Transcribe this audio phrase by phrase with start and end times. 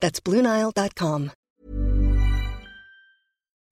[0.00, 1.30] That's BlueNile.com.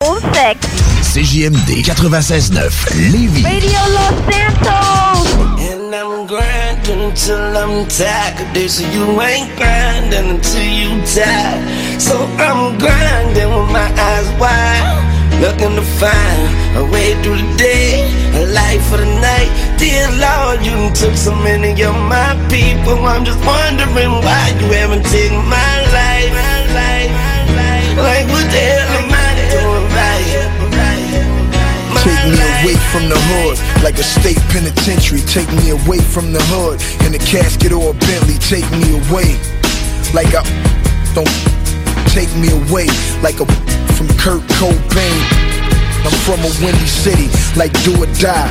[0.05, 0.59] Au sec.
[1.03, 3.43] CJMD 96.9 Lévis.
[3.45, 5.33] Radio Los Santos.
[5.59, 8.53] And I'm grinding till I'm tired.
[8.53, 12.01] They say you ain't grinding until you tired.
[12.01, 15.06] So I'm grinding with my eyes wide.
[15.41, 19.51] Looking to find a way through the day, a light for the night.
[19.77, 22.97] Dear Lord, you done took so many of my people.
[23.05, 26.33] I'm just wondering why you haven't taken my life.
[26.33, 27.97] My life, my life.
[28.01, 30.17] Like, what the hell am I doing right?
[32.07, 35.21] Take me away from the hood, like a state penitentiary.
[35.23, 38.39] Take me away from the hood, in a casket or a Bentley.
[38.39, 39.37] Take me away,
[40.15, 40.43] like I
[41.15, 41.56] don't
[42.17, 42.89] take me away,
[43.21, 43.47] like a
[43.93, 45.21] from Kurt Cobain.
[46.01, 47.29] I'm from a windy city,
[47.61, 48.49] like do or die.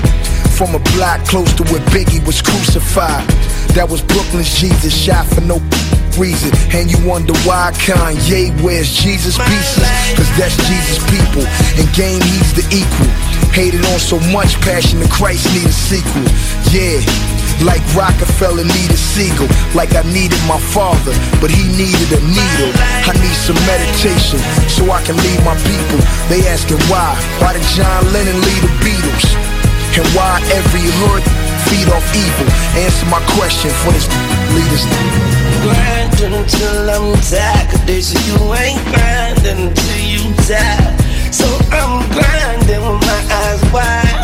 [0.53, 3.25] From a block close to where Biggie was crucified.
[3.73, 5.57] That was Brooklyn's Jesus, shot for no
[6.13, 6.53] reason.
[6.77, 9.81] And you wonder why Kanye wears Jesus pieces?
[10.13, 11.41] Cause that's Jesus' people.
[11.81, 13.24] And game, he's the equal.
[13.55, 16.27] Hated on so much, Passion of Christ need a sequel.
[16.75, 16.99] Yeah.
[17.63, 22.71] Like Rockefeller needed Siegel, like I needed my father, but he needed a needle.
[23.07, 26.03] I need some meditation so I can lead my people.
[26.27, 27.15] They asking why?
[27.39, 29.23] Why did John Lennon lead the Beatles?
[29.95, 31.23] And why every hood
[31.71, 32.51] feed off evil?
[32.75, 34.11] Answer my question for this
[34.51, 34.83] leaders.
[35.63, 37.71] grinding until I'm tired.
[37.87, 41.04] Cause you ain't grinding until you die.
[42.75, 44.19] So with my eyes wide.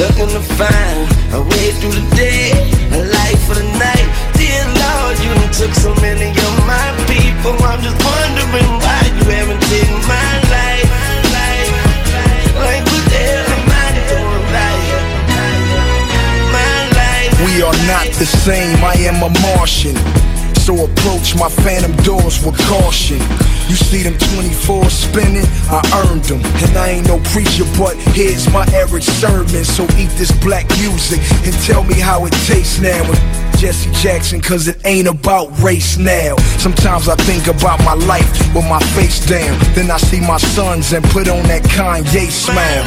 [0.00, 1.04] Looking to find
[1.36, 2.48] a way through the day,
[2.96, 4.08] a life for the night.
[4.40, 7.52] Dear Lord, you done took so many of my people.
[7.60, 10.88] I'm just wondering why you haven't taken my life.
[12.56, 14.88] Like, what the hell am I doing right?
[16.56, 17.32] My life.
[17.44, 19.96] We are not the same, I am a Martian.
[20.60, 23.18] So approach my phantom doors with caution.
[23.68, 26.40] You see them 24 spinning, I earned them.
[26.44, 29.64] And I ain't no preacher, but here's my Eric sermon.
[29.64, 33.00] So eat this black music and tell me how it tastes now.
[33.08, 33.18] with
[33.58, 36.36] Jesse Jackson, cause it ain't about race now.
[36.58, 39.58] Sometimes I think about my life with my face down.
[39.74, 42.84] Then I see my sons and put on that Kanye smile.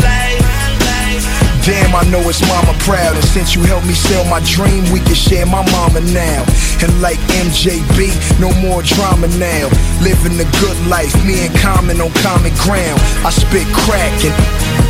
[1.63, 3.16] Damn, I know it's mama proud.
[3.16, 6.44] And since you helped me sell my dream, we can share my mama now.
[6.84, 9.72] And like MJB, no more drama now.
[10.03, 13.00] Living the good life, me and Common on common ground.
[13.24, 14.35] I spit crack and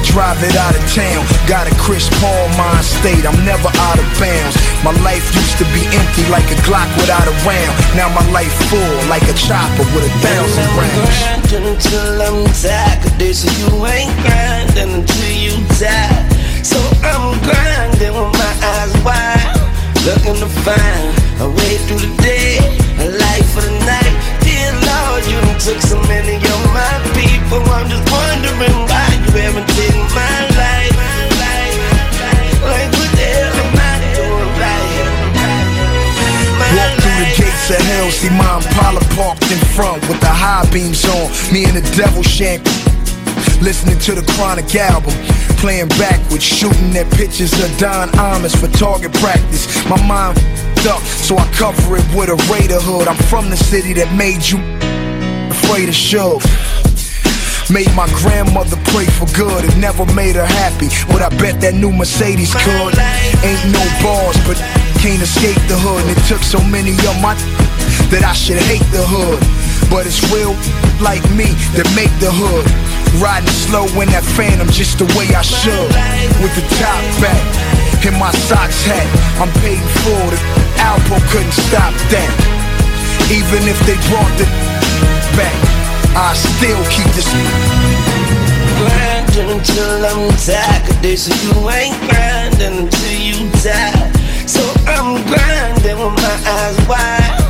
[0.01, 1.21] drive it out of town.
[1.45, 4.57] Got a Chris Paul mind state, I'm never out of bounds.
[4.81, 7.73] My life used to be empty like a Glock without a round.
[7.93, 11.53] Now my life full like a chopper with a thousand rounds.
[11.53, 13.13] until I'm tired.
[13.21, 15.42] They you ain't grinding until you
[40.73, 41.29] beams on.
[41.53, 42.65] Me and the devil shank.
[43.61, 45.13] Listening to the Chronic album,
[45.61, 49.63] playing backwards, shooting at pictures of Don Amos for target practice.
[49.87, 53.07] My mind f***ed up, so I cover it with a Raider hood.
[53.07, 54.59] I'm from the city that made you
[55.47, 56.43] afraid of shove.
[57.71, 59.63] Made my grandmother pray for good.
[59.63, 62.93] It never made her happy, but I bet that new Mercedes could.
[63.47, 64.59] Ain't no bars, but
[64.99, 66.03] can't escape the hood.
[66.03, 67.31] And it took so many of my
[68.11, 69.39] that I should hate the hood.
[69.93, 70.57] But it's real
[70.97, 72.65] like me that make the hood.
[73.21, 75.93] Riding slow in that phantom just the way I should.
[76.41, 77.37] With the top back
[78.05, 79.07] and my socks hat.
[79.39, 80.39] I'm paid for the
[80.81, 82.31] Alpo couldn't stop that.
[83.31, 84.49] Even if they brought the
[85.39, 85.55] back,
[86.17, 87.29] I still keep this.
[88.81, 90.83] Grinding until I'm tired.
[90.99, 94.11] This you ain't grinding until you die.
[94.45, 97.42] So I'm grinding with my eyes wide,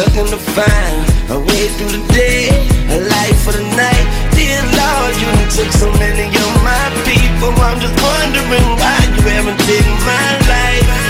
[0.00, 0.96] looking to find
[1.28, 2.48] a way through the day,
[2.88, 4.06] a life for the night.
[4.32, 7.52] Dear Lord, you took so many of my people.
[7.60, 11.09] I'm just wondering why you haven't taken my life.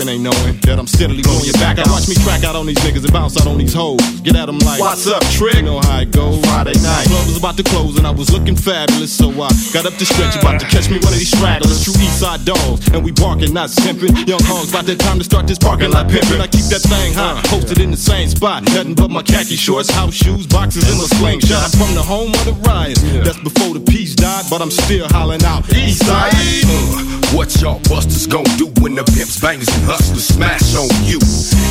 [0.00, 1.76] Boyfriend ain't knowing that I'm steadily on your back.
[1.76, 4.19] Now watch me track out on these niggas and bounce out on these hoes.
[4.22, 5.54] Get at them like, What's up, Trick?
[5.56, 6.44] You know how it goes.
[6.44, 7.06] Friday night.
[7.08, 10.04] Club was about to close and I was looking fabulous, so I got up the
[10.04, 11.84] stretch, about to catch me one of these stragglers.
[11.84, 14.12] True East Side dogs, and we barking, not simping.
[14.28, 16.40] Young hogs, about that time to start this parking lot pimping.
[16.40, 18.64] I keep that thing high, posted in the same spot.
[18.64, 21.72] Nothing but my khaki shorts, house shoes, boxes, and my slingshot.
[21.72, 23.00] From the home of the riots.
[23.24, 26.34] That's before the peace died, but I'm still hollering out East Side.
[26.66, 31.18] Uh, what y'all busters gon' do when the pimps, bangers, and hustlers smash on you?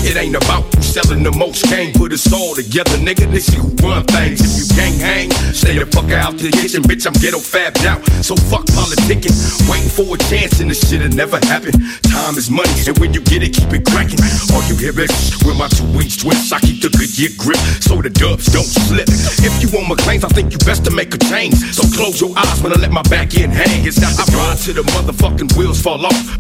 [0.08, 1.94] It ain't about who's selling the most cane.
[1.94, 3.28] Put us all together, nigga.
[3.40, 4.40] See who run things.
[4.40, 7.06] If you can't hang, stay the fuck out the kitchen, bitch.
[7.06, 8.00] I'm ghetto fabbed out.
[8.24, 9.36] So fuck politicking.
[9.68, 11.76] Waiting for a chance and this shit'll never happen.
[12.08, 14.20] Time is money, and when you get it, keep it cracking.
[14.56, 15.12] All you hear is
[15.44, 16.54] with my two wings twist.
[16.54, 19.12] I keep the good year grip so the dubs don't slip.
[19.44, 21.60] If you want my claims, I think you best to make a change.
[21.76, 23.86] So close your eyes when I let my back end hang.
[23.86, 26.40] It's not the ride to the motherfucking wheels fall off.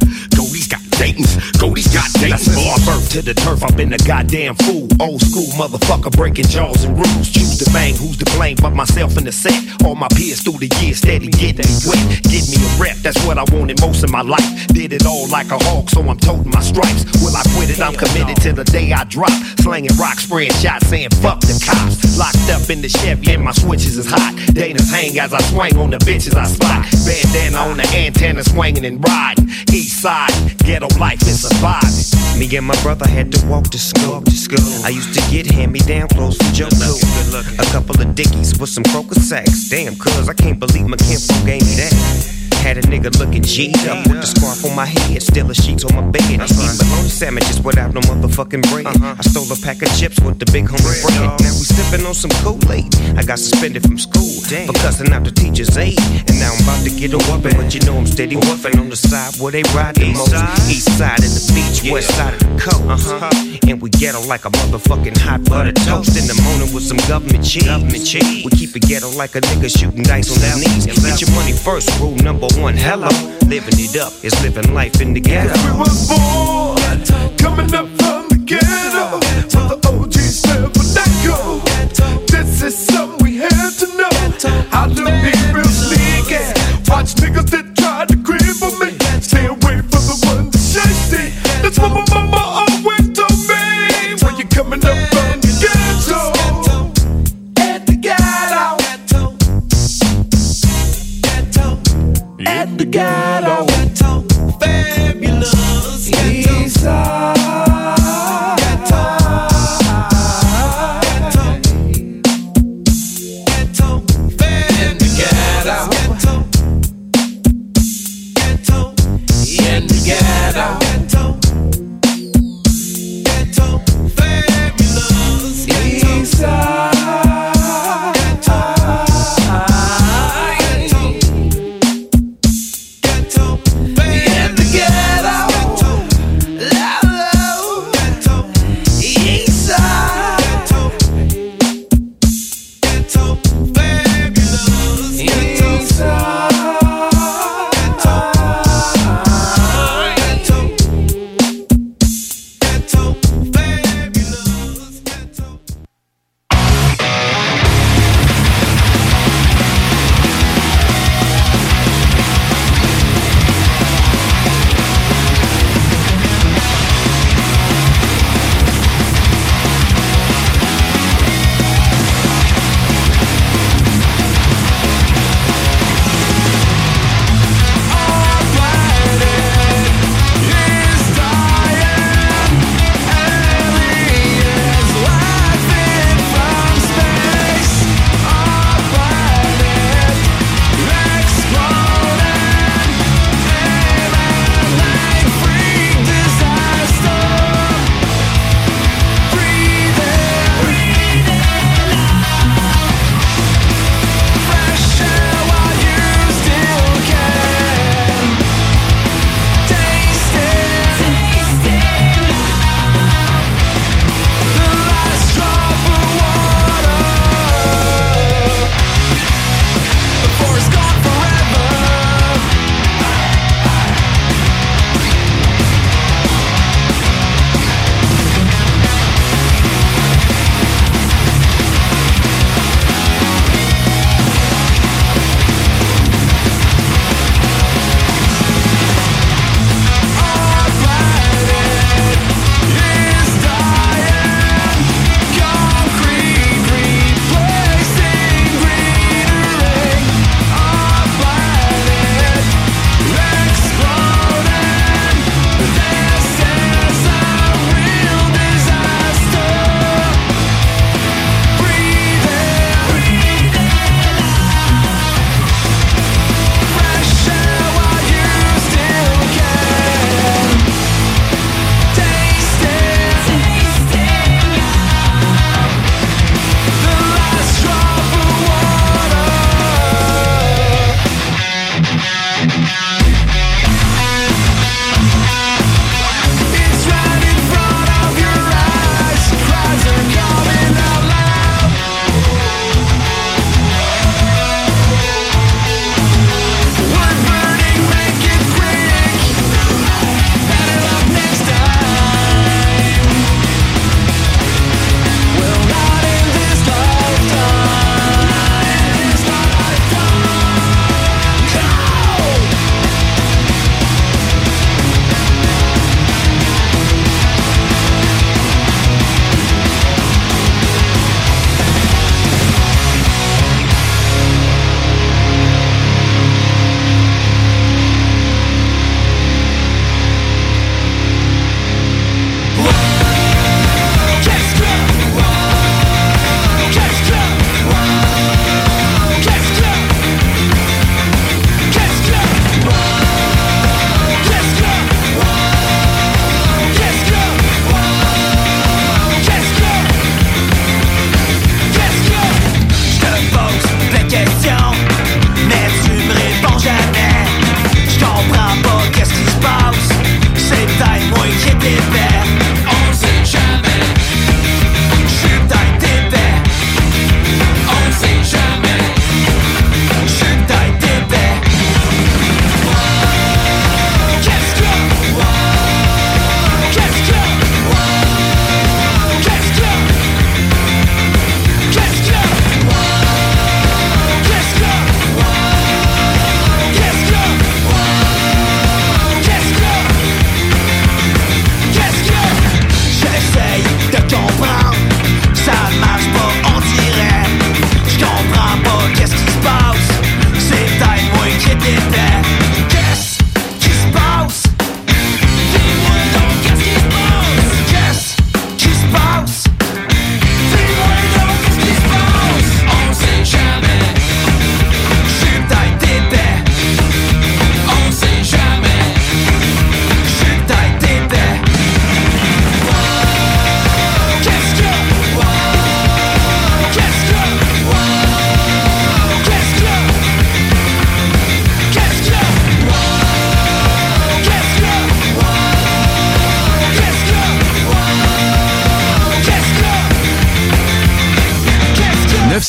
[0.49, 2.49] Goldie's got Dayton's, Goldie's got Dayton's.
[2.49, 4.89] Before I birth to the turf, I've been a goddamn fool.
[4.99, 7.29] Old school motherfucker breaking jaws and rules.
[7.29, 9.53] Choose the bang, who's to blame but myself in the set.
[9.85, 12.01] All my peers through the years steady getting me wet.
[12.33, 14.49] Get me a rep, that's what I wanted most of my life.
[14.73, 17.05] Did it all like a hawk, so I'm toting my stripes.
[17.21, 17.79] Will I quit it?
[17.79, 19.29] I'm committed till the day I drop.
[19.61, 22.17] Slanging rock, spraying shots, saying fuck the cops.
[22.17, 24.33] Locked up in the Chevy and my switches is hot.
[24.53, 26.89] Dana's hang as I swing on the bitches I spot.
[27.05, 29.47] Bandana on the antenna swinging and riding.
[29.69, 30.31] East side,
[30.65, 32.39] ghetto life is surviving.
[32.39, 34.21] Me and my brother had to walk to school.
[34.21, 34.85] To school.
[34.85, 36.99] I used to get hand-me-down clothes from Joe Cool.
[37.59, 39.69] A couple of dickies with some crocus sacks.
[39.69, 42.38] Damn, cuz I can't believe my kinfolk gave me that.
[42.63, 45.83] Had a nigga looking G'd up with the scarf on my head, still a sheets
[45.85, 46.39] on my bed.
[46.39, 48.85] I Eating bologna sandwiches without no motherfucking bread.
[48.85, 51.39] I stole a pack of chips with the big homie bread.
[51.41, 53.17] Now we sipping on some Kool-Aid.
[53.17, 54.29] I got suspended from school
[54.67, 55.97] for cussing out the teacher's aide.
[56.27, 58.89] And now I'm about to get a whooping, but you know I'm steady woofing on
[58.89, 60.35] the side where they ride the most.
[60.69, 63.07] East side of the beach, west side of the coast.
[63.65, 66.17] And we ghetto like a motherfucking hot butter toast.
[66.19, 67.65] In the morning with some government cheese.
[67.65, 68.45] Government cheese.
[68.45, 71.01] We keep it ghetto like a nigga shooting dice on his knees.
[71.01, 72.75] Get your money first, rule number one.
[72.75, 73.09] Hello,
[73.47, 75.53] living it up is living life in the ghetto.
[75.65, 76.77] We was born
[77.37, 79.19] coming up from the ghetto,
[79.53, 81.59] where the OGs never let go.
[82.27, 84.09] This is something we had to know
[84.69, 86.41] how to be real sneaky.
[86.89, 87.58] Watch niggas
[102.79, 103.78] the God I.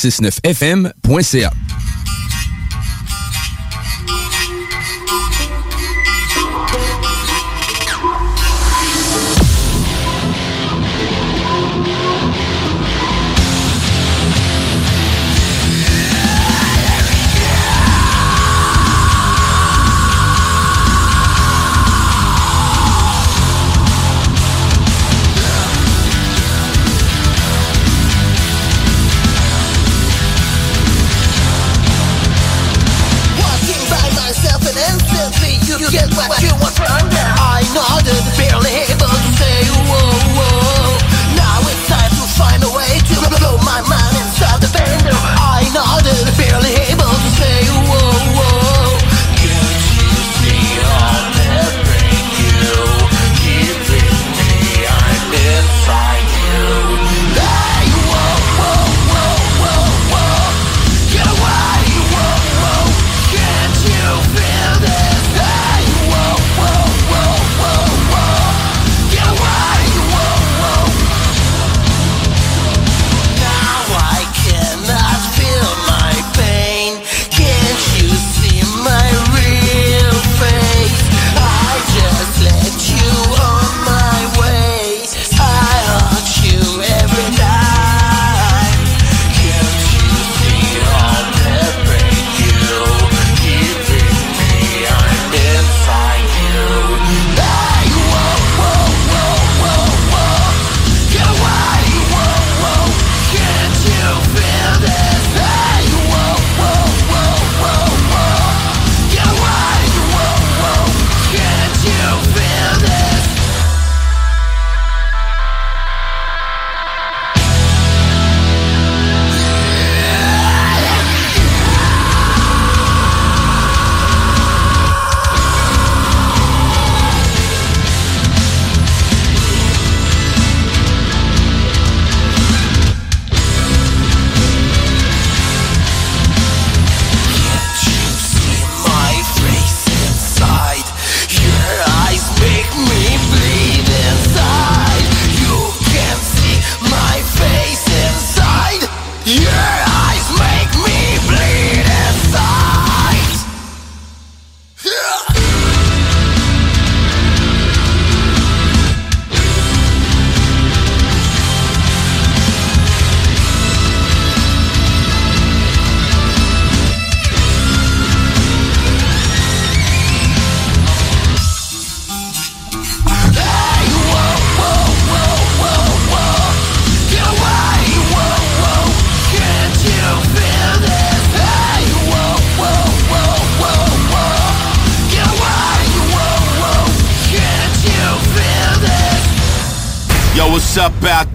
[0.00, 1.59] 969fm.ca.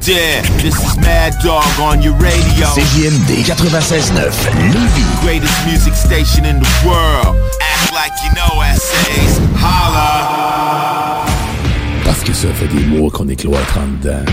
[0.05, 0.41] there?
[0.61, 2.67] This is Mad Dog on your radio.
[2.77, 4.13] CJMD 96.9
[4.71, 5.21] Lévis.
[5.21, 7.35] Greatest music station in the world.
[7.59, 9.39] Act like you know essays.
[9.57, 11.25] Holla.
[12.03, 14.25] Parce que ça fait des mois qu'on est cloître en dedans.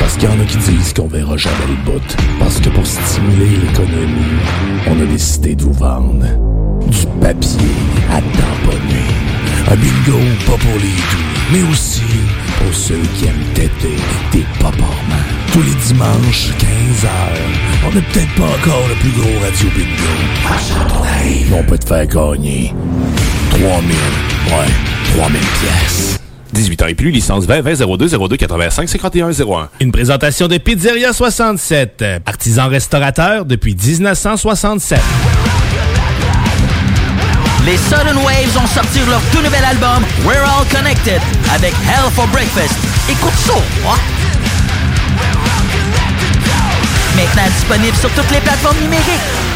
[0.00, 2.16] Parce qu'il y en a qui disent qu'on verra jamais le bout.
[2.38, 4.40] Parce que pour stimuler l'économie,
[4.86, 6.24] on a décidé de vous vendre
[6.86, 7.74] du papier
[8.10, 9.06] à tamponner.
[9.68, 11.95] Un bingo pas pour les doux, mais aussi
[12.66, 13.96] pour ceux qui aiment têter
[14.32, 14.82] des paparmans.
[15.52, 17.08] Tous les dimanches, 15h,
[17.86, 20.12] on n'est peut-être pas encore le plus gros radio bingo.
[20.58, 22.74] Châteauneuf, mais on peut te faire gagner
[23.50, 26.18] 3000, ouais, 3000 pièces.
[26.52, 29.68] 18 ans et plus, licence 20 20 02 02 85 51 01.
[29.80, 34.98] Une présentation de Pizzeria 67, artisan restaurateur depuis 1967.
[37.66, 41.20] Les Sudden Waves ont sorti leur tout nouvel album We're All Connected
[41.52, 42.78] avec Hell for Breakfast.
[43.08, 43.54] Écoute ça,
[43.88, 43.98] hein?
[47.16, 49.55] Maintenant disponible sur toutes les plateformes numériques.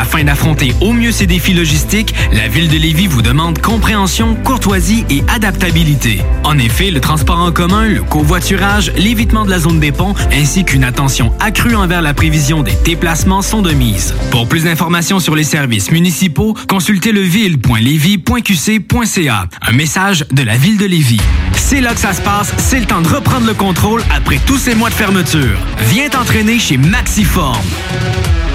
[0.00, 5.04] Afin d'affronter au mieux ces défis logistiques, la ville de Lévis vous demande compréhension, courtoisie
[5.10, 6.22] et adaptabilité.
[6.42, 10.64] En effet, le transport en commun, le covoiturage, l'évitement de la zone des ponts ainsi
[10.64, 14.14] qu'une attention accrue envers la prévision des déplacements sont de mise.
[14.30, 19.48] Pour plus d'informations sur les services municipaux, consultez leville.lévis.qc.ca.
[19.60, 21.20] Un message de la ville de Lévis.
[21.52, 24.56] C'est là que ça se passe, c'est le temps de reprendre le contrôle après tous
[24.56, 25.58] ces mois de fermeture.
[25.90, 27.60] Viens t'entraîner chez Maxiform.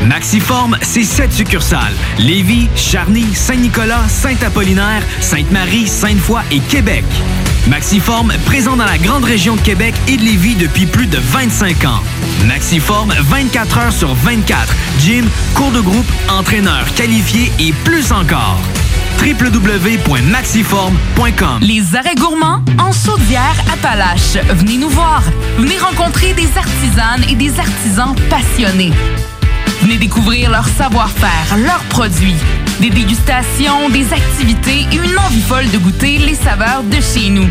[0.04, 1.94] Maxiform, c'est sept succursales.
[2.20, 7.04] Lévis, Charny, Saint-Nicolas, Saint-Apollinaire, Sainte-Marie, Sainte-Foy et Québec.
[7.68, 11.86] Maxiform, présent dans la grande région de Québec et de Lévis depuis plus de 25
[11.86, 12.04] ans.
[12.46, 14.72] Maxiform, 24 heures sur 24.
[15.00, 18.60] Gym, cours de groupe, entraîneur qualifié et plus encore.
[19.20, 24.38] www.maxiform.com Les arrêts gourmands en Chaudière Appalaches.
[24.54, 25.24] Venez nous voir.
[25.58, 28.92] Venez rencontrer des artisanes et des artisans passionnés.
[29.86, 32.34] Venez découvrir leur savoir-faire, leurs produits,
[32.80, 37.48] des dégustations, des activités et une envie folle de goûter les saveurs de chez nous.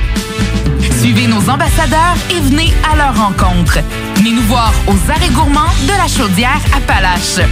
[0.99, 3.79] Suivez nos ambassadeurs et venez à leur rencontre.
[4.16, 7.49] Venez nous voir aux arrêts gourmands de la Chaudière Appalaches.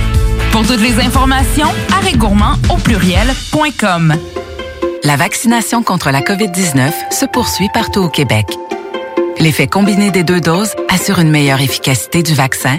[0.51, 4.15] Pour toutes les informations, arrêtgourmands au pluriel.com.
[5.05, 8.47] La vaccination contre la COVID-19 se poursuit partout au Québec.
[9.39, 12.79] L'effet combiné des deux doses assure une meilleure efficacité du vaccin,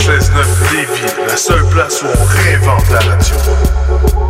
[0.00, 4.29] 96.9 Lévis, la seule place où on réinvente la radio.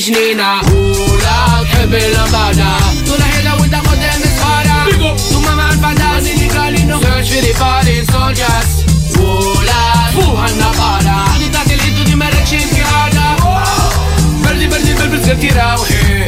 [0.00, 7.00] عليك مجنينة ولا تحب الأبادة طول حيلة وانت قدام صغارة ثم مع الفدا سيدي قالينو
[7.02, 8.84] سيرش في ريفارين سولجرز
[9.18, 13.36] ولا فوها النقارة دي تاعت الهيدو دي مالكش انتقادة
[14.44, 16.26] بردي بردي بلبل سيرتي راوحي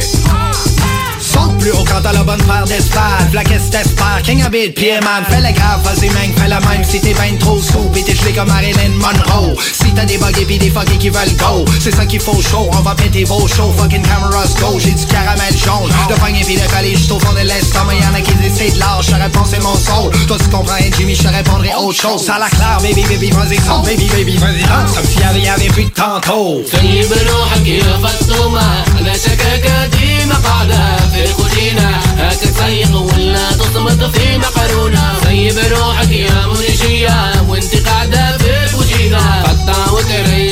[1.31, 4.99] Saute plus haut quand t'as la bonne paire d'espace La caisse t'espère, King habite pied
[5.03, 8.03] man Fais le grave, vas-y man, fais la même Si t'es ben trop scoop et
[8.03, 11.36] t'es gelé comme Marilyn Monroe Si t'as des bugs et pis des fuckers qui veulent
[11.38, 14.91] go C'est ça qu'il faut chaud, on va péter vos shows Fucking cameras go, j'ai
[14.91, 18.21] du caramel jaune De poignet pis de coller juste au fond de l'estomac Y'en a
[18.21, 21.23] qui disent de l'âge, je réponds c'est mon soul Toi tu comprends rien Jimmy, je
[21.23, 24.95] te répondrai autre chose Ça la claire, baby, baby, vas-y, saute, baby, baby, vas-y, danse
[24.95, 29.86] Comme s'il y avait, y avait plus de tantôt طيب روحك يا فطومة أنا شكاكة
[29.88, 35.18] دي مقعدة في الكوزينة هاك تصيغ ولا تصمت في مقرونة.
[35.24, 40.51] طيب روحك يا منشية وانت قاعدة في الكوزينة قطع وتريش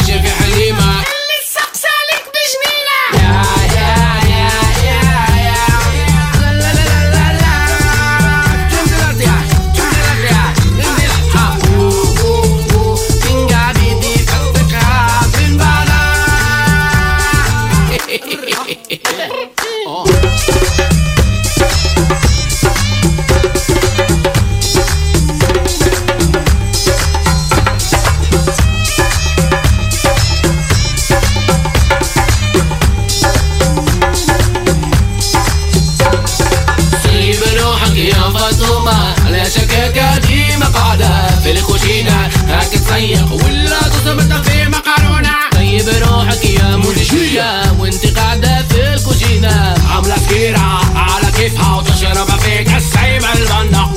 [49.99, 53.89] الكوشينة عاملة سكيرة على كيفها وتشرب فيك السيب البندق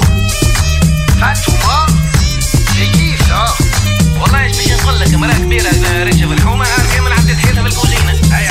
[1.21, 1.87] فاطمة
[2.53, 3.63] c'est كيف ça
[4.21, 5.71] والله ايش باش نقول لك امرأة كبيرة
[6.05, 8.49] ريشة في الحومة عارفة من عدت حياتها بالكوزينة اي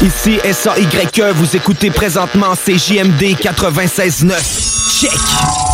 [0.00, 4.32] Ici SAYE, vous écoutez présentement CJMD 96.9.
[5.00, 5.71] Check!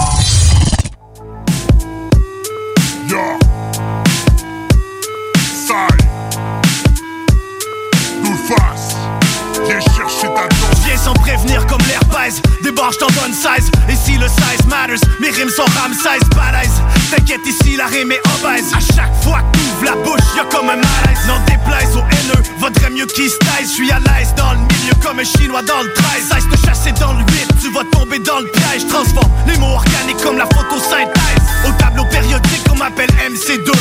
[18.08, 21.28] Est obèse À chaque fois que t'ouvres la bouche y'a comme un malaise.
[21.28, 23.72] N'en déplaise aux haineux Vaudrait mieux qu'ils se taisent.
[23.72, 26.92] J'suis à l'aise dans le milieu comme un chinois dans le 13 Cesse de chasser
[26.94, 28.88] dans le 8 Tu vas tomber dans le piège.
[28.88, 31.44] Transforme les mots organiques comme la photosynthèse.
[31.68, 33.72] Au tableau périodique qu'on m'appelle MC2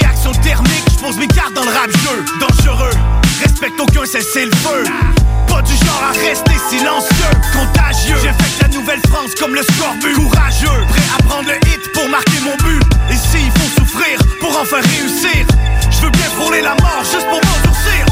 [0.00, 2.24] Réaction thermique J'pose mes cartes dans le rap jeu.
[2.40, 2.96] Dangereux
[3.42, 4.84] Respecte aucun cessez le feu
[5.52, 8.16] pas du genre à rester silencieux, contagieux.
[8.22, 10.14] J'effectue la Nouvelle-France comme le scorbut.
[10.14, 12.82] Courageux, prêt à prendre le hit pour marquer mon but.
[14.52, 15.46] Pour enfin réussir,
[15.90, 18.04] je veux bien frôler la mort juste pour m'endurcir.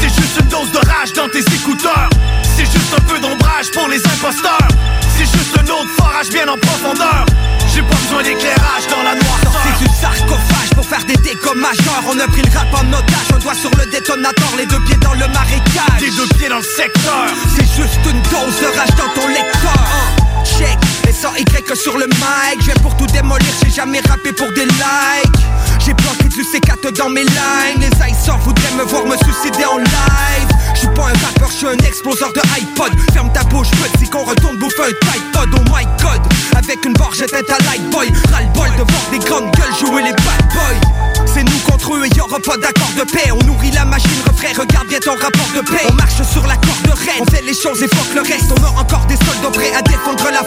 [0.00, 2.08] C'est juste une dose de rage dans tes écouteurs.
[2.56, 4.68] C'est juste un peu d'ombrage pour les imposteurs.
[5.16, 7.26] C'est juste un autre forage bien en profondeur.
[7.74, 9.52] J'ai pas besoin d'éclairage dans la noirceur.
[9.52, 13.28] Sorti du sarcophage pour faire des dégâts majeurs On a pris le rap en otage,
[13.34, 16.58] un doigt sur le détonateur Les deux pieds dans le marécage Les deux pieds dans
[16.58, 20.78] le secteur C'est juste une dose de rage dans ton lecteur Hein, Check,
[21.08, 22.60] les Y que sur le mic.
[22.60, 25.40] Je viens pour tout démolir, j'ai jamais rappé pour des likes.
[25.78, 27.80] J'ai planté du C4 dans mes lines.
[27.80, 30.48] Les iceors voudraient me voir me suicider en live.
[30.74, 32.92] Je suis pas un rappeur, je suis un exploseur de iPod.
[33.12, 36.20] Ferme ta bouche petit qu'on retourne bouffer un Tide Pod Oh my god,
[36.56, 38.12] avec une j'éteins ta light boy.
[38.32, 41.24] Ras-le-bol de voir des grandes gueules jouer les bad boys.
[41.26, 43.30] C'est nous contre eux et y'aura pas d'accord de paix.
[43.32, 45.84] On nourrit la machine, refrain, regarde bien ton rapport de paix.
[45.90, 48.52] On marche sur la corde raide, on fait les choses et fuck le reste.
[48.52, 50.42] On a encore des soldats prêts à défendre la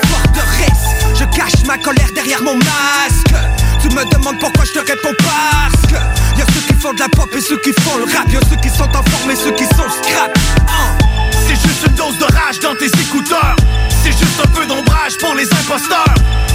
[2.21, 3.33] derrière mon masque.
[3.81, 5.97] Tu me demandes pourquoi je te réponds parce que
[6.37, 8.31] Y'a ceux qui font de la pop et ceux qui font le rap.
[8.31, 10.37] Y'a ceux qui sont en forme et ceux qui sont scrap.
[10.67, 10.97] Hein.
[11.47, 13.55] C'est juste une dose de rage dans tes écouteurs.
[14.03, 16.13] C'est juste un peu d'ombrage pour les imposteurs.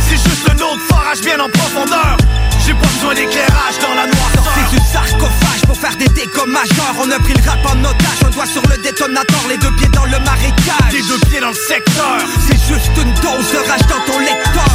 [0.09, 2.17] C'est juste un autre forage bien en profondeur.
[2.65, 4.45] J'ai pas besoin d'éclairage dans la noirceur.
[4.45, 6.95] Sorti du sarcophage pour faire des dégâts majeurs.
[6.99, 9.43] On a pris le rap en otage, un doigt sur le détonateur.
[9.49, 10.93] Les deux pieds dans le marécage.
[10.93, 12.19] Les deux pieds dans le secteur.
[12.47, 14.67] C'est juste une dose de rage dans ton lecteur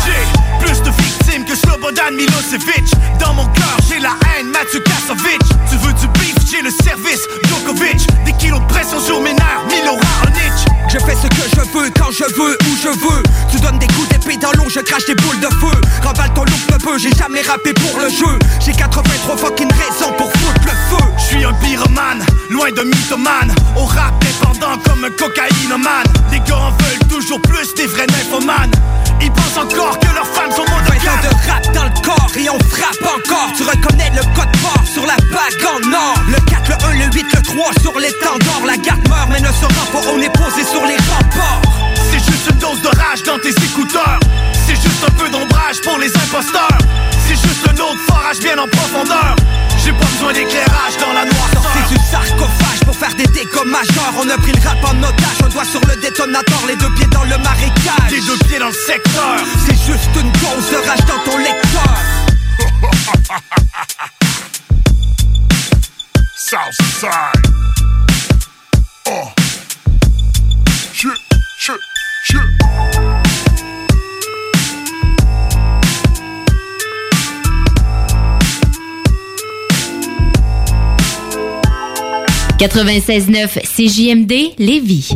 [1.51, 2.87] que Slobodan Milosevic.
[3.19, 5.41] Dans mon cœur j'ai la haine Mathieu Kasovic.
[5.69, 8.07] Tu veux du beef, j'ai le service Djokovic.
[8.25, 10.53] Des kilos de pression sur mes nerfs Milo Raonic.
[10.87, 13.23] Je fais ce que je veux, quand je veux, où je veux.
[13.51, 15.75] Tu donnes des coups d'épée dans l'eau, je crache des boules de feu.
[16.03, 18.39] Remballe ton look de peu, j'ai jamais rappé pour le jeu.
[18.63, 21.03] J'ai 83 fucking raisons pour foutre le feu.
[21.17, 23.53] Je suis un pyromane, loin de mythomane.
[23.75, 26.07] Au rap dépendant comme un cocaïnomane.
[26.31, 28.71] Les gars en veulent toujours plus des vrais nymphomanes
[29.21, 32.31] Ils pensent encore que leurs femmes sont 20 ans monogames de rap dans le corps
[32.37, 33.51] et on frappe encore.
[33.55, 36.15] Tu reconnais le code fort sur la bague en or.
[36.27, 39.51] Le 4, le 1, le 8, le 3 sur l'étendard La garde meurt mais ne
[39.51, 41.61] se rend pas, on est posé sur les remparts.
[42.11, 44.19] C'est juste une dose de rage dans tes écouteurs.
[44.67, 46.77] C'est juste un peu d'ombrage pour les imposteurs.
[47.27, 49.35] C'est juste un autre forage bien en profondeur
[49.83, 54.13] J'ai pas besoin d'éclairage dans la noirceur Sorti du sarcophage pour faire des dégâts majeurs
[54.19, 57.07] On a pris le rap en otage, un doigt sur le détonateur Les deux pieds
[57.07, 61.05] dans le marécage Les deux pieds dans le secteur C'est juste une dose de rage
[61.05, 61.95] dans ton lecteur
[66.51, 67.11] Southside.
[69.07, 69.29] Oh.
[70.91, 71.11] Shit,
[71.57, 71.79] shit,
[72.25, 72.90] shit.
[82.61, 85.15] 96.9 CJMD Lévis.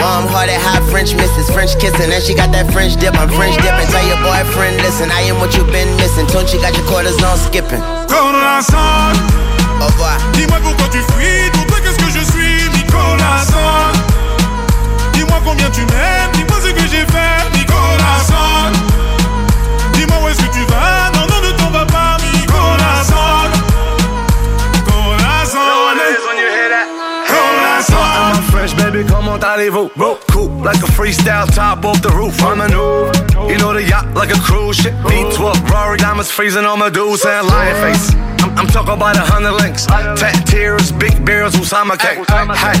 [0.00, 3.14] Warm hearted, hot French misses, French kissing, and she got that French dip.
[3.20, 3.88] I'm French dipping.
[3.92, 6.24] Tell your boyfriend, listen, I am what you've been missing.
[6.32, 7.84] Don't you got your quarters on skipping?
[8.08, 9.12] Corazon
[9.76, 10.16] Au revoir.
[10.32, 13.92] Dis-moi pourquoi tu fuis, pour toi qu'est-ce que je suis, corazon
[15.12, 18.72] Dis-moi combien tu m'aimes, dis-moi ce que j'ai fait, corazon
[19.92, 21.09] Dis-moi où est-ce que tu vas,
[29.30, 29.90] on, allez-vous
[30.30, 32.42] Cool, like a freestyle top off the roof.
[32.42, 34.94] I'm a new, you know the yacht like a cruise ship.
[35.04, 38.14] V12, Rory diamonds freezing on Medusa and lion face.
[38.42, 39.86] I'm, I'm talking about a hundred links.
[39.86, 42.18] Tat tears, big beers, Usama cake.
[42.28, 42.78] Hey,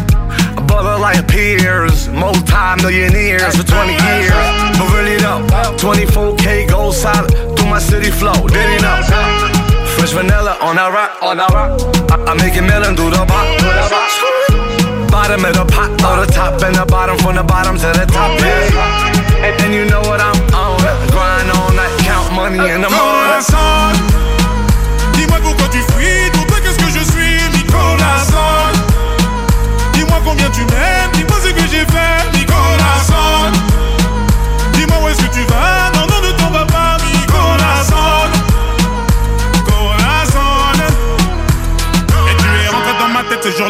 [0.56, 4.34] a brother like peers Multi-millionaires for 20 years.
[4.78, 5.42] But really though,
[5.78, 8.98] 24K gold solid Through my city flow, did he know?
[9.96, 11.80] Fresh vanilla on that rock, on that rock.
[12.10, 14.39] I, I make it melon through the pot
[15.10, 18.06] Bottom of the pot, or the top and the bottom From the bottom to the
[18.06, 19.42] top, yeah.
[19.42, 20.78] And, and you know what I'm on.
[21.10, 23.42] Grind on that, count money in the morning
[25.14, 28.70] Dis-moi pourquoi tu fuis, pour toi qu'est-ce que je suis, corazon
[29.94, 32.29] Dis-moi combien tu m'aimes, dis-moi ce que j'ai fait,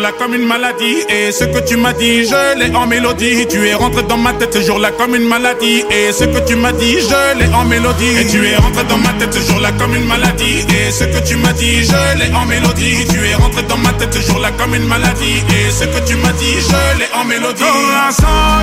[0.00, 0.96] jour-là comme une maladie.
[1.10, 3.46] Et ce que tu m'as dit, je l'ai en mélodie.
[3.48, 5.84] Tu es rentré dans ma tête ce jour-là comme une maladie.
[5.90, 8.16] Et ce que tu m'as dit, je l'ai en mélodie.
[8.18, 10.64] Et tu es rentré dans ma tête ce jour-là comme une maladie.
[10.70, 13.04] Et ce que tu m'as dit, je l'ai en mélodie.
[13.10, 15.42] Tu es rentré dans ma tête ce jour-là comme une maladie.
[15.50, 17.62] Et ce que tu m'as dit, je l'ai en mélodie.
[17.62, 18.62] Corazon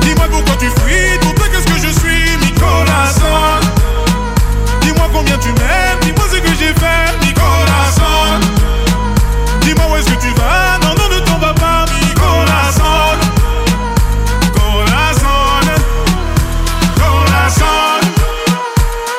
[0.00, 3.60] Dis-moi pourquoi tu fuis, pour toi qu'est-ce que je suis, corazon?
[4.80, 8.47] Dis-moi combien tu m'aimes, dis-moi ce que j'ai fait, corazon
[9.68, 10.78] Dis-moi où est-ce que tu vas.
[10.80, 13.18] Non, non, ne tombe pas, mi corazón
[14.54, 15.64] Corazón
[16.96, 18.00] Corazón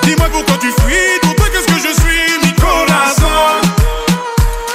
[0.06, 3.62] Dis-moi pourquoi tu fuis Pour toi, qu'est-ce que je suis, mi corazón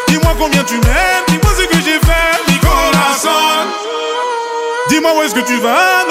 [0.07, 3.67] Dis-moi combien tu m'aimes Dis-moi ce que j'ai fait, mi corazón
[4.91, 6.04] Dis-moi où est-ce que tu vas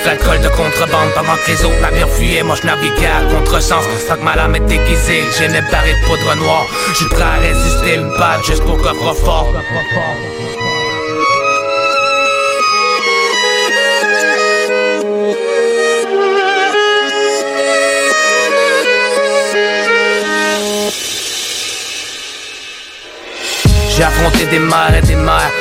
[0.00, 3.84] kiffe l'alcool de contrebande Pendant que les autres navires fuyaient, moi je naviguais à contresens.
[4.08, 6.66] Tant que ma lame est déguisée, j'ai mes barils de poudre noire.
[6.94, 9.52] Je prêt à résister une balle jusqu'au coffre-fort
[23.96, 25.59] J'ai affronté des mers et des mers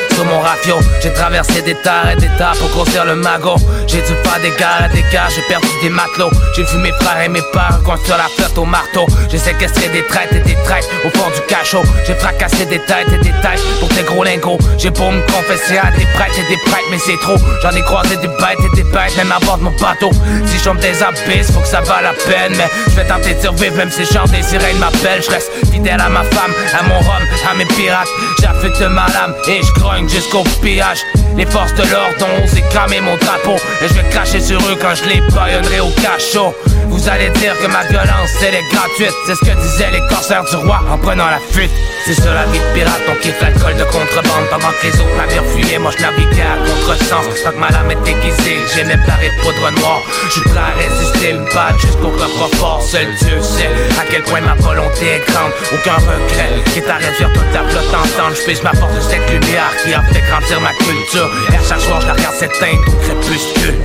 [1.01, 3.55] J'ai traversé des terres et des tas pour grossir le magot.
[3.87, 6.29] J'ai dû faire des gares et des gares, j'ai perdu des matelots.
[6.55, 9.07] J'ai vu mes frères et mes pères construire la flotte au marteau.
[9.31, 11.83] J'ai séquestré des traites et des traites au fond du cachot.
[12.05, 14.57] J'ai fracassé des têtes et des têtes pour tes gros lingots.
[14.77, 17.37] J'ai beau me confesser à des prêtres et des prêtres mais c'est trop.
[17.63, 20.11] J'en ai croisé des bêtes et des bêtes même à bord de mon bateau.
[20.45, 22.55] Si je tombe des abysses faut que ça vaille la peine.
[22.57, 26.01] Mais je vais tenter de survivre même si chants des sirènes m'appellent Je reste fidèle
[26.01, 28.09] à ma femme, à mon rhum, à mes pirates.
[28.41, 30.99] J'affûte ma lame et je grogne jusqu'au pillage.
[31.37, 33.55] Les forces de l'ordre ont osé cramer mon drapeau.
[33.81, 36.53] Et je vais cracher sur eux quand je les baïonnerai au cachot.
[36.89, 39.13] Vous allez dire que ma violence elle est gratuite.
[39.25, 41.71] C'est ce que disaient les corsaires du roi en prenant la fuite.
[42.05, 44.49] C'est ça la vie de pirate, on kiffe l'alcool de contrebande.
[44.49, 47.43] Pendant que les autres navires fuyaient, moi je naviguais à contresens.
[47.43, 50.01] Tant que ma lame est déguisée, j'ai mes barils de poudre noire
[50.35, 54.55] Je prêt à résister une balle jusqu'au coffre-fort Seul Dieu sait à quel point ma
[54.55, 55.51] volonté est grande.
[55.71, 59.29] Aucun regret qui est à réduire toute ta flotte ensemble Je ma force de cette
[59.29, 62.81] lumière qui a fait grandir ma culture Et à chaque soir je la regarde s'éteindre
[62.87, 63.79] au crépuscule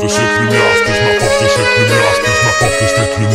[0.00, 1.84] de cette lumière, plus je m'apporte de plus
[2.84, 3.26] de plus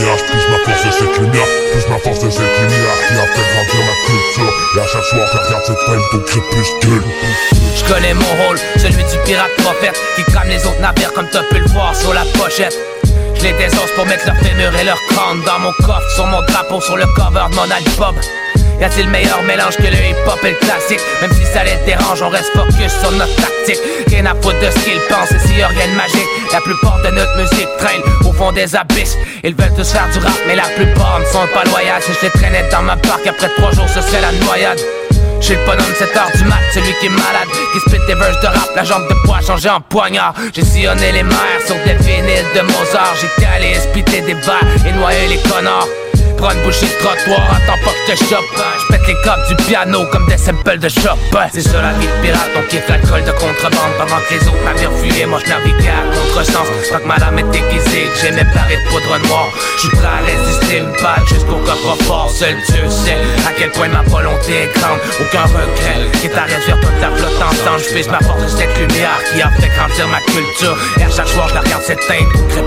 [0.70, 4.53] de plus de qui a fait grandir ma culture.
[4.76, 7.59] Et à chaque soir, je regarde cette peine au crépuscule.
[7.76, 11.43] Je connais mon rôle, celui du pirate prophète Qui crame les autres navires comme t'as
[11.43, 12.78] pu le voir sur la pochette.
[13.36, 16.41] Je les désosse pour mettre leur fémur et leur crâne Dans mon coffre, sur mon
[16.41, 18.15] drapeau, sur le cover de mon album.
[18.80, 21.01] Y a-t-il meilleur mélange que le hip-hop et le classique?
[21.22, 23.80] Même si ça les dérange, on reste focus sur notre tactique.
[24.07, 26.61] Rien à foutre de ce qu'ils pensent et s'il y a rien de magique La
[26.61, 29.17] plupart de notre musique traîne au fond des abysses.
[29.43, 32.26] Ils veulent tous faire du rap mais la plupart ne sont pas loyaux Si je
[32.26, 34.80] les traînais dans ma barque après trois jours ce serait la noyade
[35.42, 38.40] j'ai le bonhomme 7 heures du mat, celui qui est malade Qui spit des verses
[38.42, 40.34] de rap, la jambe de bois changée en poignard.
[40.54, 43.16] J'ai sillonné les mers sur des vinyles de Mozart.
[43.20, 45.88] J'ai calé, spité des balles et noyé les connards
[46.40, 48.46] Prends une bouchée de trottoir, attends pas que je te chope
[48.80, 51.20] Je pète les cordes du piano comme des samples de shop
[51.52, 54.64] C'est ça la vie de pirate, on kiffe l'alcool de contrebande Pendant que les autres
[54.64, 58.32] navires fuyaient, moi je naviguais à contresens Tant que ma lame est déguisée, que j'ai
[58.32, 62.56] mes barils de poudre noire Je suis prêt à résister une balle jusqu'au coffre-fort Seul
[62.70, 65.00] Dieu sait à quel point ma volonté est grande.
[65.20, 68.48] Aucun regret qui est à réduire toute la flotte ensemble Je pèse ma force de
[68.48, 70.78] cette lumière qui a fait grandir ma culture.
[71.00, 72.64] Et à chaque soir je la regarde s'éteindre au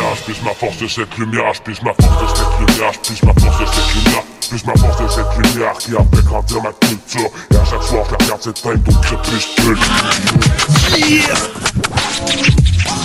[0.00, 3.26] crépuscule Plus je m'apporte de cette lumière, plus je m'apporte de cette lumière, plus je
[3.26, 6.72] m'apporte de cette lumière, plus je m'apporte de cette lumière qui a fait grandir ma
[6.72, 7.30] culture.
[7.50, 9.78] Et à chaque soir, je la regarde s'éteindre au crépuscule.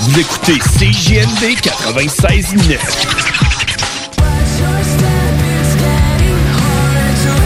[0.02, 2.78] Vous écoutez CJMD 96.9.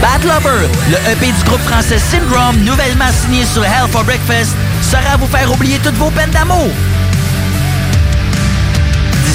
[0.00, 5.14] Bad Lover, le EP du groupe français Syndrome, nouvellement signé sur Hell for Breakfast, sera
[5.14, 6.70] à vous faire oublier toutes vos peines d'amour.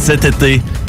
[0.00, 0.62] Cet été,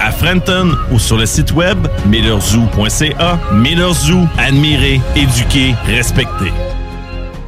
[0.00, 3.38] à Frenton ou sur le site web millerzoo.ca.
[3.54, 6.52] Miller Zoo, admirer, éduquer, respecter.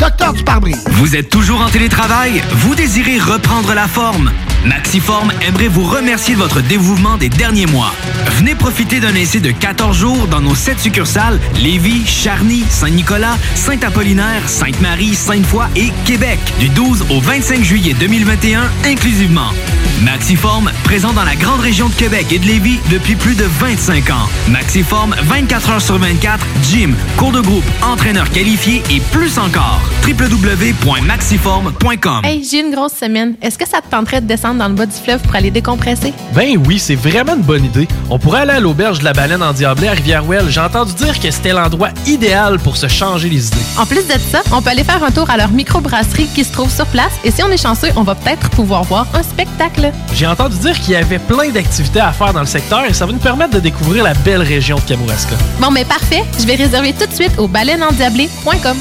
[0.00, 0.74] Docteur du.
[0.92, 2.42] Vous êtes toujours en télétravail?
[2.52, 4.32] Vous désirez reprendre la forme?
[4.64, 7.92] Maxiform aimerait vous remercier de votre dévouement des derniers mois.
[8.38, 14.48] Venez profiter d'un essai de 14 jours dans nos 7 succursales Lévis, Charny, Saint-Nicolas, Saint-Apollinaire,
[14.48, 19.50] Sainte-Marie, Sainte-Foy et Québec du 12 au 25 juillet 2021 inclusivement.
[20.02, 24.10] Maxiform, présent dans la grande région de Québec et de Lévis depuis plus de 25
[24.10, 24.28] ans.
[24.50, 29.80] Maxiform, 24 heures sur 24, gym, cours de groupe, entraîneur qualifié et plus encore.
[30.06, 33.36] www.maxiform.com Hey, j'ai une grosse semaine.
[33.40, 36.12] Est-ce que ça te tenterait de descendre dans le bas du fleuve pour aller décompresser?
[36.34, 37.88] Ben oui, c'est vraiment une bonne idée.
[38.10, 40.50] On pourrait aller à l'auberge de la baleine en Diablé à Rivière-Ouelle.
[40.50, 43.56] J'ai entendu dire que c'était l'endroit idéal pour se changer les idées.
[43.78, 46.52] En plus de ça, on peut aller faire un tour à leur microbrasserie qui se
[46.52, 49.90] trouve sur place et si on est chanceux, on va peut-être pouvoir voir un spectacle.
[50.12, 53.06] J'ai entendu dire qu'il y avait plein d'activités à faire dans le secteur et ça
[53.06, 55.36] va nous permettre de découvrir la belle région de Kamouraska.
[55.60, 56.24] Bon, mais parfait.
[56.38, 58.76] Je vais réserver tout de suite au baleineendiablé.com.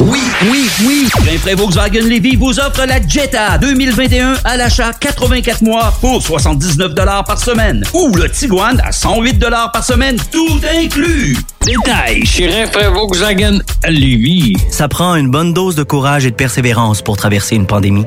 [0.00, 1.08] Oui, oui, oui!
[1.26, 6.94] Rainfray Volkswagen Levy vous offre la Jetta 2021 à l'achat 84 mois pour 79
[7.26, 7.82] par semaine.
[7.94, 11.36] Ou le Tiguan à 108 par semaine, tout inclus.
[11.64, 13.58] Détail chez Rainfray Volkswagen
[13.88, 14.54] Levy.
[14.70, 18.06] Ça prend une bonne dose de courage et de persévérance pour traverser une pandémie.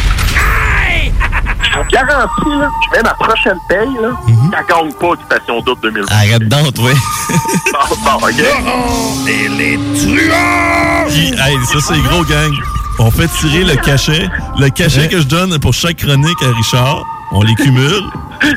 [1.71, 4.09] Je vous garantis, là, je mets ma prochaine paye, là,
[4.51, 6.07] ça gagne pas Occupation Double 2020.
[6.11, 6.91] Arrête donc, oui.
[7.71, 9.29] Bon, bon, OK.
[9.29, 11.07] Et les truands!
[11.09, 12.51] Hey, ça, c'est gros, gang.
[12.99, 14.27] On fait tirer le cachet.
[14.59, 18.03] Le cachet que je donne pour chaque chronique à Richard, on les cumule.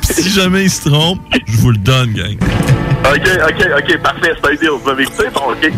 [0.02, 2.36] Si jamais il se trompe, je vous le donne, gang.
[3.04, 4.70] OK, OK, OK, parfait, c'est un deal.
[4.70, 5.28] Vous m'avez écouté?
[5.32, 5.72] Bon, OK.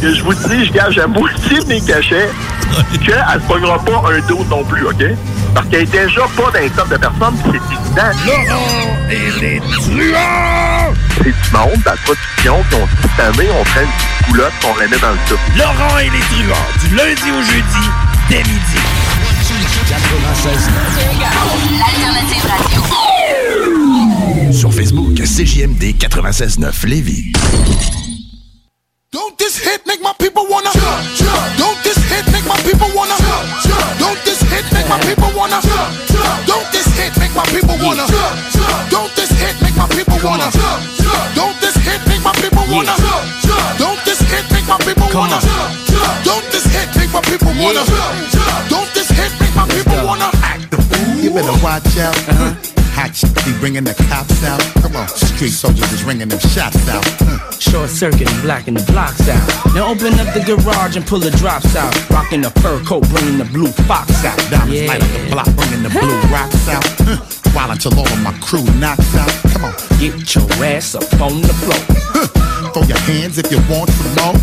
[0.00, 2.28] Que je vous dis, je gage à moitié de mes cachets
[3.04, 5.02] qu'elle ne pognera pas un dos non plus, OK?
[5.54, 8.10] Parce qu'elle est déjà pas dans les top de personnes, c'est évident.
[8.26, 10.92] Laurent et les truands!
[11.16, 14.26] C'est du monde dans la production qui ont dit cette année, on prend une petite
[14.26, 15.38] coulotte et on la met dans le top.
[15.56, 17.84] Laurent et les truands, du lundi au jeudi,
[18.28, 18.80] dès midi.
[19.88, 20.70] 96
[21.78, 22.82] L'alternative radio.
[24.52, 27.32] Sur Facebook, CJMD 96.9 Lévis.
[29.14, 31.38] Don't this hit make my people wanna jump, jump.
[31.54, 33.98] Don't this hit make my people wanna jump, jump.
[34.02, 36.46] Don't this hit make my people wanna jump, jump.
[36.50, 38.90] Don't this hit make my people wanna jump, jump.
[38.90, 41.30] Don't this hit make my people wanna jump, jump.
[41.38, 43.78] Don't this hit make my people wanna jump, jump.
[43.78, 46.14] Don't this hit make my people wanna jump, jump.
[46.26, 48.66] Don't this hit make my people wanna jump, jump.
[48.66, 51.22] Don't this hit make my people wanna act the fool.
[51.22, 52.18] You better watch out.
[52.34, 52.73] hot
[53.12, 54.60] be bringing the cops out.
[54.82, 57.04] Come on, street soldiers is ringing them shots out.
[57.20, 59.74] Uh, Short circuit and blacking the blocks out.
[59.74, 61.92] Now open up the garage and pull the drops out.
[62.10, 64.38] Rocking the fur coat, bringing the blue fox out.
[64.50, 64.86] Diamonds Yeah.
[64.88, 66.84] light up the block, bringing the blue rocks out.
[67.06, 67.16] Uh,
[67.52, 69.30] while until all of my crew knocks out.
[69.52, 71.80] Come on, get your ass up on the floor.
[72.72, 74.34] Throw your hands if you want some more.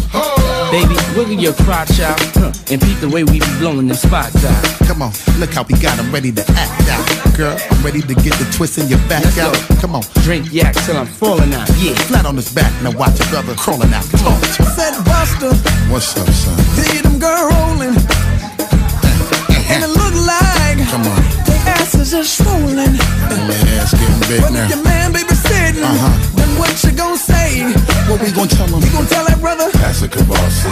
[0.72, 4.46] Baby, wiggle your crotch out huh, and peep the way we be blowing them spots
[4.46, 4.64] out.
[4.88, 7.36] Come on, look how we got 'em ready to act out.
[7.36, 9.54] Girl, I'm ready to get the twist in your back Let's out.
[9.70, 9.76] go.
[9.82, 11.68] Come on, Drink yak till I'm falling out.
[11.80, 12.72] Yeah, flat on his back.
[12.84, 14.04] Now watch your brother crawling out.
[14.12, 14.64] Talk to.
[14.76, 15.54] Said Buster,
[15.92, 16.58] What's up, son?
[16.76, 17.96] see them girl rolling.
[19.72, 22.92] And it look like Come on, their asses are swollen.
[22.92, 24.68] my ass getting big But now.
[24.68, 25.34] your man baby
[25.72, 26.36] sitting, Uh-huh.
[26.36, 27.64] then what you gonna say?
[28.08, 28.82] What we gonna tell him?
[28.84, 29.70] You gon' tell that brother?
[29.74, 30.70] That's a Kavasi,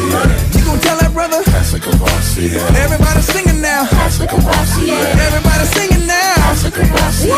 [0.58, 1.42] You gon' tell that brother?
[1.46, 3.84] That's a Kavasi, Everybody singing now.
[3.92, 6.34] That's a Kavasi, Everybody singing now.
[6.38, 7.30] That's a Kavasi,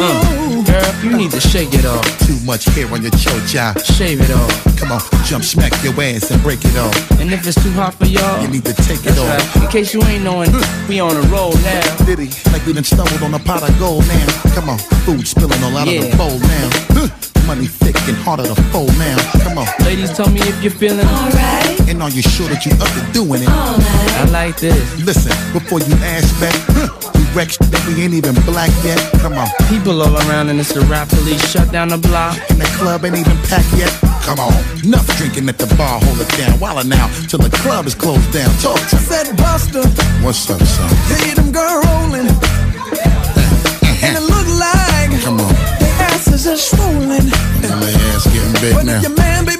[0.00, 2.04] Uh, girl, you need to shake it off.
[2.26, 3.74] Too much hair on your chocha.
[3.96, 4.78] Shave it off.
[4.78, 6.94] Come on, jump, smack your ass and break it off.
[7.20, 9.56] And if it's too hot for y'all, You need to take it that's off.
[9.56, 9.64] right.
[9.64, 10.50] In case you ain't knowing,
[10.88, 11.82] we on a roll now.
[12.06, 14.26] Diddy, like we done stumbled on a pot of gold now.
[14.54, 16.68] Come on, food spilling all out of the bowl now.
[16.96, 17.08] Huh,
[17.46, 19.16] Money thick and harder to fold now.
[19.42, 19.66] Come on.
[19.84, 21.80] Ladies, tell me if you're feeling alright.
[21.88, 23.48] And are you sure that you up to doing it?
[23.48, 24.16] All right.
[24.22, 24.78] I like this.
[25.04, 26.88] Listen, before you ask back, huh,
[27.30, 28.98] you wreck that we ain't even black yet.
[29.20, 29.48] Come on.
[29.68, 32.38] People all around and it's the rap police shut down the block.
[32.50, 33.90] And the club ain't even packed yet.
[34.22, 34.52] Come on.
[34.84, 36.58] Enough drinking at the bar, hold it down.
[36.60, 38.50] While now, till the club is closed down.
[38.58, 39.02] Talk to me.
[39.02, 39.82] Said Buster,
[40.24, 40.88] What's up, son?
[41.18, 42.28] see them girl rolling.
[42.28, 44.06] Uh-huh.
[44.06, 45.52] And it look like Come on.
[45.80, 47.26] their asses are swollen.
[47.64, 49.00] And My ass getting big But now.
[49.00, 49.59] your man baby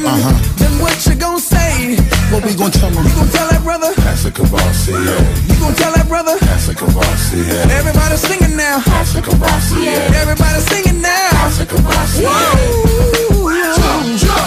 [0.00, 0.32] Uh-huh.
[0.56, 1.96] then what you gon' say?
[2.32, 3.04] What we gon' tell him?
[3.04, 3.92] You gon' tell that brother?
[4.00, 6.40] That's a Kavasi, You gon' tell that brother?
[6.40, 8.80] That's a Kavasi, Everybody singing now.
[8.80, 11.28] That's a Kavasi, Everybody singing now.
[11.44, 12.24] That's a Kavasi,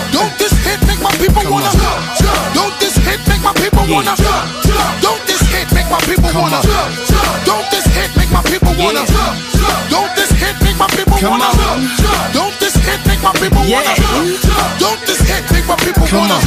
[0.10, 2.42] Don't this hit make my people wanna jump, jump.
[2.58, 5.02] Don't this hit make my people wanna jump, jump.
[5.06, 7.46] Don't this hit make my people wanna jump, jump.
[7.46, 9.06] Don't this hit make my people wanna
[9.94, 11.50] Don't this hit make my people wanna
[12.34, 13.96] Don't this hit make my people wanna
[14.80, 16.38] Don't this hit make my people wanna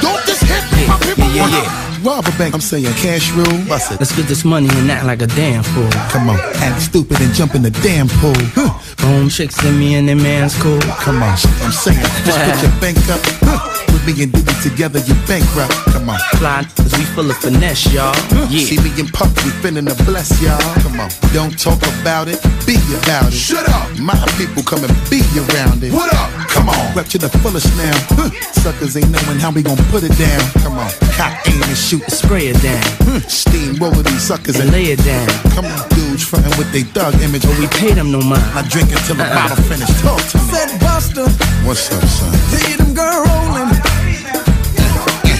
[0.00, 3.92] Don't this hit make my people wanna Rob a bank, I'm saying cash rule, bust
[3.92, 4.00] it.
[4.00, 5.90] Let's get this money and act like a damn fool.
[6.08, 8.32] Come on, act stupid and jump in the damn pool.
[8.56, 8.72] Huh.
[9.04, 10.80] Boom, chicks and me and them man's cool.
[10.80, 13.20] Come on, I'm saying, just put your bank up.
[13.44, 13.69] Huh.
[13.92, 15.72] With me and Diddy together, you bankrupt.
[15.92, 16.18] Come on.
[16.36, 18.14] Fly, cause we full of finesse, y'all.
[18.48, 18.64] Yeah.
[18.64, 20.58] See me and Puff, we finna bless y'all.
[20.82, 23.32] Come on, don't talk about it, be about it.
[23.32, 23.88] Shut up.
[23.98, 25.92] My people come and be around it.
[25.92, 26.30] What up?
[26.48, 27.96] Come on, rep to the fullest now.
[28.16, 28.30] Huh.
[28.52, 30.40] Suckers ain't knowing how we gon' put it down.
[30.62, 32.04] Come on, cock aim and shoot.
[32.10, 32.82] Spray it down.
[33.04, 33.20] Huh.
[33.28, 35.28] Steamroller these suckers And lay it down.
[35.54, 35.88] Come on,
[36.20, 37.42] dudes frontin' with they thug image.
[37.42, 38.42] But we pay them no mind.
[38.54, 39.88] I drink until the bottle finish.
[40.02, 40.44] Talk to me.
[40.52, 41.26] Said Buster,
[41.66, 42.32] What's up, son?
[42.52, 43.70] see them girl rolling.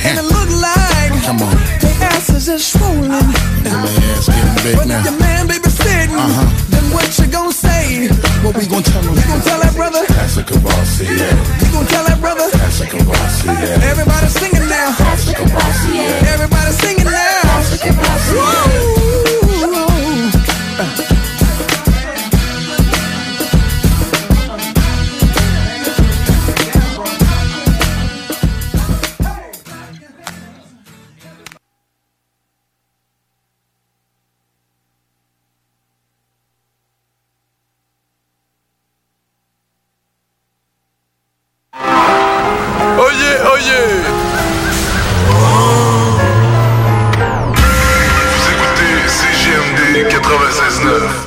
[0.05, 3.09] And it look like Come on, their asses are swollen.
[3.11, 3.21] my
[4.17, 5.05] ass getting big But if now.
[5.05, 6.49] your man baby sitting, Uh-huh.
[6.73, 8.09] then what you gon' say?
[8.43, 9.15] What we gon' tell him?
[9.15, 10.03] You gon' tell that brother?
[10.09, 11.05] That's a Kavasi,
[11.61, 12.49] You gon' tell that brother?
[12.57, 13.49] That's a Kavasi,
[13.85, 14.97] Everybody singing now.
[14.99, 15.93] That's a Kavasi,
[16.33, 19.00] Everybody singing now.
[43.43, 43.57] Oh,
[48.37, 51.20] Vous écoutez CGMD 96.9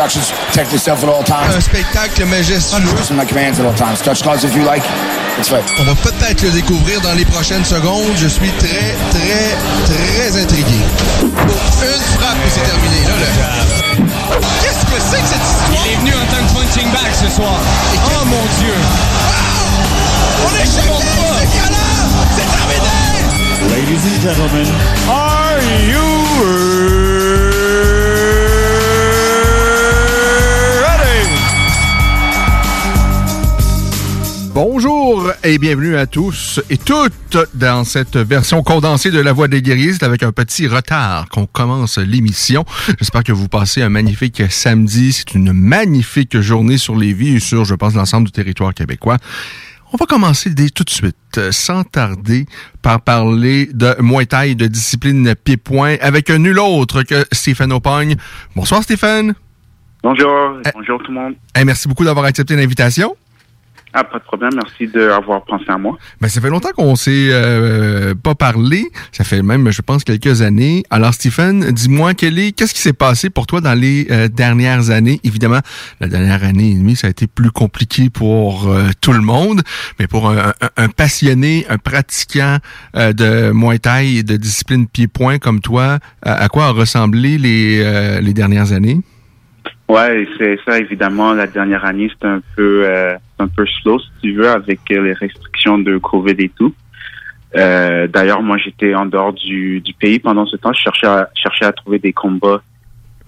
[0.00, 0.32] instructions.
[0.48, 1.54] Protect yourself at all times.
[1.54, 2.96] Un spectacle majestueux.
[2.96, 4.00] Listen my commands at all times.
[4.00, 4.82] Touch gloves if you like.
[5.38, 5.64] It's right.
[5.78, 8.12] On va peut-être le découvrir dans les prochaines secondes.
[8.16, 10.80] Je suis très, très, très intrigué.
[11.20, 11.28] Une
[12.16, 13.00] frappe et c'est terminé.
[13.06, 13.50] Là, là.
[14.62, 15.84] Qu'est-ce que c'est que cette histoire?
[15.84, 17.58] Il est venu en tant que punching bag ce soir.
[18.06, 18.76] Oh mon Dieu!
[20.44, 21.86] On est champion, ce gars-là!
[22.36, 23.10] C'est terminé!
[23.68, 24.68] Ladies and gentlemen,
[25.08, 25.99] are you
[35.42, 39.92] et bienvenue à tous et toutes dans cette version condensée de La Voix des guerriers.
[39.92, 42.64] C'est avec un petit retard qu'on commence l'émission.
[42.98, 45.12] J'espère que vous passez un magnifique samedi.
[45.12, 49.16] C'est une magnifique journée sur les vies et sur, je pense, l'ensemble du territoire québécois.
[49.92, 52.46] On va commencer dès tout de suite, euh, sans tarder,
[52.82, 58.16] par parler de Muay Thai, de discipline pied-point, avec nul autre que Stéphane Opogne.
[58.54, 59.34] Bonsoir Stéphane.
[60.02, 61.34] Bonjour, bonjour tout le monde.
[61.58, 63.16] Eh, merci beaucoup d'avoir accepté l'invitation.
[63.92, 65.98] Ah, pas de problème, merci d'avoir pensé à moi.
[66.20, 68.84] Ben, ça fait longtemps qu'on s'est euh, pas parlé.
[69.10, 70.84] Ça fait même, je pense, quelques années.
[70.90, 75.18] Alors, Stephen, dis-moi, qu'est-ce qui s'est passé pour toi dans les euh, dernières années?
[75.24, 75.58] Évidemment,
[76.00, 79.62] la dernière année et demie, ça a été plus compliqué pour euh, tout le monde,
[79.98, 82.58] mais pour un, un- un passionné, un pratiquant
[82.94, 87.82] euh, de Muay Thai et de discipline pied-point comme toi, à, quoi ont ressemblé les,
[87.84, 89.00] euh, les dernières années?
[89.88, 94.08] Ouais, c'est ça, évidemment, la dernière année, c'était un peu euh, un peu slow, si
[94.22, 96.74] tu veux, avec euh, les restrictions de COVID et tout.
[97.56, 100.72] Euh, D'ailleurs, moi, j'étais en dehors du, du pays pendant ce temps.
[100.72, 102.62] Je cherchais à, cherchais à trouver des combats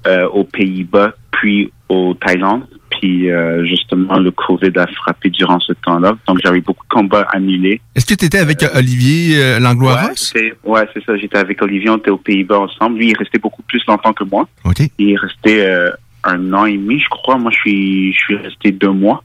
[0.07, 2.67] euh, aux Pays-Bas, puis au Thaïlande.
[2.91, 6.17] Puis, euh, justement, le COVID a frappé durant ce temps-là.
[6.29, 7.81] Donc, j'avais beaucoup de combats annulés.
[7.97, 10.11] Est-ce que tu étais avec Olivier Langlois?
[10.35, 11.17] Ouais, ouais, c'est ça.
[11.17, 12.99] J'étais avec Olivier, on était aux Pays-Bas ensemble.
[12.99, 14.47] Lui, il restait beaucoup plus longtemps que moi.
[14.65, 14.83] OK.
[14.99, 15.91] Il euh,
[16.25, 17.37] un an et demi, je crois.
[17.37, 19.25] Moi, je suis, je suis resté deux mois.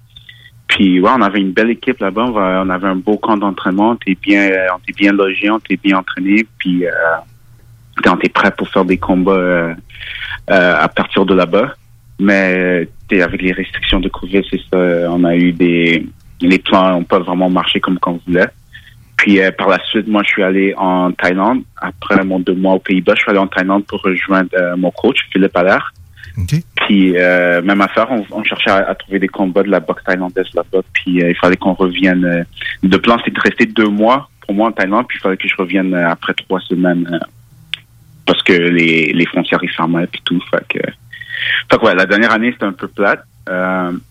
[0.67, 2.25] Puis, ouais, on avait une belle équipe là-bas.
[2.27, 3.91] On, va- on avait un beau camp d'entraînement.
[3.91, 6.45] On était bien, euh, on était bien logé, on était bien entraîné.
[6.59, 6.91] Puis, euh,
[8.05, 9.73] on était prêt pour faire des combats euh,
[10.51, 11.73] euh, à partir de là-bas.
[12.19, 14.77] Mais t'sais, avec les restrictions de COVID, c'est ça.
[15.11, 16.05] On a eu des,
[16.41, 18.47] les plans n'ont pas vraiment marché comme qu'on voulait.
[19.17, 21.61] Puis euh, par la suite, moi, je suis allé en Thaïlande.
[21.81, 24.91] Après mon deux mois aux Pays-Bas, je suis allé en Thaïlande pour rejoindre euh, mon
[24.91, 25.93] coach, Philippe Allaire.
[26.87, 30.03] Puis euh, même affaire, on, on cherchait à, à trouver des combats de la boxe
[30.03, 30.81] thaïlandaise là-bas.
[30.93, 32.23] Puis euh, il fallait qu'on revienne.
[32.25, 32.43] euh,
[32.83, 35.05] le plan, c'était de rester deux mois pour moi en Thaïlande.
[35.07, 37.19] Puis il fallait que je revienne euh, après trois semaines
[38.25, 40.41] parce que les, les frontières ils fermaient puis tout.
[40.51, 40.79] Fait que,
[41.71, 43.23] fait que ouais, la dernière année c'était un peu plate.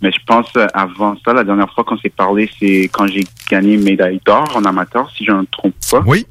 [0.00, 3.76] Mais je pense avant ça, la dernière fois qu'on s'est parlé, c'est quand j'ai gagné
[3.76, 6.02] médaille d'or en amateur, si je ne me trompe pas.
[6.06, 6.26] Oui.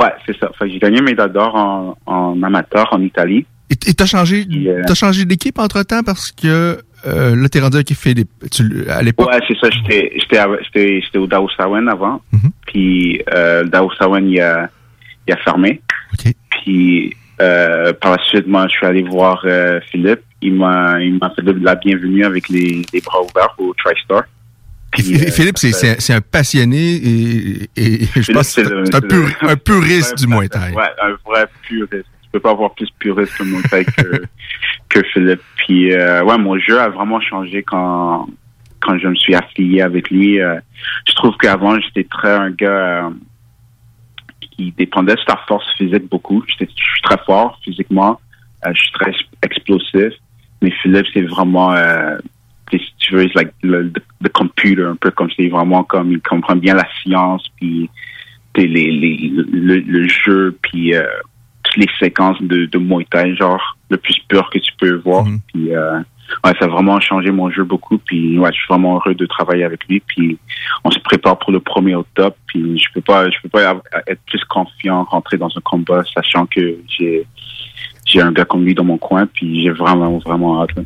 [0.00, 0.50] Ouais, c'est ça.
[0.58, 3.44] Fait que j'ai gagné médaille d'or en, en amateur en Italie.
[3.86, 7.92] Et t'as changé, euh, t'as changé d'équipe entre-temps parce que euh, là, t'es rendu avec
[7.94, 8.30] Philippe.
[8.50, 9.68] Tu, à l'époque, Ouais, c'est ça.
[9.70, 12.22] J'étais, j'étais, j'étais, au Dao Sawen avant.
[12.66, 14.68] Puis euh, le Dao Sawen, il a,
[15.28, 15.80] il a fermé.
[16.50, 20.20] Puis euh, par la suite, moi, je suis allé voir euh, Philippe.
[20.40, 24.22] Il m'a, il m'a fait de la bienvenue avec les, les bras ouverts au TriStar.
[24.92, 25.02] Puis,
[25.32, 30.16] Philippe, c'est, un passionné et, et je Philippe, pense que c'est un, pur- un puriste
[30.18, 30.72] du Muay Thai.
[30.72, 32.04] Ouais, un vrai puriste.
[32.34, 34.24] Peux pas avoir plus puriste Thai que,
[34.88, 35.40] que Philippe.
[35.54, 38.26] Puis, euh, ouais, mon jeu a vraiment changé quand,
[38.80, 40.40] quand je me suis affilié avec lui.
[40.40, 40.58] Euh,
[41.06, 43.10] je trouve qu'avant, j'étais très un gars euh,
[44.40, 46.42] qui dépendait de sa force physique beaucoup.
[46.48, 48.18] J'étais- Je suis très fort physiquement.
[48.66, 49.12] Je suis très
[49.44, 50.14] explosif.
[50.60, 51.72] Mais Philippe, c'est vraiment,
[52.72, 56.10] si tu veux, c'est like le the, the computer, un peu comme c'est vraiment comme
[56.10, 57.88] il comprend bien la science, puis
[58.56, 60.94] les, les, le, le jeu, puis
[61.74, 65.24] toutes les séquences de, de Muay Thai, genre le plus pur que tu peux voir.
[65.52, 65.98] Puis euh,
[66.44, 67.98] ouais, ça a vraiment changé mon jeu beaucoup.
[67.98, 70.00] Puis ouais, je suis vraiment heureux de travailler avec lui.
[70.00, 70.38] Puis
[70.84, 72.36] on se prépare pour le premier au top.
[72.46, 76.46] Puis je peux pas, je peux pas être plus confiant, rentrer dans un combat, sachant
[76.46, 77.26] que j'ai
[78.06, 79.26] j'ai un gars comme lui dans mon coin.
[79.26, 80.76] Puis j'ai vraiment vraiment hâte.
[80.76, 80.82] là.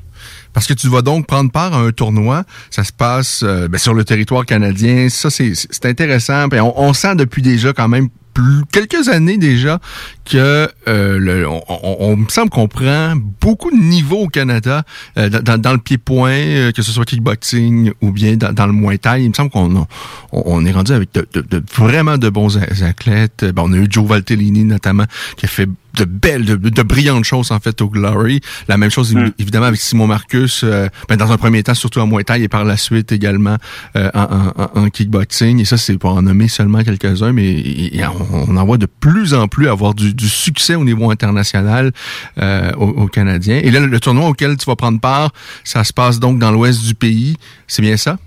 [0.55, 2.45] Parce que tu vas donc prendre part à un tournoi.
[2.70, 5.09] Ça se passe euh, ben, sur le territoire canadien.
[5.09, 6.49] Ça, c'est, c'est intéressant.
[6.49, 8.09] Puis on, on sent depuis déjà quand même
[8.43, 9.80] plus, quelques années déjà
[10.24, 14.82] que euh, on, on- on me semble qu'on prend beaucoup de niveaux au Canada
[15.16, 18.72] euh, dans, dans- le pied-point, euh, que ce soit kickboxing ou bien dans, dans le
[18.72, 19.22] Muay Thai.
[19.24, 19.86] Il me semble qu'on on,
[20.32, 23.45] on est rendu avec de, de- de- vraiment de bons athlètes.
[23.57, 25.05] On a eu Joe Valtellini notamment
[25.36, 25.68] qui a fait
[25.99, 28.40] de belles, de, de brillantes choses en fait au Glory.
[28.68, 29.30] La même chose Hmm.
[29.38, 32.49] évidemment avec Simon Marcus, euh, ben, dans un premier temps surtout en Muay Thai et
[32.49, 33.57] par la suite également
[33.96, 35.61] euh, en, en- en- kickboxing.
[35.61, 37.90] Et ça c'est pour en nommer seulement quelques-uns, mais
[38.30, 41.92] on, on en voit de plus en plus avoir du, du succès au niveau international
[42.38, 43.57] euh, au, au Canadien.
[43.62, 45.30] Et là le tournoi auquel tu vas prendre part,
[45.64, 47.36] ça se passe donc dans l'ouest du pays.
[47.66, 48.18] C'est bien ça?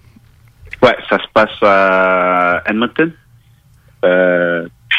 [0.82, 3.12] Ouais, ça se passe à Edmonton.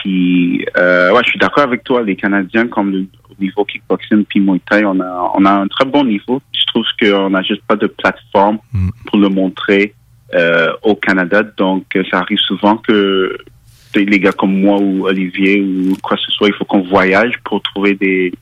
[0.01, 2.03] Puis, euh, ouais, je suis d'accord avec toi.
[2.03, 5.69] Les Canadiens, comme le, au niveau kickboxing puis Muay Thai, on a, on a un
[5.69, 6.41] très bon niveau.
[6.53, 8.59] Je trouve qu'on n'a juste pas de plateforme
[9.07, 9.95] pour le montrer
[10.35, 11.43] euh, au Canada.
[11.59, 13.37] Donc, euh, ça arrive souvent que
[13.95, 16.81] des- les gars comme moi ou Olivier ou quoi que ce soit, il faut qu'on
[16.83, 18.33] voyage pour trouver des,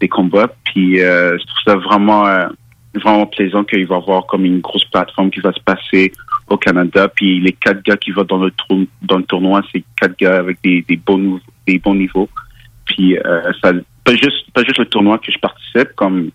[0.00, 0.50] des combats.
[0.64, 2.46] Puis, euh, je trouve ça vraiment, euh,
[2.94, 6.12] vraiment plaisant qu'il va y avoir comme une grosse plateforme qui va se passer
[6.48, 7.08] au Canada.
[7.08, 10.38] Puis les quatre gars qui vont dans le, tour- dans le tournoi, c'est quatre gars
[10.38, 12.28] avec des, des, bons, des bons niveaux.
[12.86, 13.72] Puis euh, ça,
[14.04, 16.30] pas juste, pas juste le tournoi que je participe, comme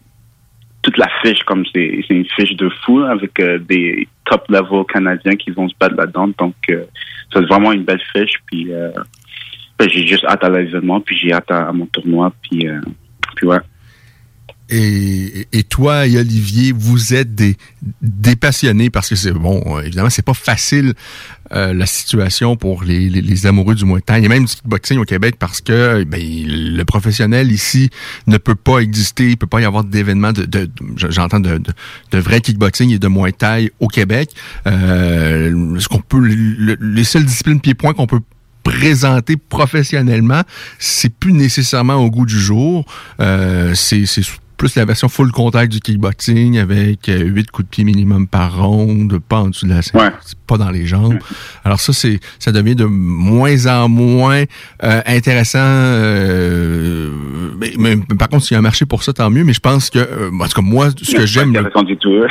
[0.82, 4.86] toute la fiche, comme c'est une fiche de fou là, avec euh, des top level
[4.92, 6.30] canadiens qui vont se battre là-dedans.
[6.38, 6.86] Donc euh,
[7.32, 8.34] c'est vraiment une belle fiche.
[8.48, 8.92] Puis euh,
[9.78, 12.34] ben, j'ai juste hâte à l'événement, puis j'ai hâte à, à mon tournoi.
[12.42, 12.68] Puis,
[13.36, 13.60] puis ouais.
[14.72, 17.58] Et, et toi et Olivier, vous êtes des,
[18.02, 20.94] des passionnés parce que c'est bon, évidemment, c'est pas facile
[21.54, 25.00] euh, la situation pour les, les, les amoureux du Muay Thai et même du kickboxing
[25.00, 27.90] au Québec parce que ben, le professionnel ici
[28.28, 30.70] ne peut pas exister, il peut pas y avoir d'événements de, de,
[31.10, 31.72] j'entends de, de,
[32.12, 34.30] de vrai kickboxing et de Muay Thai au Québec.
[34.68, 38.22] Euh, ce qu'on peut, le- les seules disciplines pieds-points qu'on peut
[38.62, 40.44] présenter professionnellement,
[40.78, 42.86] c'est plus nécessairement au goût du jour.
[43.20, 44.06] Euh, c'est
[44.60, 48.62] plus la version full contact du kickboxing avec euh, 8 coups de pied minimum par
[48.62, 50.00] ronde, pas en dessous de la scène,
[50.46, 51.18] pas dans les jambes.
[51.64, 54.44] Alors ça, c'est ça devient de moins en moins
[54.84, 55.60] euh, intéressant.
[55.62, 57.10] euh,
[57.58, 59.44] mais, mais par contre, s'il y a un marché pour ça, tant mieux.
[59.44, 61.54] Mais je pense que, euh, en tout cas, moi, ce que j'aime...
[61.54, 62.14] le- intéressant du tout.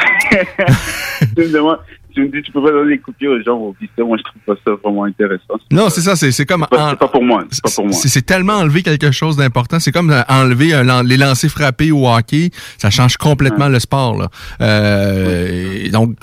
[2.18, 3.92] tu me dis, tu peux pas donner des pied aux gens au lycée.
[3.98, 5.54] Moi, je trouve pas ça vraiment intéressant.
[5.70, 6.66] Non, c'est ça, c'est comme...
[6.70, 7.44] C'est c'est pas pour moi.
[7.50, 7.92] C'est pas pour moi.
[7.92, 9.78] C'est c'est tellement enlever quelque chose d'important.
[9.78, 10.72] C'est comme euh, enlever
[11.04, 12.50] les lancers frappés au hockey.
[12.78, 14.16] Ça change complètement le sport.
[14.16, 14.28] Là.
[14.60, 16.16] Euh, donc,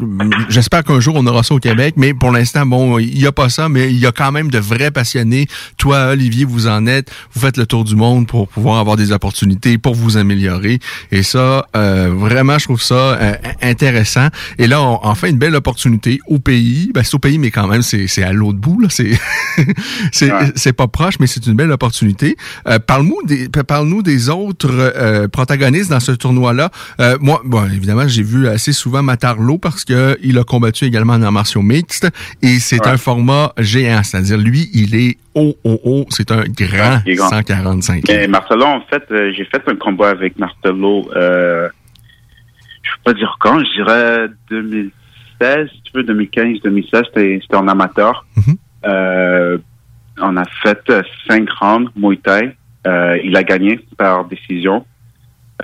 [0.49, 1.95] j'espère qu'un jour on aura ça au Québec.
[1.97, 4.49] Mais pour l'instant, bon, il y a pas ça, mais il y a quand même
[4.49, 5.47] de vrais passionnés.
[5.77, 7.11] Toi, Olivier, vous en êtes.
[7.33, 10.79] Vous faites le tour du monde pour pouvoir avoir des opportunités, pour vous améliorer.
[11.11, 14.27] Et ça, euh, vraiment, je trouve ça euh, intéressant.
[14.57, 15.84] Et là, on, enfin, une belle opportunité
[16.27, 16.91] au pays.
[16.93, 18.79] Ben, c'est au pays, mais quand même, c'est à l'autre bout.
[18.79, 18.87] là.
[18.89, 19.11] C'est
[20.11, 22.35] c'est c'est pas proche, mais c'est une belle opportunité.
[22.67, 26.69] Euh, Parle-nous des, parle-nous des autres euh, protagonistes dans ce tournoi-là.
[26.99, 31.13] Euh, moi, bon, évidemment, j'ai vu assez souvent Matarlo parce que il a combattu également
[31.13, 32.07] en martiaux mixtes
[32.41, 32.91] et c'est Ouais.
[32.91, 36.05] un format géant, c'est-à-dire lui, il est haut, haut, haut.
[36.09, 37.29] C'est un grand est grand.
[37.29, 38.03] 145.
[38.07, 41.69] Mais Marcelo, en fait, euh, j'ai fait un combat avec Marcelo, je
[43.03, 44.27] peux pas dire quand, je dirais
[45.39, 48.25] 2016, si tu veux, 2015, 2016, c'était en amateur.
[48.85, 49.57] Euh,
[50.21, 52.55] on a fait euh, cinq rounds Muay Thai.
[52.87, 54.85] Euh, il a gagné par décision.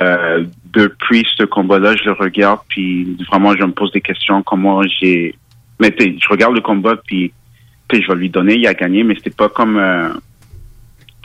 [0.02, 4.82] Euh, depuis ce combat-là, je le regarde, puis vraiment, je me pose des questions, comment
[4.84, 5.36] j'ai...
[5.80, 7.34] Mais je regarde le combat, puis
[7.92, 9.78] je vais lui donner, il a gagné, mais c'était pas comme...
[9.78, 10.10] euh,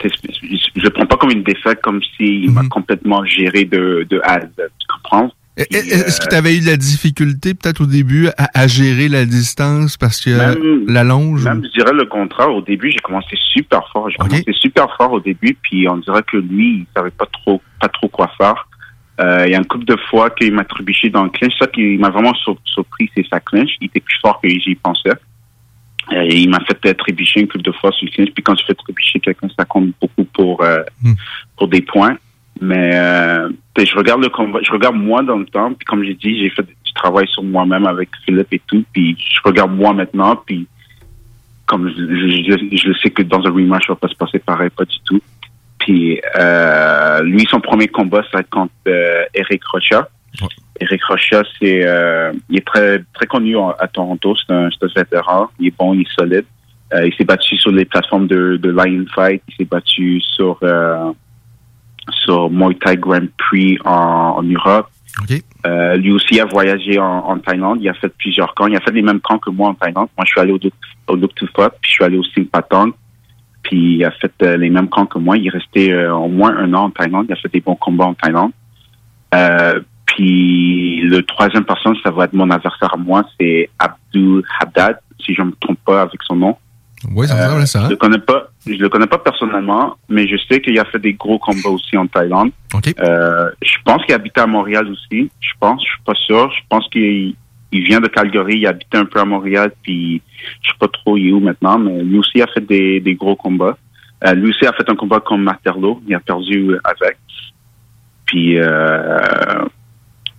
[0.03, 4.33] je le prends pas comme une défaite, comme s'il m'a complètement géré de, de A
[4.33, 4.51] à Z.
[4.55, 5.31] Tu comprends?
[5.57, 9.25] Est-ce que tu avais eu de la difficulté peut-être au début à, à gérer la
[9.25, 11.43] distance parce que Même- la longe?
[11.45, 12.53] Même, je dirais le contraire.
[12.53, 14.09] Au début, j'ai commencé super fort.
[14.09, 17.61] J'ai commencé super fort au début, puis on dirait que lui, il savait pas trop,
[17.81, 18.67] pas trop quoi faire.
[19.19, 21.53] Euh, il y a une couple de fois qu'il m'a trébuché dans le clinch.
[21.57, 23.71] Ça qui m'a vraiment sur- surpris, c'est sa clinch.
[23.81, 25.09] Il était plus fort que j'y pensais.
[26.13, 28.29] Euh, et il m'a fait trébucher une couple de fois sur le clinch.
[28.35, 30.83] Puis quand tu fais trébucher quelqu'un, ça compte beaucoup pour euh,
[31.57, 32.15] pour des points.
[32.61, 35.73] Mais euh, je regarde le combat, je regarde moi dans le temps.
[35.73, 38.83] Puis comme j'ai dit, j'ai fait du travail sur moi-même avec Philippe et tout.
[38.93, 40.35] Puis je regarde moi maintenant.
[40.45, 40.67] Puis
[41.65, 44.39] comme je, je, je- le sais que dans un rematch, ça va pas se passer
[44.39, 45.21] pareil, pas du tout.
[45.79, 50.07] Puis euh, lui, son premier combat, ça contre euh, Eric Rocha.
[50.79, 54.35] Eric Rocha, c'est euh, il est très très connu à Toronto.
[54.35, 55.47] C'est un, un vétéran.
[55.59, 56.45] Il est bon, il est solide.
[56.93, 59.41] Euh, il s'est battu sur les plateformes de, de Lion Fight.
[59.49, 61.11] Il s'est battu sur euh,
[62.09, 64.87] sur Muay Thai Grand Prix en, en Europe.
[65.65, 67.79] Euh, lui aussi a voyagé en, en Thaïlande.
[67.81, 68.67] Il a fait plusieurs camps.
[68.67, 70.07] Il a fait les mêmes camps que moi en Thaïlande.
[70.17, 70.59] Moi, je suis allé au,
[71.07, 72.93] au Duk Tu Phot, puis je suis allé au Singpatong.
[73.63, 75.37] Puis il a fait euh, les mêmes camps que moi.
[75.37, 77.25] Il est resté euh, au moins un an en Thaïlande.
[77.29, 78.51] Il a fait des bons combats en Thaïlande.
[79.33, 84.99] Euh, puis le troisième personne, ça va être mon adversaire à moi, c'est Abdul Haddad,
[85.23, 86.55] si je ne me trompe pas avec son nom.
[87.13, 87.83] Oui, ça à ça.
[87.85, 88.46] Je le connais pas.
[88.67, 91.95] Je le connais pas personnellement, mais je sais qu'il a fait des gros combats aussi
[91.97, 92.51] en Thaïlande.
[92.99, 95.29] Euh, je pense qu'il habitait à Montréal aussi.
[95.39, 96.51] Je pense, je suis pas sûr.
[96.51, 97.35] Je pense qu'il
[97.71, 100.21] il vient de Calgary, il habitait un peu à Montréal, puis
[100.61, 103.15] je sais pas trop il est où maintenant, mais lui aussi a fait des, des
[103.15, 103.77] gros combats.
[104.25, 107.17] Euh, lui aussi a fait un combat contre Materlo, il a perdu avec.
[108.25, 109.65] Puis, euh,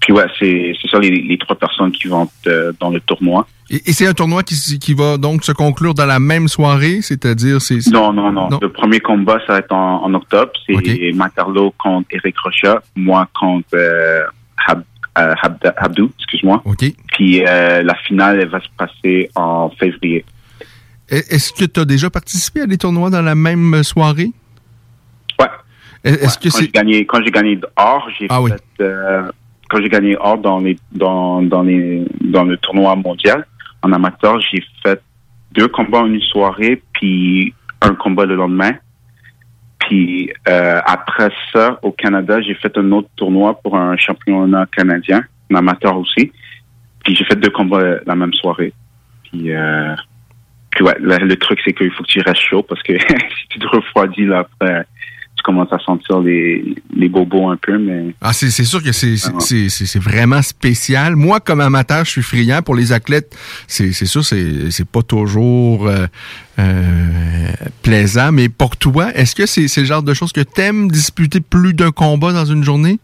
[0.09, 3.47] puis ouais, c'est c'est ça les, les trois personnes qui vont euh, dans le tournoi.
[3.69, 7.01] Et, et c'est un tournoi qui, qui va donc se conclure dans la même soirée,
[7.03, 7.83] c'est-à-dire c'est.
[7.83, 10.51] c'est- Non, non, non, Le premier combat, ça va être en, en octobre.
[10.67, 14.23] C'est Materlo contre Eric Rocha, moi contre euh,
[14.67, 14.83] Hab,
[15.19, 16.63] euh, Habda- Habdou, excuse-moi.
[17.13, 20.25] Puis euh, la finale, elle va se passer en février.
[21.11, 24.31] Est-ce que tu as déjà participé à des tournois dans la même soirée?
[25.39, 25.47] Ouais.
[26.05, 28.83] Est-ce que quand j'ai gagné quand j'ai gagné or, j'ai Ah fait
[29.69, 33.47] quand j'ai gagné or dans les dans dans les dans le tournoi mondial
[33.83, 35.01] en amateur, j'ai fait
[35.53, 38.73] deux combats en une soirée puis un combat le lendemain.
[39.79, 45.23] Puis euh, après ça, au Canada, j'ai fait un autre tournoi pour un championnat canadien,
[45.51, 46.33] en amateur aussi.
[47.05, 48.73] Puis j'ai fait deux combats la même soirée.
[49.25, 49.95] Puis, euh,
[50.71, 53.49] puis ouais, le, le truc c'est qu'il faut que tu restes chaud parce que si
[53.51, 54.87] tu te refroidis là après,
[55.49, 59.17] tu commences à sentir les, les bobos un peu, mais Ah, c'est sûr que c'est
[59.17, 61.17] c'est- vraiment spécial.
[61.17, 62.61] Moi, comme amateur, je suis friand.
[62.63, 63.35] Pour les athlètes,
[63.67, 66.07] c'est sûr, c'est c'est pas toujours euh,
[66.59, 68.31] euh, plaisant.
[68.33, 71.73] Mais pour toi, est-ce que c'est c'est le genre de choses que t'aimes disputer plus
[71.73, 72.99] d'un combat dans une journée?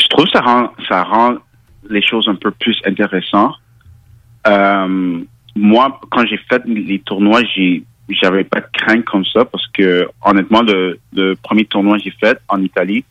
[0.00, 1.34] je trouve que ça rend ça rend
[1.90, 3.54] les choses un peu plus intéressantes.
[4.46, 5.20] Euh,
[5.56, 10.08] moi, quand j'ai fait les tournois, j'ai j'avais pas de crainte comme ça parce que
[10.24, 13.04] honnêtement, le, le premier tournoi que j'ai fait en Italie,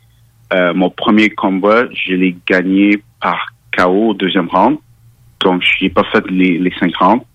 [0.54, 4.78] euh, mon premier combat, je l'ai gagné par KO au deuxième round.
[5.42, 7.26] Donc, j'ai pas fait les, les cinq rounds.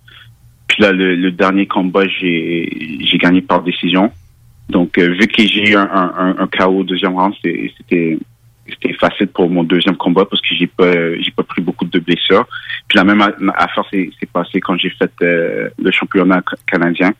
[0.66, 4.10] Puis là, le, le dernier combat, j'ai j'ai gagné par décision.
[4.68, 8.18] Donc, euh, vu que j'ai eu un, un, un, KO au deuxième round, c'était
[8.72, 11.98] c'était facile pour mon deuxième combat parce que j'ai pas j'ai pas pris beaucoup de
[11.98, 12.46] blessures.
[12.88, 13.20] Puis la même
[13.56, 17.12] affaire s'est passée quand j'ai fait euh, le championnat ca- canadien.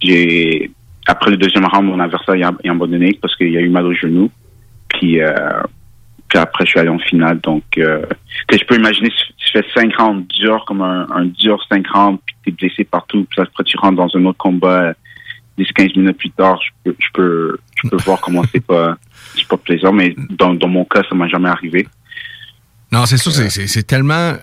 [0.00, 0.70] J'ai
[1.06, 4.30] après le deuxième round, mon adversaire a, abandonné parce qu'il a eu mal au genou.
[4.88, 5.62] Puis euh,
[6.28, 7.40] puis après je suis allé en finale.
[7.40, 8.02] Donc euh,
[8.52, 12.20] je peux imaginer si tu fais cinq rounds durs comme un, un dur cinq rounds
[12.26, 13.26] puis t'es blessé partout.
[13.30, 14.94] Puis après tu rentres dans un autre combat.
[15.58, 18.96] 10-15 minutes plus tard, je peux, je peux, je peux voir comment c'est pas,
[19.36, 21.86] c'est pas plaisant, mais dans, dans mon cas, ça m'a jamais arrivé.
[22.92, 24.36] Non, c'est sûr, c'est- c'est tellement euh,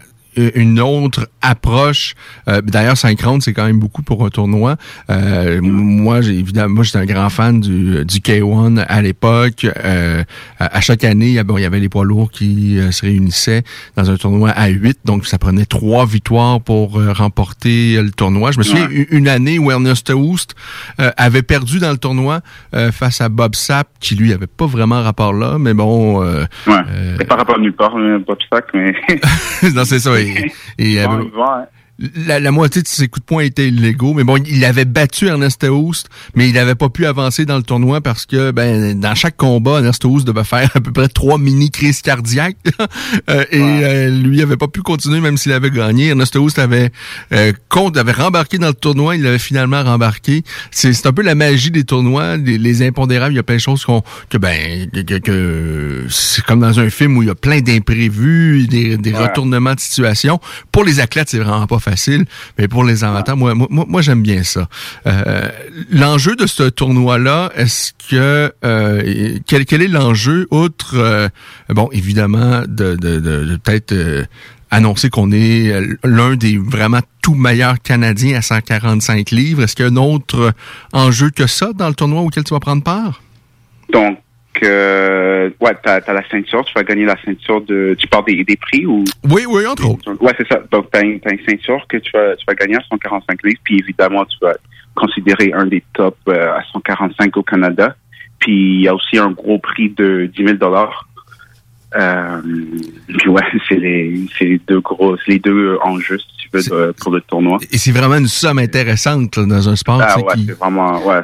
[0.55, 2.13] une autre approche.
[2.47, 4.75] Euh, D'ailleurs, 5 rounds, c'est quand même beaucoup pour un tournoi.
[5.09, 9.65] Euh, Moi, j'ai évidemment, moi, j'étais un grand fan du, du K1 à l'époque.
[9.83, 10.23] Euh,
[10.59, 12.77] à à chaque année, il y avait, bon, il y avait les poids lourds qui
[12.79, 13.63] euh, se réunissaient
[13.95, 14.99] dans un tournoi à 8.
[15.05, 18.51] Donc, ça prenait trois victoires pour euh, remporter euh, le tournoi.
[18.51, 19.07] Je me souviens Ouais.
[19.11, 20.53] une année où Ernest Houst
[20.99, 22.41] euh, avait perdu dans le tournoi
[22.73, 26.23] euh, face à Bob Sapp, qui lui avait pas vraiment rapport là, mais bon.
[26.23, 27.25] euh, Ouais.
[27.27, 28.93] Par rapport à nulle part, un Bob Sack, mais.
[29.73, 30.11] non, c'est ça.
[30.25, 31.67] Et, et, euh, Bon, il va, hein.
[31.99, 35.27] La, la moitié de ses coups de poing étaient illégaux, mais bon, il avait battu
[35.27, 39.15] Ernest Houst, mais il n'avait pas pu avancer dans le tournoi parce que, ben, dans
[39.15, 42.57] chaque combat, Ernest Houst devait faire à peu près trois mini crises cardiaques,
[43.29, 46.07] Euh, et euh, lui avait pas pu continuer même s'il avait gagné.
[46.07, 46.91] Ernest Houst avait
[47.31, 50.43] euh, compte, avait rembarqué dans le tournoi, il avait finalement rembarqué.
[50.71, 53.33] C'est un peu la magie des tournois, les, les impondérables.
[53.33, 56.79] Il y a plein de choses qu'on que ben que, que- que c'est comme dans
[56.79, 60.39] un film où il y a plein d'imprévus, des, retournements de situation.
[60.71, 62.25] Pour les athlètes, c'est vraiment pas facile,
[62.57, 64.67] mais pour les amateurs, moi, moi, moi, j'aime bien ça.
[65.07, 65.49] Euh,
[65.91, 71.29] l'enjeu de ce tournoi-là, est-ce que euh, quel, est l'enjeu outre euh,
[71.69, 73.93] bon évidemment de, de, peut-être
[74.71, 75.73] annoncer qu'on est
[76.03, 79.63] l'un des vraiment tout meilleurs Canadiens à 145 livres.
[79.63, 80.53] Est-ce qu'il y a un autre
[80.91, 83.21] enjeu que ça dans le tournoi auquel tu vas prendre part?
[83.93, 84.19] Donc,
[84.63, 87.95] euh, ouais, t'as as la ceinture, tu vas gagner la ceinture de.
[87.97, 89.03] Tu parles des, des prix ou?
[89.29, 90.13] Oui, oui, entre autres.
[90.21, 90.61] Ouais, c'est ça.
[90.71, 93.59] Donc, t'as une, t'as une ceinture que tu vas, tu vas gagner à 145 livres,
[93.63, 94.53] puis évidemment, tu vas
[94.95, 97.95] considérer un des tops euh, à 145 au Canada.
[98.39, 101.07] Puis, il y a aussi un gros prix de 10 000 dollars.
[101.95, 102.41] Euh,
[103.17, 107.11] puis ouais, c'est les, les deux gros, les deux enjeux, si tu veux, de- pour
[107.13, 107.57] le tournoi.
[107.71, 110.01] Et c'est vraiment une somme intéressante là, dans un sport.
[110.01, 111.21] Ah ouais, qui- c'est vraiment, ouais,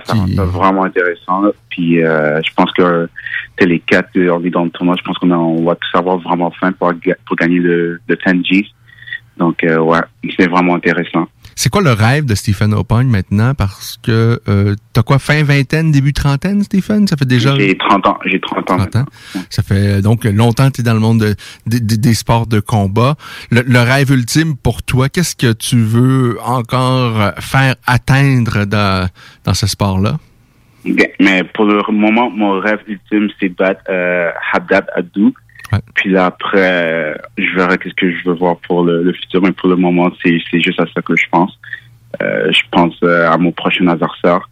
[0.85, 1.41] intéressant.
[1.41, 1.51] là.
[1.69, 3.09] Puis euh, je pense que
[3.57, 6.17] t'es les quatre, on est dans le tournoi, je pense qu'on on va tous avoir
[6.19, 6.91] vraiment faim pour,
[7.25, 8.65] pour gagner le, le 10 G.
[9.37, 9.99] Donc euh, ouais,
[10.37, 11.27] c'est vraiment intéressant.
[11.55, 13.53] C'est quoi le rêve de Stephen O'Pine maintenant?
[13.53, 17.07] Parce que euh, t'as quoi, fin vingtaine, début trentaine, Stephen?
[17.07, 17.55] Ça fait déjà...
[17.57, 18.17] J'ai 30 ans.
[18.25, 18.77] J'ai 30 ans.
[18.77, 19.05] 30 ans.
[19.49, 21.35] Ça fait euh, donc longtemps que tu es dans le monde de-
[21.67, 23.15] de- de- des sports de combat.
[23.51, 29.07] Le, le rêve ultime pour toi, qu'est-ce que tu veux encore faire atteindre dans,
[29.43, 30.17] dans ce sport-là?
[31.19, 34.85] Mais pour le moment, mon rêve ultime, c'est de battre euh, Haddad
[35.95, 39.41] Puis là, après, euh, je verrai qu'est-ce que je veux voir pour le, futur.
[39.41, 41.57] Mais pour le moment, c'est juste à ça que je pense.
[42.21, 44.49] Euh, je pense euh, à mon prochain adversaire.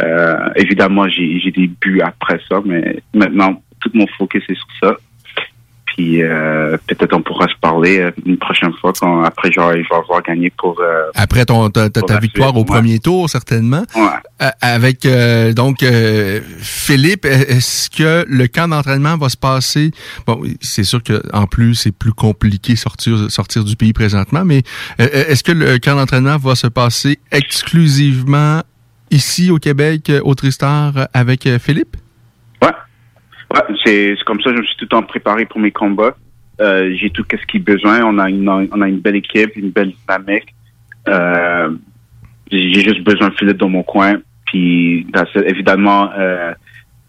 [0.00, 4.96] Euh, évidemment, j'ai des buts après ça, mais maintenant, tout mon focus est sur ça.
[5.98, 9.84] Puis euh, peut-être on pourra se parler euh, une prochaine fois quand après je vais
[9.90, 12.64] avoir gagné pour euh, Après ton, ta, ta- victoire suite, au ouais.
[12.78, 13.82] premier tour, certainement.
[13.96, 19.90] Euh, avec euh, donc euh, Philippe, est-ce que le camp d'entraînement va se passer?
[20.24, 24.62] Bon, c'est sûr que en plus c'est plus compliqué sortir sortir du pays présentement, mais
[24.98, 28.62] est-ce que le camp d'entraînement va se passer exclusivement
[29.10, 31.96] ici au Québec, au Tristar, avec Philippe?
[33.52, 36.16] Ouais, c'est comme ça, je me suis tout le temps préparé pour mes combats.
[36.60, 38.02] Euh, j'ai tout ce qu'il besoin.
[38.04, 40.54] On a une on a une belle équipe, une belle dynamique.
[41.08, 41.70] Euh,
[42.50, 44.16] j'ai juste besoin de Philippe dans mon coin.
[44.46, 45.06] Puis
[45.46, 46.52] évidemment, euh,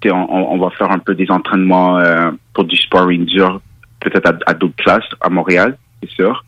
[0.05, 3.61] on, va faire un peu des entraînements euh, pour du sparring dur,
[3.99, 6.43] peut-être à, à d'autres places à Montréal, c'est sûr.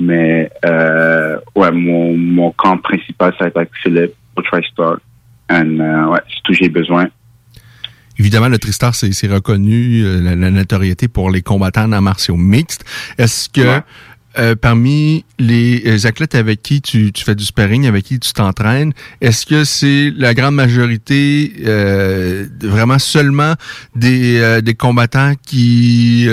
[0.00, 4.98] Mais euh, ouais, mon, mon camp principal, ça va être avec Philippe au TriStar.
[5.50, 7.06] And, euh, ouais, c'est tout j'ai besoin.
[8.18, 12.84] Évidemment, le Tristar, c'est reconnu, euh, la, la notoriété pour les combattants en martiaux mixtes.
[13.18, 13.82] Est-ce que
[14.38, 18.32] euh, parmi les euh, athlètes avec qui tu, tu fais du sparring, avec qui tu
[18.34, 18.92] t'entraînes,
[19.22, 23.54] est-ce que c'est la grande majorité euh, vraiment seulement
[23.94, 26.28] des, euh, des combattants qui,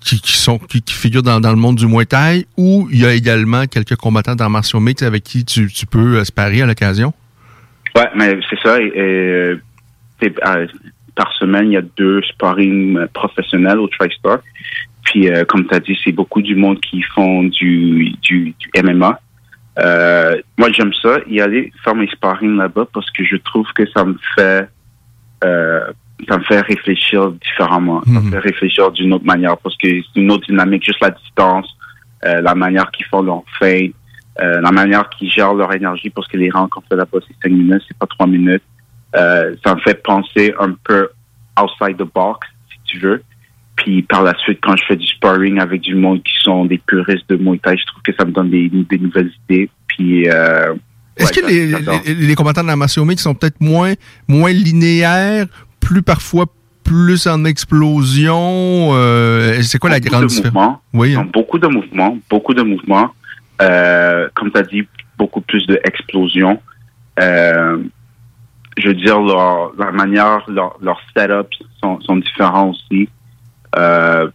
[0.00, 3.00] qui, qui sont qui, qui figurent dans, dans le monde du Muay Thai ou il
[3.00, 6.66] y a également quelques combattants dans martiaux mixtes avec qui tu, tu peux sparer à
[6.66, 7.14] l'occasion?
[7.94, 8.78] Ouais, mais c'est ça.
[8.82, 9.54] Et, et, c'est,
[10.22, 10.66] euh,
[11.14, 14.38] par semaine, il y a deux sparring euh, professionnels au TriStar.
[15.04, 18.82] Puis, euh, comme tu as dit, c'est beaucoup du monde qui font du, du, du
[18.82, 19.20] MMA.
[19.78, 23.88] Euh, moi, j'aime ça, y aller faire mes sparring là-bas parce que je trouve que
[23.90, 24.68] ça me fait
[25.44, 25.92] euh,
[26.28, 28.02] ça me fait réfléchir différemment.
[28.04, 31.10] Ça me fait réfléchir d'une autre manière parce que c'est une autre dynamique, juste la
[31.10, 31.68] distance,
[32.22, 33.42] la manière qu'ils font leur
[34.42, 37.34] euh, la manière qu'ils gèrent leur énergie parce que les rangs qu'on fait là-bas, c'est
[37.42, 38.62] cinq minutes, c'est pas trois minutes.
[39.14, 41.08] Euh, ça me fait penser un peu
[41.60, 43.22] outside the box, si tu veux.
[43.76, 46.78] Puis par la suite, quand je fais du sparring avec du monde qui sont des
[46.78, 49.70] puristes de Muay Thai, je trouve que ça me donne des, des nouvelles idées.
[49.86, 50.74] Puis euh,
[51.16, 51.66] Est-ce ouais, que les,
[52.14, 53.92] les, les combattants de la martial mixte sont peut-être moins,
[54.28, 55.46] moins linéaires,
[55.80, 56.46] plus parfois
[56.84, 58.90] plus en explosion?
[58.94, 60.78] euh, c'est quoi la grande de différence?
[60.92, 61.28] Oui, hein.
[61.32, 63.10] beaucoup de mouvements, beaucoup de mouvements.
[63.60, 64.86] Euh, comme tu as dit,
[65.18, 66.60] beaucoup plus d'explosions.
[67.20, 67.78] Euh,
[68.76, 73.08] je veux dire, leur, leur manière, leur, leur setups sont, sont différents aussi.
[73.76, 74.28] Euh,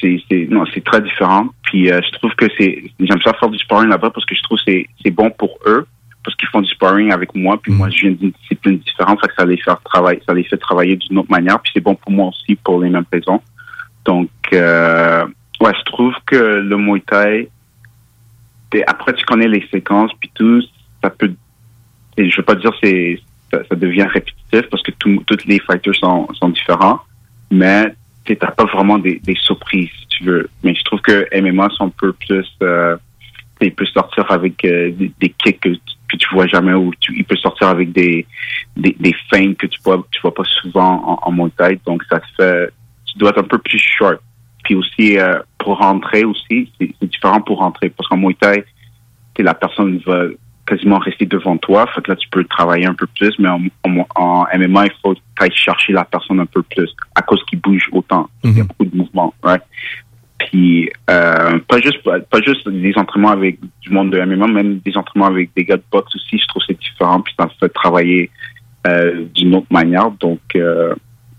[0.00, 1.48] c'est, très différent.
[1.62, 4.42] Puis euh, je trouve que c'est, j'aime ça faire du sparring là-bas parce que je
[4.42, 4.72] trouve que
[5.04, 5.86] c'est, bon pour eux
[6.24, 7.58] parce qu'ils font du sparring avec moi.
[7.62, 10.44] Puis moi, je viens d'une discipline différente, fait que ça les fait travailler, ça les
[10.44, 11.60] fait travailler d'une autre manière.
[11.60, 13.40] Puis c'est bon pour moi aussi pour les mêmes raisons.
[14.04, 15.24] Donc, euh,
[15.60, 17.48] ouais, je trouve que le Muay Thai,
[18.86, 20.62] après tu connais les séquences puis tout,
[21.02, 21.32] ça peut,
[22.28, 23.20] je veux pas dire c'est,
[23.50, 27.00] ça, devient répétitif parce que tous toutes les fighters sont, différents,
[27.50, 27.92] mais
[28.24, 30.48] tu t'as pas vraiment des, surprises si tu veux.
[30.62, 32.96] Mais je trouve que MMA sont un peu plus, euh,
[33.60, 37.36] il peut sortir avec euh, des, kicks que, que tu vois jamais ou il peut
[37.36, 38.26] sortir avec des
[38.76, 41.80] des, que tu vois vois pas souvent en, en Thai.
[41.86, 42.70] Donc ça fait,
[43.06, 44.20] tu dois être un peu plus short.
[44.64, 48.64] Puis aussi euh, pour rentrer aussi, c'est différent pour rentrer parce qu'en Muay Thai,
[49.42, 50.24] la personne va
[50.70, 51.86] quasiment rester devant toi.
[51.94, 54.92] Fait que là, tu peux travailler un peu plus, mais en, en, en MMA, il
[55.02, 58.28] faut aller chercher la personne un peu plus à cause qu'il bouge autant.
[58.44, 59.34] Il y a beaucoup de mouvements?
[60.38, 64.96] Puis, euh, pas juste pas juste des entraînements avec du monde de MMA, même des
[64.96, 68.30] entraînements avec des gars de boxe aussi, je trouve c'est différent, puis ça fait travailler
[68.86, 70.10] euh, d'une autre manière.
[70.12, 70.94] Donc, euh,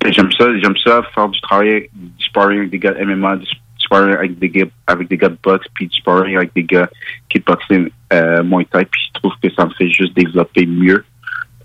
[0.06, 3.48] j'aime ça, j'aime ça faire du travail, du sparring avec des gars de MMA, du
[3.97, 6.89] avec des gars, avec des gars de boxe, puis du sparring avec des gars
[7.30, 11.03] kickboxing, euh, Muay Thai, puis je trouve que ça me fait juste développer mieux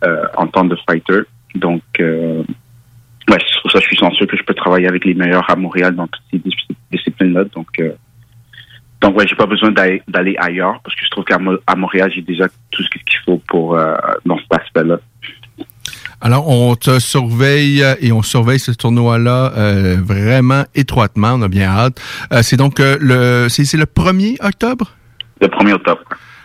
[0.04, 1.20] euh, en tant que fighter.
[1.54, 2.42] Donc, euh,
[3.28, 5.56] ouais, c'est pour ça je suis censé que je peux travailler avec les meilleurs à
[5.56, 7.44] Montréal dans toutes ces dis- disciplines-là.
[7.54, 7.92] Donc, euh,
[9.00, 11.38] donc ouais, j'ai pas besoin d'aller ailleurs parce que je trouve qu'à
[11.76, 13.94] Montréal, j'ai déjà tout ce qu'il faut pour euh,
[14.24, 14.98] dans cet aspect-là.
[16.20, 21.32] Alors, on te surveille euh, et on surveille ce tournoi-là euh, vraiment étroitement.
[21.34, 22.00] On a bien hâte.
[22.32, 24.92] Euh, c'est donc euh, le c'est le 1er octobre?
[25.40, 26.00] Le 1er octobre.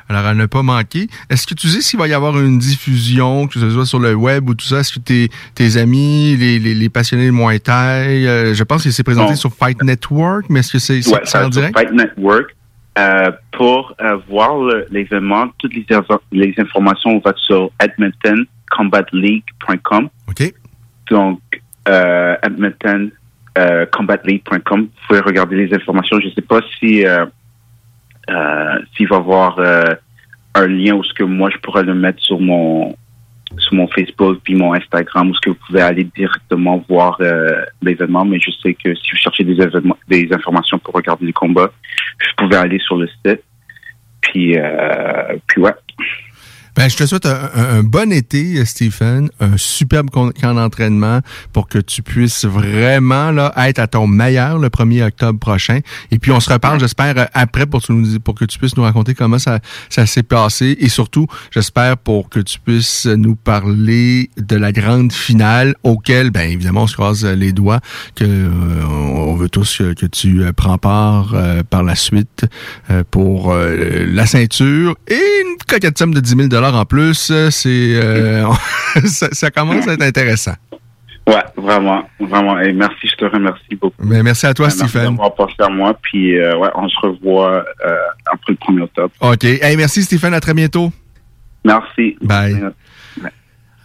[0.10, 1.08] Alors, à ne pas manquer.
[1.30, 4.14] Est-ce que tu sais s'il va y avoir une diffusion, que ce soit sur le
[4.14, 4.80] web ou tout ça?
[4.80, 8.84] Est-ce que tes, tes amis, les, les, les passionnés de Muay Thai, euh, je pense
[8.84, 11.78] que c'est présenté sur Fight Network, mais est-ce que c'est en sur direct?
[11.78, 12.54] Fight Network.
[13.00, 20.10] Euh, pour euh, voir le- l'événement, toutes les, inf- les informations vont sur edmontoncombatleague.com.
[20.28, 20.54] OK.
[21.10, 21.40] Donc,
[21.88, 23.10] euh, edmonton
[23.58, 23.86] euh.
[24.82, 26.20] Vous pouvez regarder les informations.
[26.20, 27.06] Je ne sais pas si
[28.96, 29.58] s'il va y avoir
[30.56, 32.96] un lien ou ce que moi je pourrais le mettre sur mon
[33.58, 37.64] sur mon Facebook puis mon Instagram où ce que vous pouvez aller directement voir euh,
[37.82, 38.26] l'événement.
[38.26, 41.72] Mais je sais que si vous cherchez des événements, des informations pour regarder les combats,
[42.20, 43.44] vous pouvez aller sur le site.
[44.22, 45.74] Puis euh, puis ouais.
[46.76, 51.20] Ben, je te souhaite un, bon été, Stephen, un superbe camp d'entraînement
[51.52, 55.80] pour que tu puisses vraiment là, être à ton meilleur le 1er octobre prochain.
[56.12, 58.78] Et puis, on se reparle, j'espère, euh, après pour, tu nous- pour que tu puisses
[58.78, 60.78] nous raconter comment ça, ça s'est passé.
[60.80, 66.50] Et surtout, j'espère pour que tu puisses nous parler de la grande finale auquel, ben
[66.50, 67.82] évidemment, on se croise les doigts,
[68.16, 68.50] que euh,
[68.88, 72.46] on veut tous que, que tu euh, prends part euh, par la suite
[73.12, 77.30] pour la ceinture et une coquette somme de 10 000 en plus.
[77.32, 78.46] euh, C'est euh,
[79.06, 80.54] ça, ça commence à être intéressant.
[81.28, 82.60] Ouais, vraiment, vraiment.
[82.60, 83.96] Et merci, je te remercie beaucoup.
[84.04, 85.12] Ben, merci à toi, Merci Stephen.
[85.12, 85.94] d'avoir pensé à moi.
[86.02, 87.64] Puis euh, ouais, on se revoit
[88.26, 89.12] après le 1er octobre.
[89.22, 89.44] OK.
[89.44, 90.34] Hey, merci, Stephen.
[90.34, 90.92] À très bientôt.
[91.64, 92.18] Merci.
[92.22, 92.60] Bye.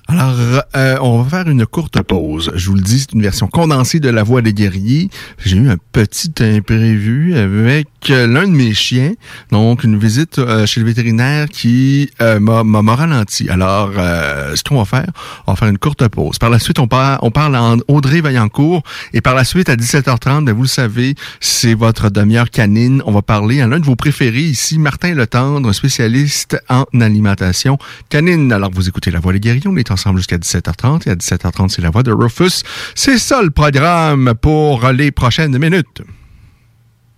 [0.08, 0.36] Alors,
[0.76, 2.52] euh, on va faire une courte pause.
[2.54, 5.10] Je vous le dis, c'est une version condensée de La Voix des guerriers.
[5.44, 9.14] J'ai eu un petit imprévu avec euh, l'un de mes chiens,
[9.50, 13.48] donc une visite euh, chez le vétérinaire qui euh, m'a ralenti.
[13.48, 15.10] Alors, ce qu'on va faire,
[15.46, 16.38] on va faire une courte pause.
[16.38, 16.88] Par la suite, on,
[17.22, 21.14] on parle à Audrey Vaillancourt et par la suite, à 17h30, ben, vous le savez,
[21.40, 23.02] c'est votre demi-heure canine.
[23.06, 27.78] On va parler à l'un de vos préférés ici, Martin Letendre, spécialiste en alimentation
[28.08, 28.52] canine.
[28.52, 31.82] Alors, vous écoutez La Voix des guerriers, on est jusqu'à 17h30 et à 17h30, c'est
[31.82, 32.62] La Voix de Rufus.
[32.94, 36.02] C'est ça le programme pour les prochaines minutes.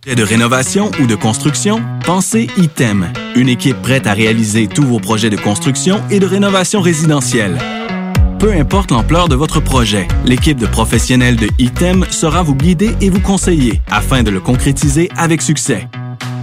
[0.07, 5.31] de rénovation ou de construction, pensez ITEM, une équipe prête à réaliser tous vos projets
[5.31, 7.59] de construction et de rénovation résidentielle.
[8.39, 13.11] Peu importe l'ampleur de votre projet, l'équipe de professionnels de ITEM sera vous guider et
[13.11, 15.89] vous conseiller afin de le concrétiser avec succès.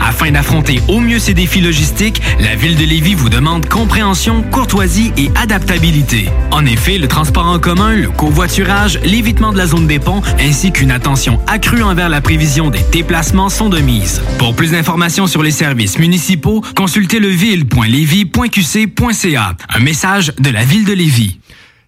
[0.00, 5.12] Afin d'affronter au mieux ces défis logistiques, la ville de Lévis vous demande compréhension, courtoisie
[5.16, 6.28] et adaptabilité.
[6.50, 10.72] En effet, le transport en commun, le covoiturage, l'évitement de la zone des ponts ainsi
[10.72, 14.22] qu'une attention accrue envers la prévision des déplacements sont de mise.
[14.38, 19.56] Pour plus d'informations sur les services municipaux, consultez leville.lévis.qc.ca.
[19.68, 21.38] Un message de la ville de Lévis.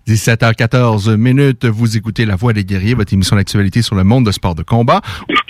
[0.07, 4.31] 17h14 minutes, vous écoutez La Voix des guerriers, votre émission d'actualité sur le monde de
[4.31, 5.01] sport de combat.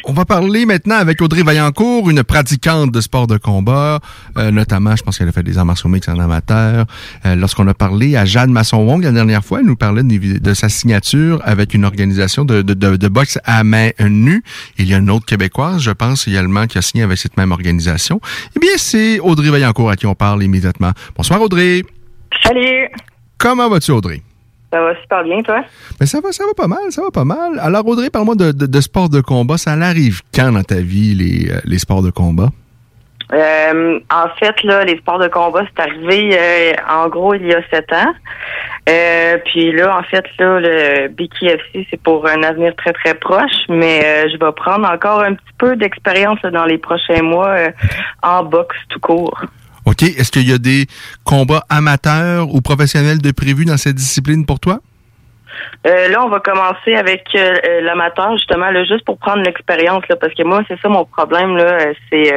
[0.06, 4.00] On va parler maintenant avec Audrey Vaillancourt, une pratiquante de sport de combat,
[4.38, 6.86] euh, notamment, je pense qu'elle a fait des arts martiaux mix en amateur.
[7.26, 10.54] Euh, Lorsqu'on a parlé à Jeanne Masson-Wong la dernière fois, elle nous parlait de, de
[10.54, 14.42] sa signature avec une organisation de, de, de, de boxe à main nue.
[14.78, 17.52] Il y a une autre québécoise, je pense également, qui a signé avec cette même
[17.52, 18.20] organisation.
[18.56, 20.92] Eh bien, c'est Audrey Vaillancourt à qui on parle immédiatement.
[21.14, 21.82] Bonsoir Audrey.
[22.42, 22.88] Salut!
[23.36, 24.22] Comment vas-tu Audrey?
[24.72, 25.62] Ça va super bien, toi?
[26.00, 27.58] Mais ça va, ça va pas mal, ça va pas mal.
[27.60, 29.56] Alors, Audrey, parle-moi de, de, de sport de combat.
[29.58, 32.48] Ça arrive quand dans ta vie, les, euh, les sports de combat?
[33.32, 37.54] Euh, en fait, là, les sports de combat, c'est arrivé euh, en gros il y
[37.54, 38.14] a sept ans.
[38.88, 43.66] Euh, puis là, en fait, là, le BKFC, c'est pour un avenir très, très proche,
[43.68, 47.56] mais je vais prendre encore un petit peu d'expérience dans les prochains mois
[48.22, 49.40] en boxe tout court.
[49.86, 50.02] OK.
[50.02, 50.86] Est-ce qu'il y a des
[51.24, 54.80] combats amateurs ou professionnels de prévus dans cette discipline pour toi?
[55.86, 60.02] Euh, là, on va commencer avec euh, euh, l'amateur, justement, là, juste pour prendre l'expérience,
[60.10, 62.34] là, parce que moi, c'est ça mon problème, là, euh, c'est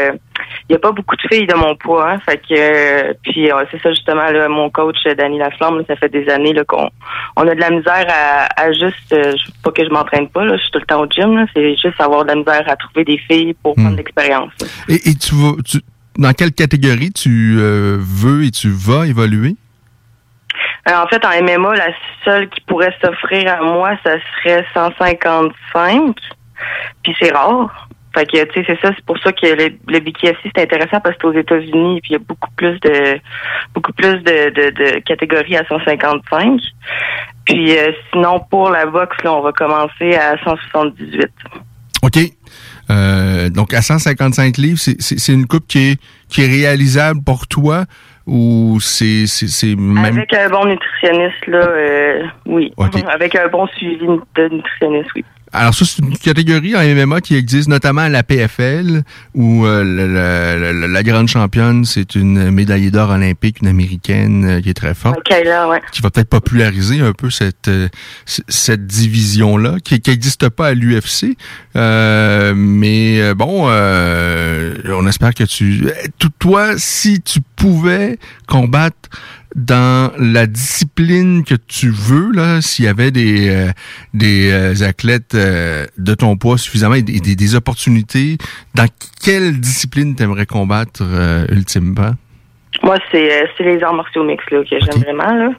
[0.68, 3.64] il n'y a pas beaucoup de filles de mon poids, hein, fait que puis euh,
[3.72, 6.90] c'est ça justement là, mon coach Danny Laflamme, là, ça fait des années là, qu'on
[7.36, 10.56] on a de la misère à, à juste euh, pas que je m'entraîne pas, là,
[10.56, 12.76] je suis tout le temps au gym, là, c'est juste avoir de la misère à
[12.78, 14.52] trouver des filles pour prendre l'expérience.
[14.88, 15.82] Et, et tu vas, tu-
[16.20, 19.56] dans quelle catégorie tu euh, veux et tu vas évoluer?
[20.88, 21.94] Euh, en fait, en MMA, la
[22.26, 26.16] seule qui pourrait s'offrir à moi, ça serait 155.
[27.04, 27.88] Puis c'est rare.
[28.14, 31.00] Fait que, tu sais, c'est ça, c'est pour ça que le, le BKFC, c'est intéressant
[31.00, 33.20] parce que aux États-Unis, puis il y a beaucoup plus de
[33.74, 36.60] beaucoup plus de, de, de catégories à 155.
[37.46, 41.30] Puis euh, sinon, pour la boxe, là, on va commencer à 178.
[42.02, 42.18] OK.
[42.92, 46.00] Euh, donc, à 155 livres, c'est- une coupe qui est,
[46.30, 47.86] qui est réalisable pour toi
[48.26, 49.26] ou c'est
[49.76, 50.06] même...
[50.06, 52.72] Avec un bon nutritionniste, là, euh, oui.
[53.12, 55.26] Avec un bon suivi de nutritionniste, oui.
[55.52, 59.04] Alors ça, c'est une catégorie en MMA qui existe notamment à la PFL,
[59.34, 64.46] où euh, le- le- le- la grande championne, c'est une médaillée d'or olympique, une américaine
[64.46, 65.18] euh, qui est très forte.
[65.18, 65.82] OK, là, ouais.
[65.92, 67.88] qui va peut-être populariser un peu cette euh,
[68.26, 71.36] cette division-là, qui n'existe pas à l'UFC.
[71.76, 75.86] Euh, mais bon, euh, on espère que tu...
[76.20, 78.18] Tout- Toi, si tu pouvais
[78.48, 79.10] combattre
[79.56, 83.72] dans la discipline que tu veux, là, s'il y avait des, euh,
[84.14, 88.38] des euh, athlètes euh, de ton poids suffisamment et des, des- opportunités,
[88.76, 88.86] dans
[89.24, 92.12] quelle discipline t'aimerais combattre euh, ultimement?
[92.84, 95.34] Moi, c'est euh, c'est les arts martiaux mixtes là, que j'aime vraiment.
[95.34, 95.50] Là.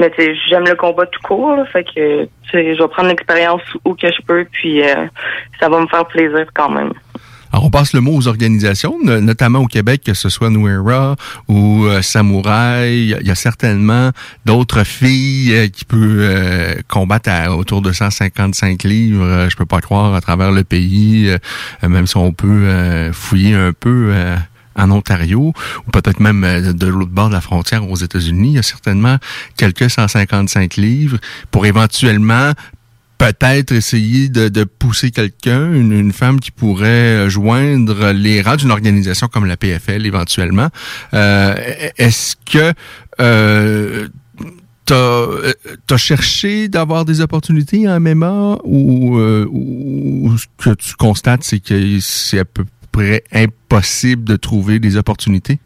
[0.00, 1.54] Mais tu sais, j'aime le combat tout court.
[1.56, 5.06] Là, fait que tu sais, je vais prendre l'expérience où que je peux, puis euh,
[5.60, 6.92] ça va me faire plaisir quand même.
[7.62, 11.16] On passe le mot aux organisations, no- notamment au Québec, que ce soit Nuera
[11.48, 13.14] ou euh, Samouraï.
[13.20, 14.10] Il y a- certainement
[14.44, 19.24] d'autres filles euh, qui peuvent euh, combattre autour de 155 livres.
[19.24, 21.30] euh, je peux pas croire à travers le pays,
[21.82, 24.12] même si on peut fouiller un peu.
[24.78, 25.54] en Ontario,
[25.86, 26.42] ou peut-être même
[26.74, 29.16] de l'autre bord de la frontière aux États-Unis, il y a certainement
[29.56, 31.16] quelques 155 livres
[31.50, 32.52] pour éventuellement
[33.18, 36.86] peut-être essayer de, de pousser quelqu'un, une, une femme qui pourrait
[37.26, 40.68] euh, joindre les rangs d'une organisation comme la PFL éventuellement.
[41.14, 41.54] Euh,
[41.96, 42.72] Est-ce que
[43.20, 44.08] euh,
[44.84, 45.52] t'as euh,
[45.86, 51.60] t'as cherché d'avoir des opportunités en MMA ou, euh, ou ce que tu constates, c'est
[51.60, 55.58] que c'est à peu près impossible de trouver des opportunités?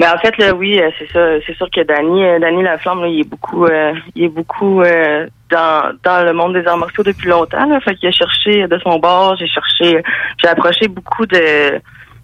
[0.00, 1.40] Mais en fait, là, oui, euh, c'est ça.
[1.46, 4.82] C'est sûr que Danny, euh, Danny Laflamme, là, il est beaucoup, euh, il est beaucoup
[4.82, 7.66] euh, dans, dans le monde des arts martiaux depuis longtemps.
[7.66, 10.02] Là, fait qu'il a cherché de son bord, j'ai cherché,
[10.42, 11.80] j'ai approché beaucoup de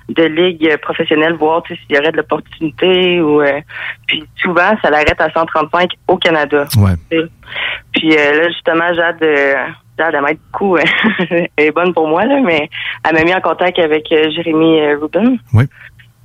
[0.08, 3.60] de ligues professionnelles, voir tu sais, s'il y aurait de l'opportunité ou euh,
[4.06, 6.66] puis souvent ça l'arrête à 135 au Canada.
[6.76, 6.94] Ouais.
[7.92, 9.24] Puis euh, là, justement, Jade,
[9.98, 10.76] Jade, elle m'aide beaucoup.
[10.76, 10.82] euh,
[11.30, 12.68] elle est bonne pour moi, là, mais
[13.04, 15.36] elle m'a mis en contact avec Jérémy Rubin.
[15.54, 15.64] Oui.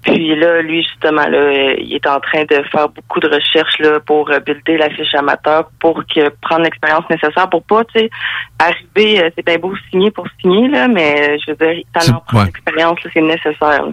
[0.08, 4.00] Puis là, lui, justement, là, il est en train de faire beaucoup de recherches là,
[4.00, 8.10] pour euh, builder la fiche amateur, pour que prendre l'expérience nécessaire pour pas, tu sais,
[8.58, 12.00] arriver, euh, c'est bien beau signer pour signer, là, mais euh, je veux dire, C'est-
[12.06, 12.46] tellement prendre ouais.
[12.46, 13.86] l'expérience, là, c'est nécessaire.
[13.86, 13.92] là.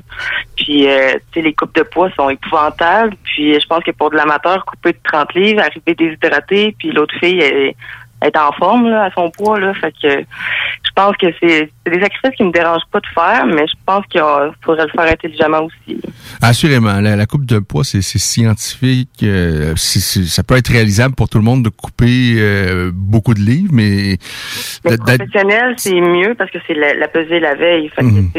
[0.56, 3.16] Puis, euh, tu sais, les coupes de poids sont épouvantables.
[3.24, 7.14] Puis, je pense que pour de l'amateur, couper de 30 livres, arriver déshydraté, puis l'autre
[7.18, 7.74] fille, elle, elle
[8.24, 9.72] est en forme là, à son poids, là.
[9.74, 13.46] Fait que je pense que c'est c'est des sacrifices qui me dérangent pas de faire,
[13.46, 14.22] mais je pense qu'il
[14.62, 16.00] faudrait le faire intelligemment aussi.
[16.40, 19.10] Assurément, la, la coupe de poids, c'est scientifique.
[19.22, 23.72] euh, ça peut être réalisable pour tout le monde de couper euh, beaucoup de livres,
[23.72, 24.16] mais
[24.84, 27.88] Mais d'être- d'être- professionnel, c'est mieux parce que c'est la, la pesée la veille.
[27.90, 28.30] Fait que, Mhm.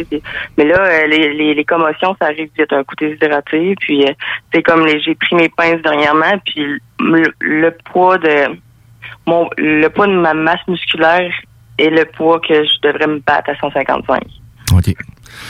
[0.57, 2.71] mais là, euh, les, les, les commotions, ça arrive vite.
[2.73, 4.11] Un coup déshydraté, puis euh,
[4.53, 6.65] c'est comme j'ai pris mes pinces dernièrement, puis
[6.99, 8.55] le, le poids de
[9.25, 11.31] mon le poids de ma masse musculaire
[11.77, 14.21] est le poids que je devrais me battre à 155.
[14.73, 14.93] OK.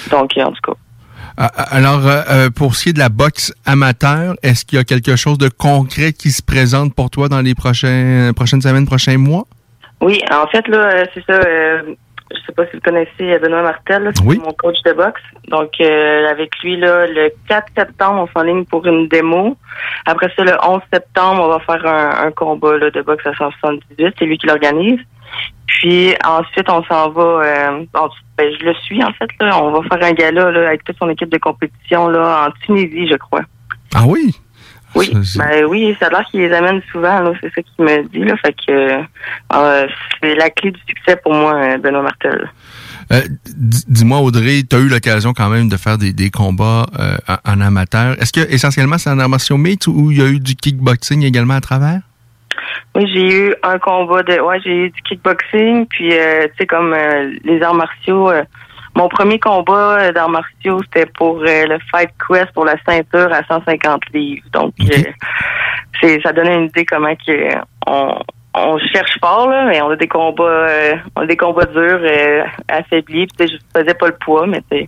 [0.10, 0.74] Donc, en tout cas.
[1.38, 4.86] Alors, euh, euh, pour ce qui est de la boxe amateur, est-ce qu'il y a
[4.86, 9.18] quelque chose de concret qui se présente pour toi dans les prochains, prochaines semaines, prochains
[9.18, 9.46] mois?
[10.02, 11.34] Oui, en fait, là, euh, c'est ça.
[11.34, 11.96] euh,
[12.36, 14.38] je sais pas si vous connaissez Benoît Martel, là, Oui.
[14.44, 15.22] mon coach de boxe.
[15.48, 19.58] Donc, euh, avec lui, là, le 4 septembre, on s'enligne pour une démo.
[20.06, 23.34] Après ça, le 11 septembre, on va faire un, un combat là, de boxe à
[23.34, 24.16] 178.
[24.20, 25.00] C'est lui qui l'organise.
[25.68, 27.22] Puis ensuite, on s'en va.
[27.44, 27.86] Euh,
[28.38, 29.30] ben, je le suis en fait.
[29.40, 32.52] Là, on va faire un gala là, avec toute son équipe de compétition là en
[32.66, 33.42] Tunisie, je crois.
[33.94, 34.36] Ah oui?
[34.96, 37.20] Oui, Ça, ben oui, ça a l'air qu'il les amène souvent.
[37.20, 38.20] là, C'est ça qu'il me dit.
[38.20, 38.72] Là, fait que
[39.54, 39.88] euh,
[40.22, 42.50] c'est la clé du succès pour moi, euh, Benoît Martel.
[43.12, 47.18] Euh, Dis-moi, Audrey, tu as eu l'occasion quand même de faire des, des combats euh,
[47.46, 48.20] en, amateur.
[48.22, 51.24] Est-ce que essentiellement c'est en arts martiaux mixtes ou il y a eu du kickboxing
[51.24, 52.00] également à travers?
[52.96, 54.40] Oui, j'ai eu un combat de.
[54.40, 58.30] Ouais, j'ai eu du kickboxing, puis euh, tu sais comme euh, les arts martiaux.
[58.32, 58.44] euh,
[58.96, 63.32] mon premier combat euh, d'arts martiaux, c'était pour euh, le Fight Quest pour la ceinture
[63.32, 64.46] à 150 livres.
[64.54, 65.12] Donc, euh,
[66.02, 67.50] c'est ça donnait une idée comment que
[67.88, 68.18] on,
[68.54, 72.00] on cherche fort là, mais on a des combats, euh, on a des combats durs,
[72.02, 73.28] euh, affaiblis.
[73.38, 74.86] Puis, je faisais pas le poids, mais je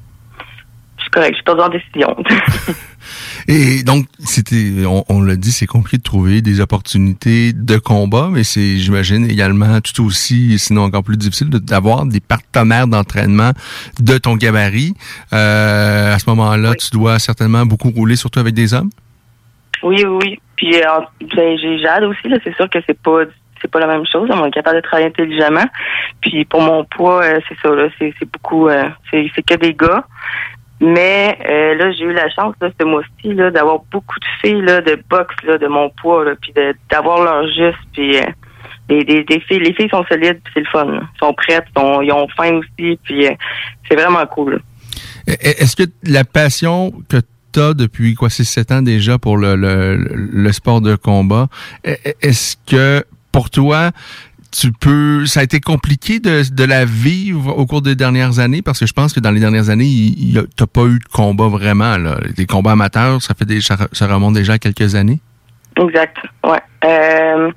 [1.08, 2.16] suis correct, je suis pas en décision.
[3.48, 8.28] Et donc, c'était, on, on l'a dit, c'est compliqué de trouver des opportunités de combat,
[8.32, 13.52] mais c'est, j'imagine, également tout aussi, sinon encore plus difficile, de- d'avoir des partenaires d'entraînement
[14.00, 14.94] de ton gabarit.
[15.32, 18.90] Euh, à ce moment-là, tu dois certainement beaucoup rouler, surtout avec des hommes?
[19.84, 20.40] Oui, oui, oui.
[20.58, 20.82] Puis euh,
[21.36, 22.38] ben, j'ai Jade aussi, là.
[22.44, 23.22] C'est sûr que c'est pas
[23.62, 24.30] c'est pas la même chose.
[24.32, 25.66] On est capable de travailler intelligemment.
[26.22, 27.88] Puis pour mon poids, euh, c'est ça, là.
[27.98, 30.04] C'est, beaucoup euh, c'est que des gars.
[30.80, 34.82] Mais euh, là, j'ai eu la chance là, ce mois-ci d'avoir beaucoup de filles là,
[34.82, 36.54] de boxe là, de mon poids, puis
[36.92, 37.80] d'avoir leur juste.
[37.94, 38.22] Puis euh,
[38.88, 40.86] des, des filles, les filles sont solides, c'est le fun.
[40.86, 41.02] là.
[41.16, 43.32] Ils sont prêtes, sont, ils ont faim aussi, puis euh,
[43.90, 44.62] c'est vraiment cool.
[45.28, 47.18] E- e- Est-ce que la passion que
[47.52, 51.48] tu as depuis quoi, 6-7 ans déjà pour le, sport de combat,
[51.86, 53.92] e- est-ce que pour toi,
[54.60, 58.64] tu peux, ça a été compliqué de, de la vivre au cours des dernières années
[58.64, 60.16] parce que je pense que dans les dernières années,
[60.56, 62.18] t'as pas eu de combat vraiment là.
[62.36, 65.20] Des combats amateurs, ça fait des, ça, ça remonte déjà à quelques années.
[65.80, 66.18] Exact.
[66.44, 66.60] Ouais.
[66.86, 67.52] Euh,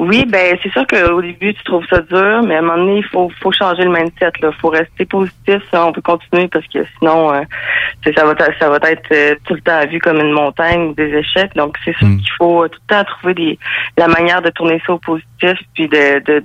[0.00, 2.98] oui, ben c'est sûr qu'au début tu trouves ça dur, mais à un moment donné
[2.98, 4.32] il faut faut changer le mindset.
[4.42, 5.62] Il faut rester positif.
[5.70, 7.42] Ça, on peut continuer parce que sinon euh,
[8.16, 11.14] ça va ça va être euh, tout le temps vu comme une montagne ou des
[11.14, 11.54] échecs.
[11.54, 13.58] Donc c'est sûr qu'il faut tout le temps trouver des
[13.96, 16.44] la manière de tourner ça au positif puis de, de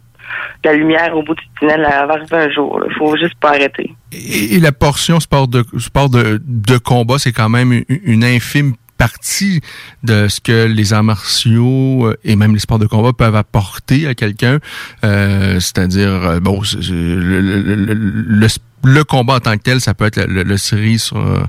[0.63, 2.83] de la lumière au bout du tunnel elle va arriver un jour.
[2.87, 3.95] Il faut juste pas arrêter.
[4.11, 8.23] Et, et la portion sport de sport de, de combat, c'est quand même une, une
[8.23, 9.61] infime partie
[10.03, 14.05] de ce que les arts martiaux euh, et même les sports de combat peuvent apporter
[14.07, 14.59] à quelqu'un.
[15.03, 16.61] Euh, C'est-à-dire, euh, bon,
[18.83, 21.39] le, combat en tant que tel, ça peut être le, cerise sur, euh,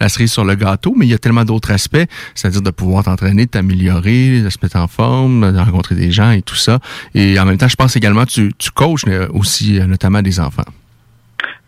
[0.00, 3.04] la cerise sur le gâteau, mais il y a tellement d'autres aspects, c'est-à-dire de pouvoir
[3.04, 6.78] t'entraîner, t'améliorer, de se mettre en forme, de rencontrer des gens et tout ça.
[7.14, 10.62] Et en même temps, je pense également tu, tu coaches euh, aussi, notamment des enfants.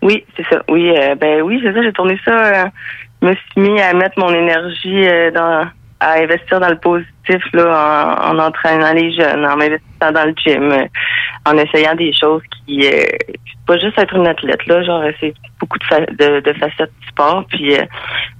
[0.03, 0.63] Oui, c'est ça.
[0.69, 0.91] Oui,
[1.21, 1.83] ben oui, c'est ça.
[1.83, 2.71] J'ai tourné ça.
[3.23, 5.67] Me suis mis à mettre mon énergie euh, dans
[6.05, 10.35] à investir dans le positif là, en, en entraînant les jeunes, en m'investissant dans le
[10.37, 10.85] gym, euh,
[11.47, 13.05] en essayant des choses qui euh,
[13.69, 17.07] pas juste être une athlète là, genre c'est beaucoup de, fa- de, de facettes du
[17.07, 17.45] sport.
[17.49, 17.85] Puis euh,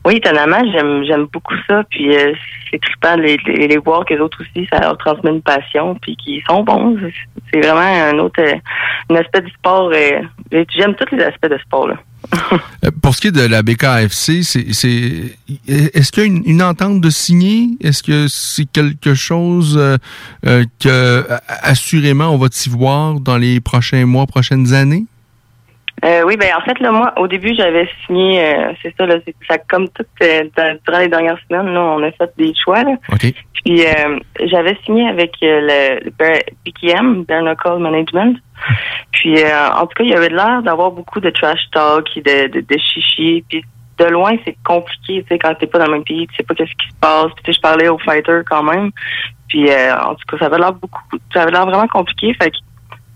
[0.05, 1.85] oui, étonnamment, j'aime j'aime beaucoup ça.
[1.89, 2.33] Puis euh,
[2.73, 3.37] c'est trippant de les,
[3.69, 6.99] les, voir que les autres aussi, ça leur transmet une passion, puis qu'ils sont bons.
[7.53, 7.79] C'est- vraiment
[8.11, 8.55] un autre euh,
[9.11, 9.93] un aspect du sport.
[9.95, 11.95] euh, j'aime tous les aspects de sport là.
[12.85, 15.37] Euh, Pour ce qui est de la BKFC, c'est, c'est,
[15.69, 17.71] est-ce qu'il y a une, entente de signer?
[17.81, 19.97] Est-ce que c'est quelque chose euh,
[20.47, 25.07] euh, que, assurément, on va t'y voir dans les prochains mois, prochaines années?
[26.05, 29.17] Euh, oui, ben en fait, là, moi, au début, j'avais signé, euh, c'est ça, là,
[29.25, 30.43] c'est ça, comme tout euh,
[30.85, 32.97] durant les dernières semaines, là, on a fait des choix, là.
[33.13, 33.33] OK.
[33.65, 36.11] Puis euh, j'avais signé avec euh, le,
[36.65, 38.37] BKM, Bare Knuckle Management.
[39.13, 42.23] Puis euh, en tout cas, il y avait l'air d'avoir beaucoup de trash talk et
[42.23, 43.45] de, de, de chichi.
[43.49, 43.65] Puis
[43.99, 46.43] de loin, c'est compliqué, tu sais, quand t'es pas dans le même pays, tu sais
[46.43, 47.31] pas qu'est-ce qui se passe.
[47.45, 48.91] Puis je parlais aux fighters quand même.
[49.49, 51.03] Puis euh, en tout cas, ça avait l'air beaucoup,
[51.33, 52.35] ça avait l'air vraiment compliqué.
[52.35, 52.57] Fait que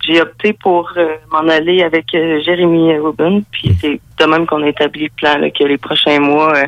[0.07, 3.41] j'ai opté pour euh, m'en aller avec euh, Jérémy Rubin.
[3.51, 6.67] Puis c'est de même qu'on a établi le plan là, que les prochains mois, euh,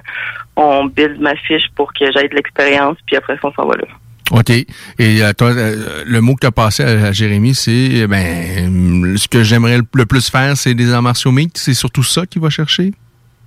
[0.57, 2.97] on build ma fiche pour que j'aie de l'expérience.
[3.07, 3.85] Puis après ça, on s'en va là.
[4.31, 4.51] OK.
[4.51, 9.17] Et toi, euh, le mot que tu as passé à, à Jérémy, c'est, ben, euh,
[9.17, 11.59] ce que j'aimerais le, plus faire, c'est des arts martiaux mixtes.
[11.59, 12.93] C'est surtout ça qu'il va chercher?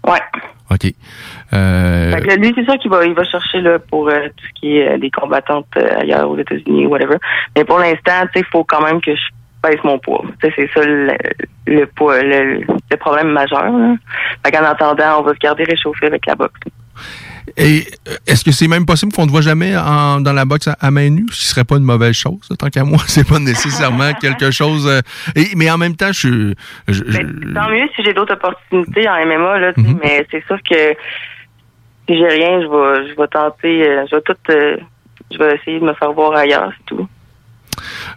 [0.08, 0.20] Ouais.
[0.72, 0.94] OK.
[1.54, 4.28] Euh, Fait que là, lui, c'est sûr qu'il va, il va chercher là, pour euh,
[4.36, 7.18] tout ce qui est euh, des combattantes ailleurs aux États-Unis, whatever.
[7.56, 9.22] Mais pour l'instant, tu sais, il faut quand même que je
[9.64, 10.24] baisse mon poids.
[10.42, 11.12] C'est ça le,
[11.68, 13.64] le poids, le, le problème majeur.
[13.72, 13.96] Là.
[14.46, 16.60] Fait qu'en attendant, on va se garder réchauffé avec la boxe.
[17.58, 20.46] Et euh, est-ce que c'est même possible qu'on ne te voit jamais en- dans la
[20.46, 21.26] boxe à, à main nue?
[21.32, 23.00] Ce qui serait pas une mauvaise chose, tant qu'à moi.
[23.08, 24.88] C'est pas nécessairement quelque chose.
[24.88, 25.02] euh,
[25.36, 26.54] et, mais en même temps, je.
[26.88, 30.00] je- je- Tant mieux si j'ai d'autres opportunités en MMA, là, Mhm.
[30.04, 30.94] mais c'est sûr que
[32.08, 34.78] si j'ai rien, je vais, je vais tenter, euh, je vais tout, euh,
[35.32, 37.08] je vais essayer de me faire voir ailleurs, c'est tout.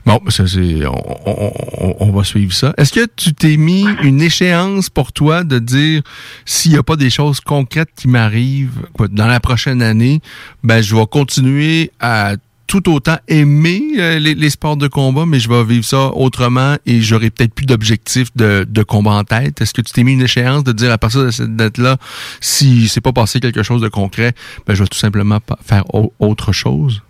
[0.06, 2.74] Bon, ça c'est, on, va suivre ça.
[2.76, 6.02] Est-ce que tu t'es mis une échéance pour toi de dire
[6.44, 10.20] s'il n'y a pas des choses concrètes qui m'arrivent quoi, dans la prochaine année,
[10.62, 12.34] ben je vais continuer à
[12.66, 17.00] tout autant aimer euh, les, sports de combat, mais je vais vivre ça autrement et
[17.00, 19.60] j'aurai peut-être plus d'objectifs de, de combat en tête?
[19.60, 21.98] Est-ce que tu t'es mis une échéance de dire à partir de cette date-là,
[22.40, 24.32] si c'est pas passé quelque chose de concret,
[24.66, 27.02] ben je vais tout simplement faire au- autre chose?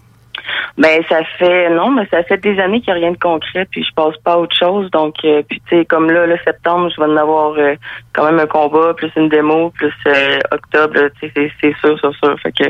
[0.77, 3.67] Ben ça fait non, mais ça fait des années qu'il n'y a rien de concret,
[3.71, 4.91] puis je passe pas à autre chose.
[4.91, 7.77] Donc euh, puis tu sais, comme là, le septembre, je vais en avoir euh,
[8.13, 11.99] quand même un combat, plus une démo, plus euh, octobre, là, tu sais, c'est, sûr,
[12.01, 12.37] c'est sûr.
[12.41, 12.65] Fait que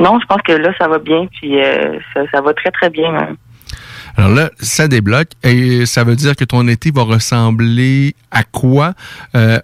[0.00, 2.88] non, je pense que là, ça va bien, puis euh, ça, ça va très très
[2.88, 3.36] bien même.
[4.16, 8.94] Alors là, ça débloque et ça veut dire que ton été va ressembler à quoi,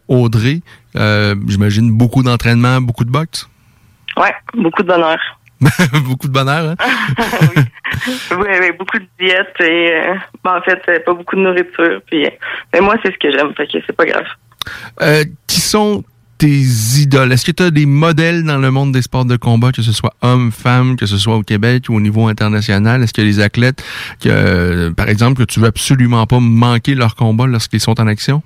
[0.07, 0.61] Audrey?
[0.95, 3.49] J'imagine beaucoup d'entraînement, beaucoup de boxe?
[4.17, 5.19] Ouais, beaucoup de bonheur.
[6.05, 6.77] beaucoup de bonheur, hein?
[8.33, 12.01] Oui, oui, beaucoup de diète et euh, ben, en fait, euh, pas beaucoup de nourriture.
[12.07, 12.31] Puis, euh,
[12.73, 14.27] mais moi, c'est ce que j'aime, fait que c'est pas grave.
[15.03, 16.05] Euh, qui sont
[16.39, 16.63] tes
[17.01, 17.33] idoles?
[17.33, 19.93] Est-ce que tu as des modèles dans le monde des sports de combat, que ce
[19.93, 23.03] soit hommes, femmes, que ce soit au Québec ou au niveau international?
[23.03, 23.83] Est-ce qu'il y a des athlètes,
[24.21, 28.43] que, par exemple, que tu veux absolument pas manquer leur combat lorsqu'ils sont en action?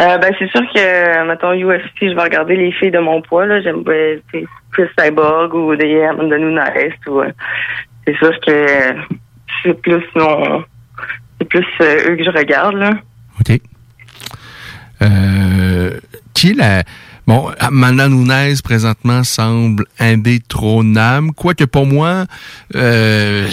[0.00, 3.44] Euh, ben c'est sûr que mettons UFC, je vais regarder les filles de mon poids
[3.46, 3.60] là.
[3.60, 6.60] J'aime sais, Chris Cyborg ou des Amanda Nunes
[7.06, 7.30] ou euh,
[8.06, 8.66] c'est sûr que
[9.62, 10.64] c'est plus mon
[11.38, 12.90] c'est plus euh, eux que je regarde là.
[13.40, 13.60] OK.
[15.02, 16.00] Euh,
[16.32, 16.84] qui est.
[17.26, 21.32] Bon, Amanda Nunes, présentement, semble indétrônable.
[21.34, 22.26] Quoique pour moi,
[22.74, 23.48] euh,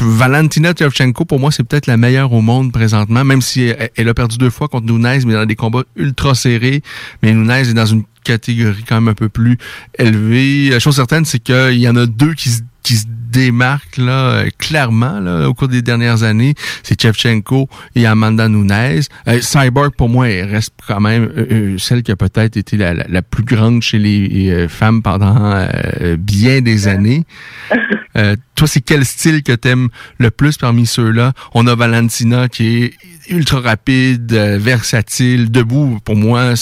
[0.00, 4.08] Valentina Tchevchenko, pour moi, c'est peut-être la meilleure au monde présentement, même si elle, elle
[4.10, 6.82] a perdu deux fois contre Nunes, mais dans des combats ultra serrés.
[7.22, 9.56] Mais Nunes est dans une catégorie quand même un peu plus
[9.98, 10.68] élevée.
[10.70, 14.30] La chose certaine, c'est qu'il y en a deux qui se qui se démarquent là,
[14.30, 19.00] euh, clairement là, au cours des dernières années, c'est Chevchenko et Amanda Nunes.
[19.28, 22.76] Euh, Cyborg, pour moi, elle reste quand même euh, euh, celle qui a peut-être été
[22.76, 25.66] la, la- la plus grande chez les euh, femmes pendant
[26.18, 27.24] bien des années.
[28.16, 31.34] Euh, toi, c'est quel style que t'aimes le plus parmi ceux-là?
[31.52, 32.94] On a Valentina qui est
[33.28, 35.98] ultra rapide, versatile, debout.
[36.02, 36.54] Pour moi,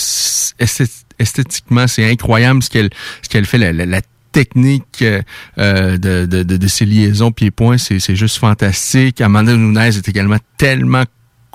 [1.19, 2.91] esthétiquement, c'est incroyable ce qu'elle
[3.23, 4.01] ce qu'elle fait, la- la
[4.39, 5.23] technique euh,
[5.59, 9.21] euh, de, de, de, de ses liaisons pieds-points, c'est c'est juste fantastique.
[9.21, 11.05] Amanda Nunes est également tellement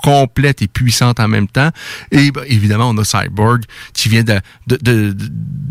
[0.02, 1.70] complète et puissante en même temps.
[2.10, 3.60] Et ben, évidemment, on a Cyborg
[3.92, 5.14] qui vient de, de, de,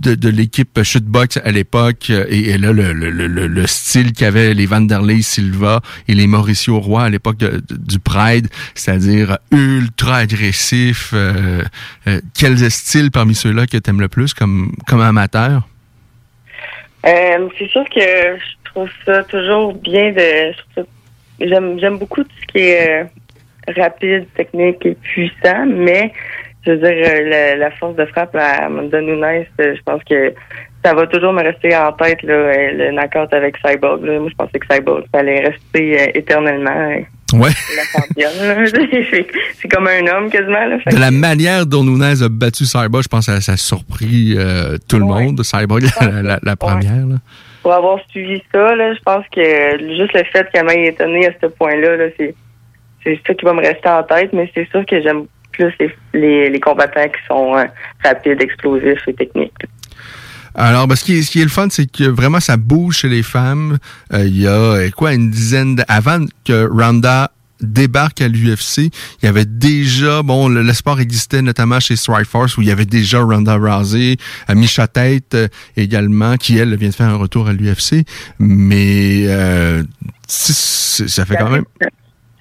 [0.06, 3.65] de, de l'équipe Shootbox à l'époque euh, et elle a le, le, le, le- le
[3.65, 10.18] style qu'avaient les Vanderlei Silva et les Mauricio Roy à l'époque du Pride, c'est-à-dire ultra
[10.18, 11.10] agressif.
[11.14, 11.64] Euh,
[12.06, 15.68] euh, quel style parmi ceux-là que tu aimes le plus comme, comme amateur?
[17.05, 20.53] Euh, c'est sûr que je trouve ça toujours bien de.
[21.39, 26.11] J'aime j'aime beaucoup tout ce qui est euh, rapide, technique et puissant, mais
[26.65, 29.43] je veux dire euh, la, la force de frappe à Amanda Nunes, euh,
[29.76, 30.34] je pense que
[30.84, 34.03] ça va toujours me rester en tête là, le knockout avec Cyborg.
[34.03, 34.19] Là.
[34.19, 37.01] Moi, je pensais que Cyborg ça allait rester éternellement euh,
[37.34, 37.49] Ouais.
[39.61, 40.65] c'est comme un homme quasiment.
[40.65, 40.77] Là.
[40.91, 44.77] De la manière dont Nunes a battu Cyborg, je pense que ça, a surpris euh,
[44.88, 45.43] tout le monde.
[45.43, 47.06] Cyborg, la, la- la première.
[47.06, 47.15] là.
[47.61, 49.41] pour avoir suivi ça, là, je pense que
[49.97, 52.34] juste le fait qu'elle m'ait étonné à ce point-là, là, c'est,
[53.03, 55.91] c'est ça qui va me rester en tête, mais c'est sûr que j'aime plus les,
[56.14, 57.65] les, les combattants qui sont euh,
[58.03, 59.53] rapides, explosifs et techniques.
[60.60, 62.98] Alors, ben, ce, qui est, ce qui est le fun, c'est que vraiment, ça bouge
[62.98, 63.77] chez les femmes.
[64.14, 65.76] Euh, Il y a, euh, quoi, une dizaine...
[65.77, 67.31] d- Avant que Ronda
[67.61, 68.91] débarque à l'UFC, il
[69.23, 72.86] y avait déjà, bon, le, le sport existait notamment chez Strikeforce où il y avait
[72.86, 74.15] déjà Ronda Rousey,
[74.49, 78.06] euh, Misha Tate euh, également, qui, elle, vient de faire un retour à l'UFC.
[78.40, 79.84] Mais euh,
[80.27, 81.65] ça fait quand même...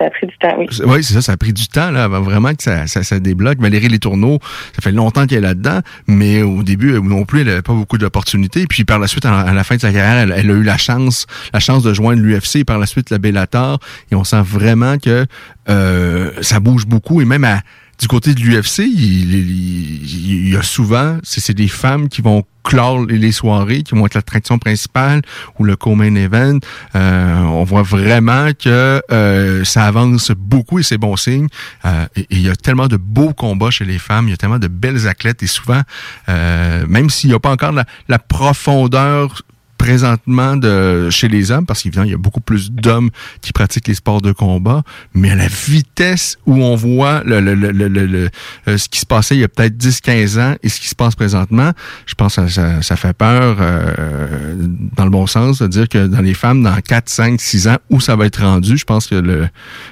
[0.00, 0.66] Ça a pris du temps, oui.
[0.86, 3.18] Oui, c'est ça, ça a pris du temps là, avant vraiment que ça, ça, ça
[3.18, 3.58] débloque.
[3.58, 4.38] Valérie Les Tourneaux,
[4.74, 7.98] ça fait longtemps qu'elle est là-dedans, mais au début non plus, elle n'avait pas beaucoup
[7.98, 8.66] d'opportunités.
[8.68, 10.62] Puis par la suite, à, à la fin de sa carrière, elle, elle a eu
[10.62, 13.80] la chance, la chance de joindre l'UFC, par la suite la Bellator,
[14.12, 15.26] et on sent vraiment que
[15.68, 17.20] euh, ça bouge beaucoup.
[17.20, 17.62] Et même à
[17.98, 23.32] du côté de l'UFC, il, y a souvent, c'est des femmes qui vont clore les
[23.32, 25.22] soirées, qui vont être l'attraction principale
[25.58, 26.58] ou le co-main event.
[26.94, 31.48] Euh, on voit vraiment que euh, ça avance beaucoup et c'est bon signe.
[31.86, 34.58] Euh, il y a tellement de beaux combats chez les femmes, il y a tellement
[34.58, 35.82] de belles athlètes et souvent,
[36.28, 39.42] même s'il n'y a pas encore la profondeur
[39.88, 43.08] présentement de chez les hommes, parce qu'évidemment, il y a beaucoup plus d'hommes
[43.40, 44.82] qui pratiquent les sports de combat,
[45.14, 48.28] mais à la vitesse où on voit le, le, le, le,
[48.68, 50.94] euh, ce qui se passait il y a peut-être 10-15 ans et ce qui se
[50.94, 51.72] passe présentement,
[52.04, 54.56] je pense que ça, ça, ça fait peur euh,
[54.94, 57.78] dans le bon sens de dire que dans les femmes, dans 4, 5, 6 ans,
[57.88, 59.48] où ça va être rendu, je pense que le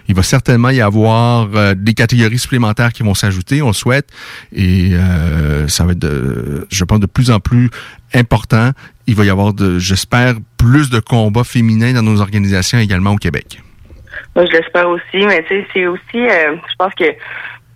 [0.08, 4.08] il va certainement y avoir euh, des catégories supplémentaires qui vont s'ajouter, on le souhaite,
[4.52, 7.70] et euh, ça va être, de, je pense, de plus en plus
[8.14, 8.72] important.
[9.06, 13.60] Il va y avoir, j'espère, plus de combats féminins dans nos organisations également au Québec.
[14.34, 17.04] Moi, je l'espère aussi, mais tu sais, c'est aussi, euh, je pense que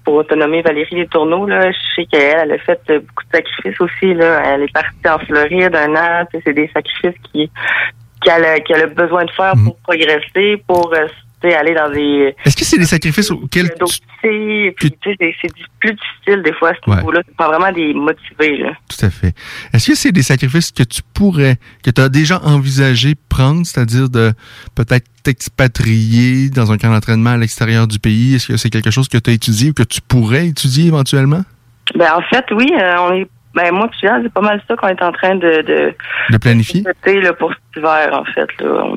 [0.05, 3.81] pour autonomer Valérie Les Tourneaux, là, je sais qu'elle, elle a fait beaucoup de sacrifices
[3.81, 4.43] aussi, là.
[4.44, 7.51] Elle est partie en Floride un an, c'est des sacrifices qui,
[8.23, 11.07] qu'elle a, a besoin de faire pour progresser, pour, euh,
[11.48, 13.78] sais, aller dans des, Est-ce que c'est des sacrifices auxquels tu...
[13.78, 15.48] dossiers, puis tu sais, c'est-
[15.80, 16.96] plus difficile des fois à ce Ouais.
[16.98, 17.22] niveau-là.
[17.26, 18.72] C'est pas vraiment des motivés, là.
[18.88, 19.34] Tout à fait.
[19.72, 24.10] Est-ce que c'est des sacrifices que tu pourrais, que tu as déjà envisagé prendre, c'est-à-dire
[24.10, 24.32] de
[24.74, 28.34] peut-être t'expatrier dans un camp d'entraînement à l'extérieur du pays?
[28.36, 31.42] Est-ce que c'est quelque chose que tu as étudié ou que tu pourrais étudier éventuellement?
[31.94, 34.89] Ben, en fait, oui, euh, on est, ben, moi, puis c'est pas mal ça qu'on
[34.89, 35.94] est en train de, de,
[36.31, 36.82] De planifier?
[36.82, 38.85] de là, pour cet hiver, en fait, là.
[38.85, 38.97] On,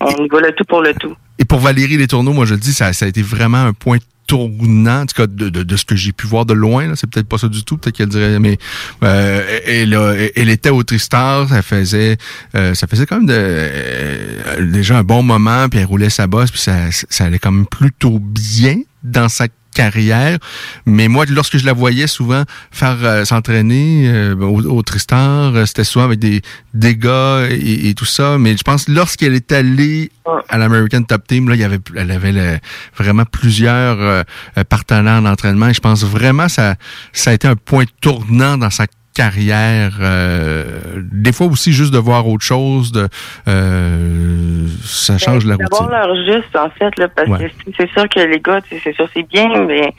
[0.00, 1.14] on y va le tout pour le tout.
[1.38, 3.72] Et pour Valérie Les Tourneaux, moi je le dis, ça, ça a été vraiment un
[3.72, 6.88] point tournant, en tout cas de, de, de ce que j'ai pu voir de loin,
[6.88, 6.96] là.
[6.96, 8.56] c'est peut-être pas ça du tout, peut-être qu'elle dirait, mais
[9.02, 9.94] euh, elle,
[10.34, 12.16] elle était au Tristar, ça faisait
[12.54, 16.26] euh, ça faisait quand même de, euh, déjà un bon moment, puis elle roulait sa
[16.26, 20.38] bosse, puis ça, ça allait quand même plutôt bien dans sa carrière.
[20.86, 25.66] Mais moi, lorsque je la voyais souvent faire euh, s'entraîner euh, au, au Tristar, euh,
[25.66, 26.40] c'était souvent avec des
[26.72, 28.38] dégâts et, tout ça.
[28.38, 30.10] Mais je pense lorsqu'elle est allée
[30.48, 32.60] à l'American Top Team, là, il y avait, elle avait
[32.96, 34.24] vraiment plusieurs
[34.68, 35.72] partenaires d'entraînement.
[35.72, 36.76] Je pense vraiment ça,
[37.12, 39.92] ça a été un point tournant dans sa carrière.
[40.00, 40.64] euh,
[41.12, 43.08] des fois aussi juste de voir autre chose, de
[43.48, 45.96] euh, ça change la D'avoir routine.
[45.96, 47.48] leur juste, en fait, là, parce Ouais.
[47.66, 49.92] que c'est- sûr que les gars, c'est sûr, c'est bien, mais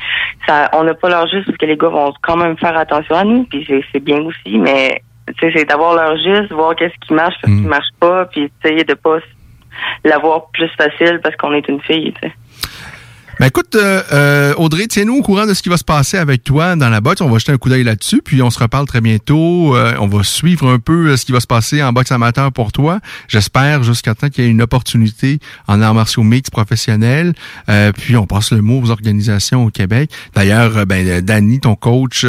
[0.46, 3.16] ça, on n'a pas leur juste parce que les gars vont quand même faire attention
[3.16, 6.94] à nous, puis c'est- bien aussi, mais tu sais, c'est d'avoir leur juste, voir qu'est-ce
[7.08, 7.62] qui marche, qu'est-ce Mm.
[7.64, 9.18] qui marche pas, puis essayer de pas
[10.04, 12.34] l'avoir plus facile parce qu'on est une fille, tu sais.
[13.38, 16.45] Ben écoute, euh, euh, Audrey, tiens-nous au courant de ce qui va se passer avec
[16.45, 17.20] toi dans la boxe.
[17.20, 19.76] On va jeter un coup d'œil là-dessus, puis on se reparle très bientôt.
[19.76, 22.53] Euh, on va suivre un peu euh, ce qui va se passer en boxe amateur
[22.53, 23.02] pour toi.
[23.28, 27.34] J'espère jusqu'à temps qu'il y ait une opportunité en arts martiaux mix professionnels.
[27.68, 30.12] Euh, puis on passe le mot aux organisations au Québec.
[30.34, 32.26] D'ailleurs, euh, ben, Danny, ton coach,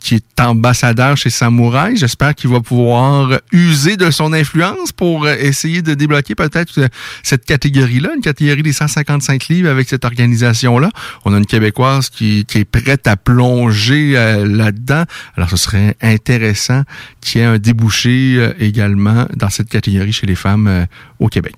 [0.00, 5.80] qui est ambassadeur chez Samouraï, j'espère qu'il va pouvoir user de son influence pour essayer
[5.80, 6.90] de débloquer peut-être
[7.22, 10.90] cette catégorie-là, une catégorie des 155 livres avec cette organisation-là.
[11.24, 15.04] On a une Québécoise qui, qui est prête à plonger euh, là-dedans.
[15.36, 16.82] Alors, ce serait intéressant
[17.20, 20.84] qu'il y ait un débouché euh, également dans cette catégorie chez les femmes euh,
[21.18, 21.56] au Québec.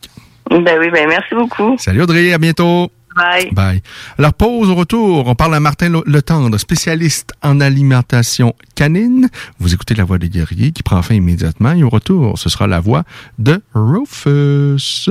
[0.50, 1.76] Ben oui, ben merci beaucoup.
[1.78, 2.90] Salut Audrey, à bientôt.
[3.14, 3.50] Bye.
[3.52, 3.82] Bye.
[4.18, 5.26] Alors, pause au retour.
[5.26, 9.28] On parle à Martin Le- Letendre, spécialiste en alimentation canine.
[9.58, 11.72] Vous écoutez La Voix des guerriers qui prend fin immédiatement.
[11.72, 13.04] Et au retour, ce sera la voix
[13.38, 15.10] de Rufus.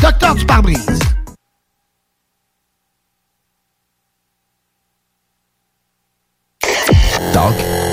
[0.00, 0.98] Docteur du pare-brise.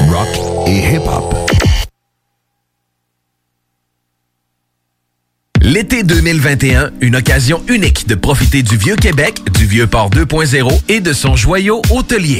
[0.09, 1.35] Rock et hip-hop.
[5.61, 10.99] L'été 2021, une occasion unique de profiter du Vieux Québec, du Vieux Port 2.0 et
[10.99, 12.39] de son joyau hôtelier.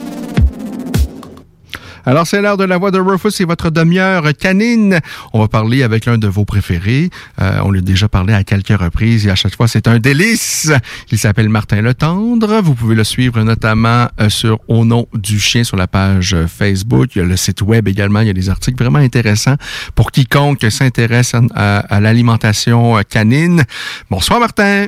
[2.05, 4.99] Alors, c'est l'heure de la voix de Rufus et votre demi-heure canine.
[5.33, 7.09] On va parler avec l'un de vos préférés.
[7.39, 10.71] Euh, on l'a déjà parlé à quelques reprises et à chaque fois, c'est un délice.
[11.11, 12.61] Il s'appelle Martin Letendre.
[12.61, 16.47] Vous pouvez le suivre notamment euh, sur Au nom du chien sur la page euh,
[16.47, 17.15] Facebook.
[17.15, 18.21] Il y a le site web également.
[18.21, 19.55] Il y a des articles vraiment intéressants
[19.95, 23.63] pour quiconque s'intéresse à, à l'alimentation euh, canine.
[24.09, 24.87] Bonsoir, Martin.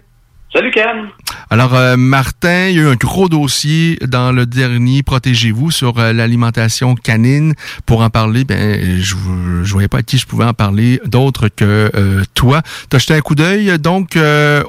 [0.53, 1.09] Salut Cam.
[1.49, 5.97] Alors, euh, Martin, il y a eu un gros dossier dans le dernier Protégez-vous sur
[5.97, 7.55] euh, l'alimentation canine.
[7.88, 11.47] Pour en parler, ben, je ne voyais pas à qui je pouvais en parler d'autre
[11.47, 12.61] que euh, toi.
[12.91, 14.15] Tu as jeté un coup d'œil, donc,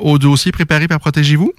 [0.01, 1.53] au dossier préparé par Protégez-vous?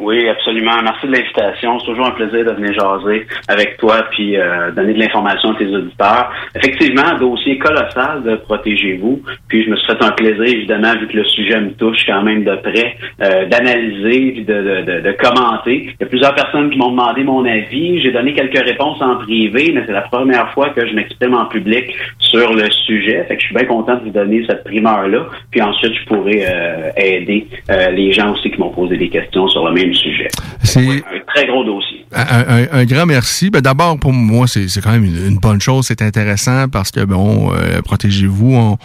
[0.00, 0.82] Oui, absolument.
[0.82, 1.78] Merci de l'invitation.
[1.78, 5.54] C'est toujours un plaisir de venir jaser avec toi puis euh, donner de l'information à
[5.56, 6.32] tes auditeurs.
[6.54, 9.20] Effectivement, un dossier colossal de Protégez-vous.
[9.48, 12.22] Puis je me suis fait un plaisir, évidemment, vu que le sujet me touche quand
[12.22, 15.90] même de près, euh, d'analyser puis de, de, de, commenter.
[15.90, 18.00] Il y a plusieurs personnes qui m'ont demandé mon avis.
[18.00, 21.44] J'ai donné quelques réponses en privé, mais c'est la première fois que je m'exprime en
[21.44, 23.24] public sur le sujet.
[23.28, 25.26] Fait que je suis bien content de vous donner cette primeur-là.
[25.50, 29.46] Puis ensuite, je pourrai euh, aider euh, les gens aussi qui m'ont posé des questions
[29.48, 30.28] sur le même sujet.
[30.62, 32.04] C'est Un très gros dossier.
[32.12, 33.50] un, un- un grand merci.
[33.50, 35.86] Ben, D'abord, pour moi, c'est quand même une, une bonne chose.
[35.86, 38.54] C'est intéressant parce que, bon, euh, protégez-vous.
[38.54, 38.78] On,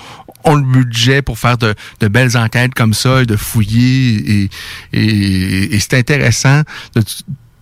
[0.44, 4.44] on le budget pour faire de, de belles enquêtes comme ça et de fouiller.
[4.44, 4.50] Et,
[4.94, 6.62] et, et c'est intéressant
[6.96, 7.02] de,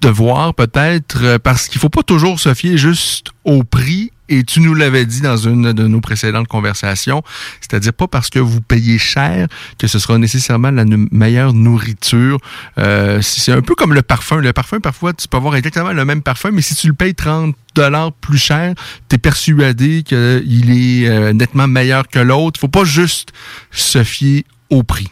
[0.02, 4.12] de voir peut-être, euh, parce qu'il faut pas toujours se fier juste au prix.
[4.30, 7.24] Et tu nous l'avais dit dans une de nos précédentes conversations,
[7.60, 9.48] c'est-à-dire pas parce que vous payez cher
[9.78, 12.40] que ce sera nécessairement la meilleure nourriture.
[12.78, 14.38] Euh, c'est un peu comme le parfum.
[14.38, 17.16] Le parfum, parfois, tu peux avoir exactement le même parfum, mais si tu le payes
[17.16, 18.74] 30 dollars plus cher,
[19.10, 22.60] tu es persuadé qu'il est euh, nettement meilleur que l'autre.
[22.60, 23.34] faut pas juste
[23.72, 25.10] se fier au prix.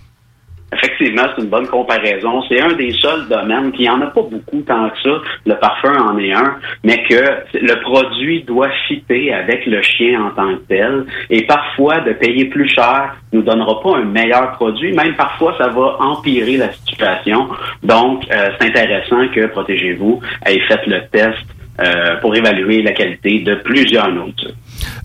[0.74, 2.42] Effectivement, c'est une bonne comparaison.
[2.48, 5.22] C'est un des seuls domaines qui en a pas beaucoup tant que ça.
[5.46, 7.22] Le parfum en est un, mais que
[7.54, 11.06] le produit doit fitter avec le chien en tant que tel.
[11.30, 14.94] Et parfois, de payer plus cher nous donnera pas un meilleur produit.
[14.94, 17.50] Même parfois, ça va empirer la situation.
[17.84, 21.46] Donc, euh, c'est intéressant que Protégez-vous ait fait le test
[21.84, 24.54] euh, pour évaluer la qualité de plusieurs nourritures.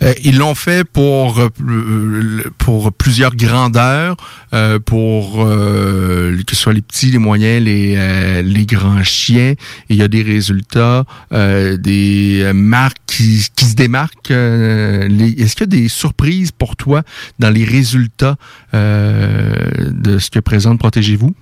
[0.03, 1.49] Euh, ils l'ont fait pour euh,
[2.59, 4.17] pour plusieurs grandeurs,
[4.53, 9.55] euh, pour euh, que ce soit les petits, les moyens, les les grands chiens.
[9.89, 14.31] Il y a des résultats, des marques qui, qui se démarquent.
[14.31, 17.03] Est-ce qu'il y a des surprises pour toi
[17.39, 18.37] dans les résultats
[18.73, 21.35] de ce que présente Protégez-vous?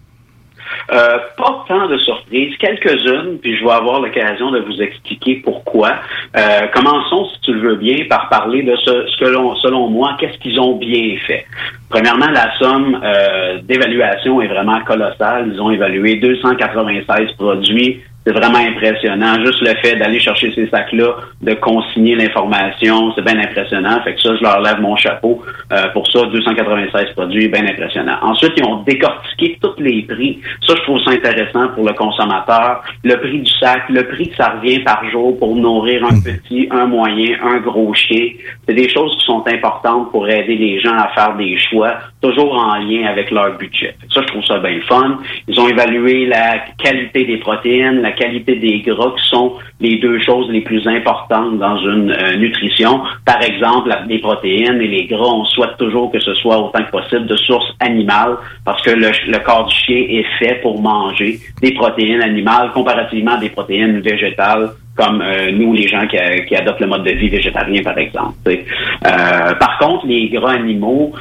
[0.92, 5.94] Euh, pas tant de surprises, quelques-unes, puis je vais avoir l'occasion de vous expliquer pourquoi.
[6.36, 9.88] Euh, commençons, si tu le veux bien, par parler de ce, ce que l'on, selon
[9.88, 11.46] moi, qu'est-ce qu'ils ont bien fait.
[11.88, 15.50] Premièrement, la somme euh, d'évaluation est vraiment colossale.
[15.52, 18.02] Ils ont évalué 296 produits.
[18.26, 19.34] C'est vraiment impressionnant.
[19.44, 24.00] Juste le fait d'aller chercher ces sacs-là, de consigner l'information, c'est bien impressionnant.
[24.02, 25.42] Fait que ça, je leur lève mon chapeau
[25.72, 26.24] euh, pour ça.
[26.32, 28.16] 296 produits, bien impressionnant.
[28.22, 30.40] Ensuite, ils ont décortiqué tous les prix.
[30.66, 32.82] Ça, je trouve ça intéressant pour le consommateur.
[33.02, 36.66] Le prix du sac, le prix que ça revient par jour pour nourrir un petit,
[36.70, 38.28] un moyen, un gros chien.
[38.66, 42.54] C'est des choses qui sont importantes pour aider les gens à faire des choix, toujours
[42.54, 43.94] en lien avec leur budget.
[44.12, 45.18] Ça, je trouve ça bien fun.
[45.46, 50.18] Ils ont évalué la qualité des protéines, la qualité des gras, qui sont les deux
[50.20, 53.02] choses les plus importantes dans une euh, nutrition.
[53.24, 56.90] Par exemple, les protéines et les gras, on souhaite toujours que ce soit autant que
[56.90, 61.38] possible de source animale, parce que le, le corps du chien est fait pour manger
[61.60, 66.38] des protéines animales comparativement à des protéines végétales comme euh, nous, les gens qui, euh,
[66.46, 68.34] qui adoptent le mode de vie végétarien, par exemple.
[68.46, 71.12] Euh, par contre, les gras animaux,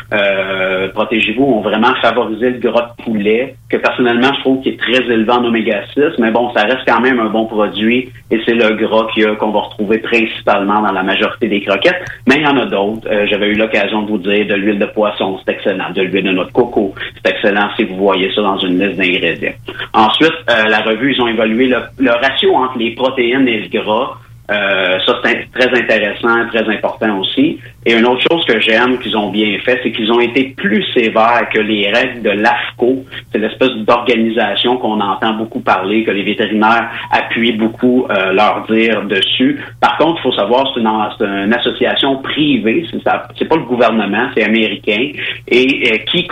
[0.94, 5.04] protégez-vous, ont vraiment favorisé le gras de poulet, que personnellement, je trouve qu'il est très
[5.12, 8.54] élevé en oméga 6, mais bon, ça reste quand même un bon produit, et c'est
[8.54, 9.08] le gras
[9.40, 13.08] qu'on va retrouver principalement dans la majorité des croquettes, mais il y en a d'autres.
[13.26, 16.32] J'avais eu l'occasion de vous dire de l'huile de poisson, c'est excellent, de l'huile de
[16.32, 16.94] noix de coco,
[17.24, 19.54] c'est excellent si vous voyez ça dans une liste d'ingrédients.
[19.94, 24.18] Ensuite, la revue, ils ont évalué le, le ratio entre les protéines et gras.
[24.52, 27.60] Euh, ça, c'est très intéressant, très important aussi.
[27.86, 30.84] Et une autre chose que j'aime qu'ils ont bien fait, c'est qu'ils ont été plus
[30.94, 33.06] sévères que les règles de l'AFCO.
[33.32, 39.04] C'est l'espèce d'organisation qu'on entend beaucoup parler, que les vétérinaires appuient beaucoup euh, leur dire
[39.04, 39.64] dessus.
[39.80, 45.10] Par contre, il faut savoir, c'est une, association privée, c'est pas le gouvernement, c'est américain.
[45.48, 46.28] Et euh, qui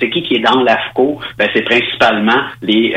[0.00, 1.18] c'est qui qui est dans l'AFCO?
[1.38, 2.94] Ben, c'est principalement les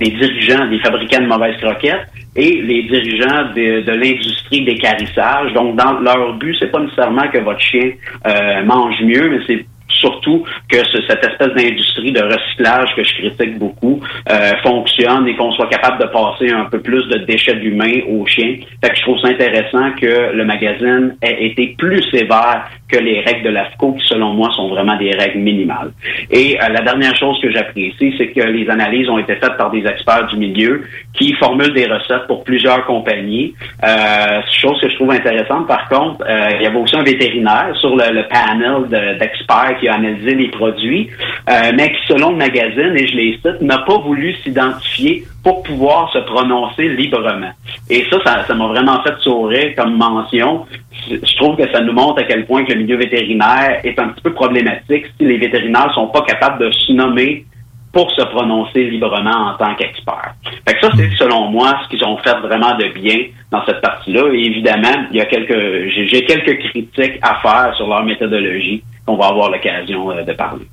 [0.00, 2.06] les dirigeants des fabricants de mauvaises croquettes
[2.36, 5.52] et les dirigeants de, de l'industrie d'écarissage.
[5.52, 7.90] Donc, dans leur but, c'est pas nécessairement que votre chien
[8.26, 13.12] euh, mange mieux, mais c'est surtout que ce- cette espèce d'industrie de recyclage que je
[13.14, 14.00] critique beaucoup
[14.30, 18.24] euh, fonctionne et qu'on soit capable de passer un peu plus de déchets d'humains aux
[18.24, 18.54] chiens.
[18.82, 23.20] Fait que je trouve ça intéressant que le magazine ait été plus sévère que les
[23.20, 25.92] règles de l'AFCO, qui selon moi sont vraiment des règles minimales.
[26.30, 29.70] Et euh, la dernière chose que j'apprécie, c'est que les analyses ont été faites par
[29.70, 30.82] des experts du milieu
[31.14, 33.54] qui formulent des recettes pour plusieurs compagnies.
[33.84, 37.74] Euh, chose que je trouve intéressante, par contre, euh, il y avait aussi un vétérinaire
[37.80, 41.08] sur le, le panel de- d'experts qui a analysé les produits,
[41.48, 45.62] euh, mais qui, selon le magazine, et je les cite, n'a pas voulu s'identifier pour
[45.62, 47.52] pouvoir se prononcer librement.
[47.88, 50.66] Et ça ça m'a vraiment fait sourire comme mention.
[51.08, 54.08] Je trouve que ça nous montre à quel point que le milieu vétérinaire est un
[54.08, 57.44] petit peu problématique si les vétérinaires sont pas capables de se nommer
[57.92, 60.34] pour se prononcer librement en tant qu'experts.
[60.66, 63.80] Fait que ça, c'est selon moi ce qu'ils ont fait vraiment de bien dans cette
[63.80, 64.32] partie-là.
[64.32, 69.16] Et évidemment, il y a quelques j'ai quelques critiques à faire sur leur méthodologie qu'on
[69.16, 70.66] va avoir l'occasion euh, de parler.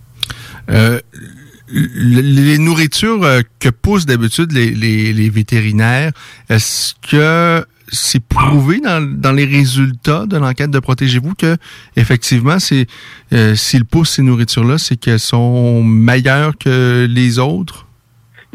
[0.69, 0.99] Euh,
[1.69, 6.11] les nourritures euh, que poussent d'habitude les vétérinaires,
[6.49, 11.57] est-ce que c'est prouvé dans, les résultats de l'enquête de Protégez-vous que
[11.95, 12.87] effectivement, c'est
[13.33, 17.86] euh, s'ils poussent ces nourritures-là, c'est qu'elles sont meilleures que les autres?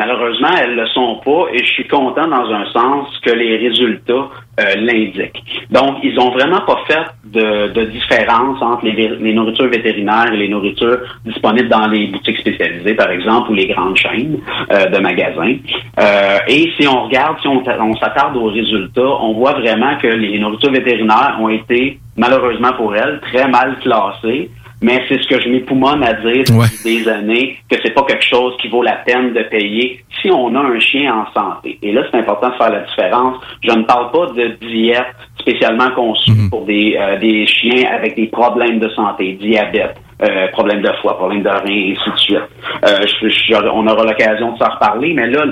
[0.04, 4.30] Malheureusement, elles le sont pas et je suis content dans un sens que les résultats
[4.58, 5.44] euh, l'indiquent.
[5.70, 10.48] Donc, ils ont vraiment pas fait de, de différence entre les, nourritures vétérinaires et les
[10.48, 14.38] nourritures disponibles dans les boutiques spécialisées, par exemple, ou les grandes chaînes
[14.72, 15.54] euh, de magasins.
[16.00, 20.08] Euh, et si on regarde, si on, on s'attarde aux résultats, on voit vraiment que
[20.08, 24.50] les nourritures vétérinaires ont été, malheureusement pour elles, très mal classées.
[24.82, 28.24] Mais c'est ce que je m'époumonne à dire depuis des années, que c'est pas quelque
[28.24, 31.78] chose qui vaut la peine de payer si on a un chien en santé.
[31.82, 33.36] Et là, c'est important de faire la différence.
[33.62, 38.26] Je ne parle pas de diète spécialement conçue pour des, euh, des chiens avec des
[38.26, 42.38] problèmes de santé, diabète, euh, problème de foie, problème de rein, et ainsi de suite.
[42.86, 45.44] Euh, je- je- on aura l'occasion de s'en reparler, mais là,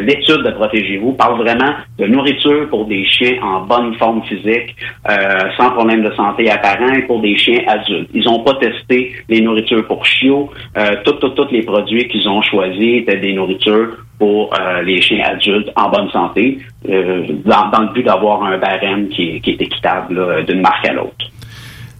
[0.00, 4.76] l'étude de Protégez-vous parle vraiment de nourriture pour des chiens en bonne forme physique,
[5.08, 5.14] euh,
[5.56, 8.10] sans problème de santé apparent, et pour des chiens adultes.
[8.14, 10.50] Ils n'ont pas testé les nourritures pour chiots.
[10.76, 15.00] Euh, tous tout, tous les produits qu'ils ont choisis étaient des nourritures pour euh, les
[15.00, 16.58] chiens adultes en bonne santé,
[16.88, 20.92] euh, dans, dans le but d'avoir un barème qui qui est équitable d'une marque à
[20.92, 21.26] l'autre.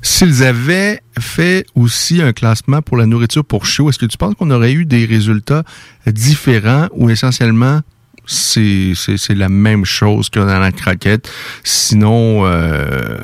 [0.02, 4.34] S'ils avaient fait aussi un classement pour la nourriture pour chiots, est-ce que tu penses
[4.34, 5.62] qu'on aurait eu des résultats
[6.06, 7.80] différents ou essentiellement
[8.26, 8.94] c'est
[9.30, 11.28] la même chose que dans la craquette,
[11.64, 13.18] sinon euh,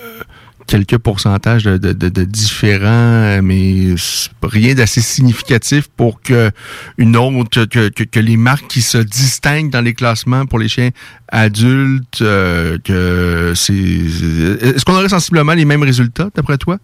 [0.66, 6.50] quelques pourcentages de, de, de, de différents, mais c'est rien d'assez significatif pour que
[6.98, 10.68] une autre que, que, que les marques qui se distinguent dans les classements pour les
[10.68, 10.90] chiens
[11.28, 16.78] adultes, euh, que c'est est-ce qu'on aurait sensiblement les mêmes résultats d'après toi?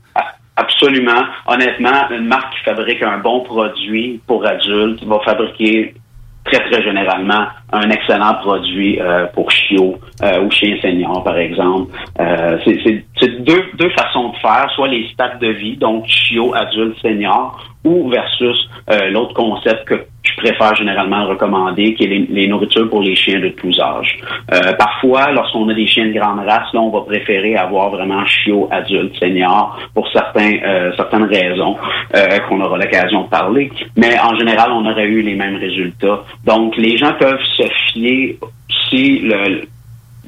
[0.56, 1.24] Absolument.
[1.46, 5.94] Honnêtement, une marque qui fabrique un bon produit pour adultes va fabriquer
[6.44, 11.92] très, très généralement un excellent produit euh, pour chiots euh, ou chiens seniors, par exemple.
[12.20, 13.04] Euh, c'est-
[13.40, 18.08] deux, deux façons de faire, soit les stades de vie, donc chiots, adultes, seniors, ou
[18.10, 23.02] versus euh, l'autre concept que je préfère généralement recommander, qui est les, les nourritures pour
[23.02, 24.18] les chiens de tous âges.
[24.52, 28.24] Euh, parfois, lorsqu'on a des chiens de grande race, là, on va préférer avoir vraiment
[28.26, 31.76] chiot, adulte, senior, pour certains, euh, certaines raisons
[32.14, 33.70] euh, qu'on aura l'occasion de parler.
[33.96, 36.22] Mais en général, on aurait eu les mêmes résultats.
[36.44, 38.38] Donc, les gens peuvent se fier
[38.88, 39.62] si le,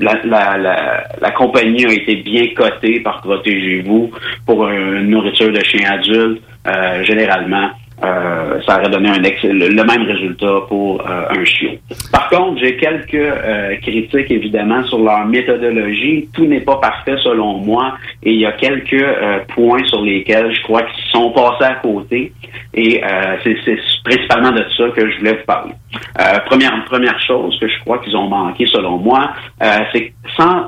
[0.00, 4.10] la, la, la, la compagnie a été bien cotée par Protégez-vous
[4.44, 7.70] pour une nourriture de chien adulte, euh, généralement,
[8.02, 11.78] euh, ça aurait donné un le, même résultat pour euh, un chiot.
[12.10, 16.28] Par contre, j'ai quelques euh, critiques évidemment sur leur méthodologie.
[16.34, 20.52] Tout n'est pas parfait selon moi et il y a quelques euh, points sur lesquels
[20.54, 22.32] je crois qu'ils sont passés à côté
[22.74, 25.72] et euh, c'est principalement de ça que je voulais vous parler.
[26.46, 29.30] Première première chose que je crois qu'ils ont manqué selon moi,
[29.92, 30.66] c'est sans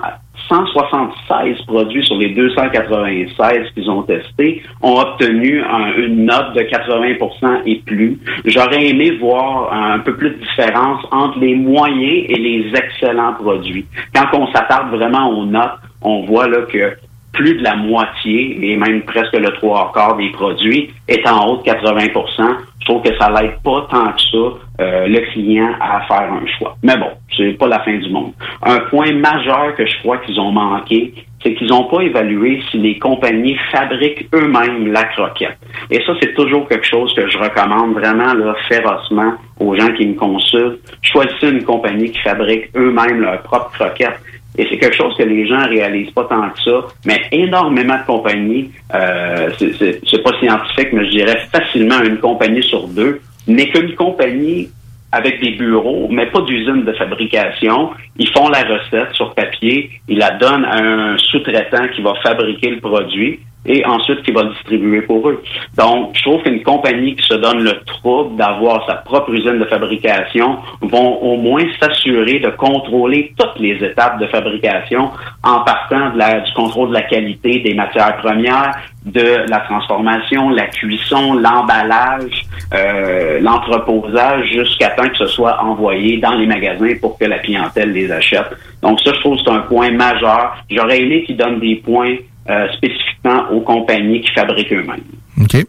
[0.49, 7.63] 176 produits sur les 296 qu'ils ont testés ont obtenu un- une note de 80%
[7.67, 8.19] et plus.
[8.45, 13.87] J'aurais aimé voir un peu plus de différence entre les moyens et les excellents produits.
[14.15, 16.97] Quand on s'attarde vraiment aux notes, on voit là que
[17.37, 21.57] plus de la moitié, et même presque le trois quarts des produits, est en haut
[21.59, 26.01] de 80% Je trouve que ça l'aide pas tant que ça euh, le client à
[26.07, 26.77] faire un choix.
[26.83, 28.33] Mais bon, c'est pas la fin du monde.
[28.63, 32.79] Un point majeur que je crois qu'ils ont manqué, c'est qu'ils n'ont pas évalué si
[32.79, 35.59] les compagnies fabriquent eux-mêmes la croquette.
[35.91, 40.07] Et ça, c'est toujours quelque chose que je recommande vraiment là, férocement aux gens qui
[40.07, 40.81] me consultent.
[41.03, 44.19] Choisissez une compagnie qui fabrique eux-mêmes leur propre croquette.
[44.59, 48.07] Et c'est quelque chose que les gens réalisent pas tant que ça, mais énormément de
[48.07, 53.95] compagnies, euh, c'est- pas scientifique, mais je dirais facilement une compagnie sur deux n'est qu'une
[53.95, 54.69] compagnie
[55.13, 57.91] avec des bureaux, mais pas d'usine de fabrication.
[58.19, 62.71] Ils font la recette sur papier, ils la donnent à un sous-traitant qui va fabriquer
[62.71, 65.43] le produit et ensuite qui va le distribuer pour eux.
[65.77, 69.65] Donc, je trouve qu'une compagnie qui se donne le trouble d'avoir sa propre usine de
[69.65, 75.11] fabrication vont au moins s'assurer de contrôler toutes les étapes de fabrication
[75.43, 78.73] en partant de la- du contrôle de la qualité des matières premières,
[79.05, 82.43] de la transformation, la cuisson, l'emballage,
[82.75, 87.93] euh, l'entreposage, jusqu'à temps que ce soit envoyé dans les magasins pour que la clientèle
[87.93, 88.51] les achète.
[88.83, 90.57] Donc ça, je trouve que c'est un point majeur.
[90.71, 92.17] J'aurais aimé qu'ils donnent des points
[92.49, 95.03] euh, spécifiquement aux compagnies qui fabriquent eux-mêmes.
[95.41, 95.67] OK.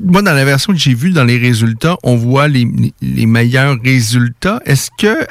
[0.00, 2.66] Moi, dans la version que j'ai vue, dans les résultats, on voit les,
[3.26, 4.60] meilleurs résultats.
[4.64, 5.26] Est-ce que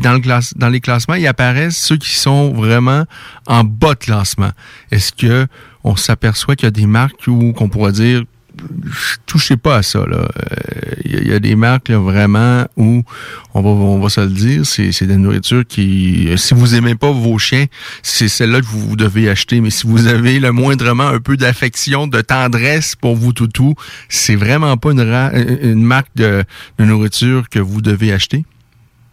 [0.00, 3.04] dans, le classe, dans les classements, ils apparaissent ceux qui sont vraiment
[3.46, 4.50] en bas de classement?
[4.90, 5.46] Est-ce que
[5.84, 8.24] on s'aperçoit qu'il y a des marques où qu'on pourrait dire
[9.26, 10.00] touchez pas à ça.
[10.06, 10.16] là.
[10.16, 13.02] Euh, Il y, il y a des marques vraiment où
[13.54, 16.74] on va, on va se le dire, c'est de la nourriture qui, euh, si vous
[16.74, 17.66] aimez pas vos chiens,
[18.02, 19.60] c'est celle-là que vous, devez acheter.
[19.60, 23.74] Mais si vous avez le moindrement un peu d'affection, de tendresse pour vous toutous,
[24.08, 26.44] c'est vraiment pas une, ra- une marque de
[26.78, 28.44] nourriture que vous devez acheter.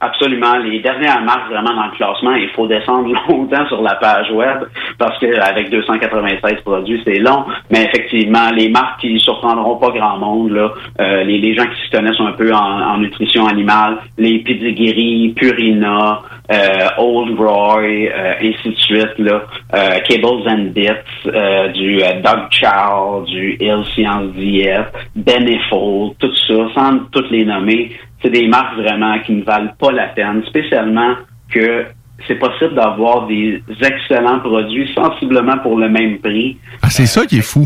[0.02, 0.58] Absolument.
[0.60, 4.64] Les dernières marques vraiment dans le classement, il faut descendre longtemps sur la page web
[4.98, 7.46] parce que avec 296 produits, c'est long.
[7.70, 10.72] Mais effectivement, les marques qui surprendront pas grand monde, là,
[11.02, 16.22] euh, les, gens qui se connaissent un peu en, nutrition animale, les Pedigree, Purina,
[16.52, 19.44] euh, Old Roy, euh, ainsi de suite, là,
[19.76, 20.90] euh, Cables and Bits,
[21.28, 24.86] euh, du euh, Dog Chow, du Hill Science Diet,
[25.16, 29.92] Benefol, tout ça, sans toutes les nommer, c'est des marques vraiment qui ne valent pas
[29.92, 31.16] la peine, spécialement
[31.52, 31.86] que
[32.28, 36.58] c'est possible d'avoir des excellents produits sensiblement pour le même prix.
[36.82, 37.66] Ah, c'est ça qui est fou.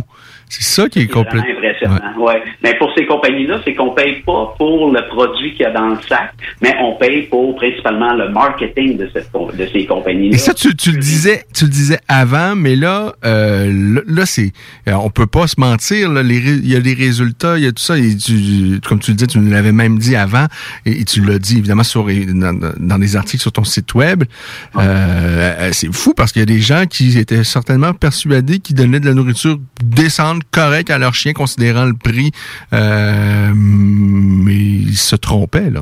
[0.53, 1.57] C'est ça qui est C'est vraiment complètement.
[1.57, 1.99] impressionnant.
[2.19, 2.43] Ouais.
[2.63, 5.89] Mais pour ces compagnies-là, c'est qu'on paye pas pour le produit qu'il y a dans
[5.89, 10.35] le sac, mais on paye pour principalement le marketing de, cette, de ces compagnies-là.
[10.35, 14.25] Et ça, tu, tu le disais, tu le disais avant, mais là, euh, là, là,
[14.25, 14.51] c'est,
[14.87, 16.11] euh, on peut pas se mentir.
[16.11, 17.97] les il y a des résultats, il y a tout ça.
[17.97, 20.45] Et tu, comme tu le disais, tu nous l'avais même dit avant,
[20.85, 24.23] et, et tu l'as dit évidemment sur dans, dans des articles sur ton site web.
[24.77, 28.99] Euh, c'est fou parce qu'il y a des gens qui étaient certainement persuadés qu'ils donnaient
[28.99, 32.31] de la nourriture décente, correcte à leur chien, considérant le prix,
[32.73, 35.81] euh, mais ils se trompaient là.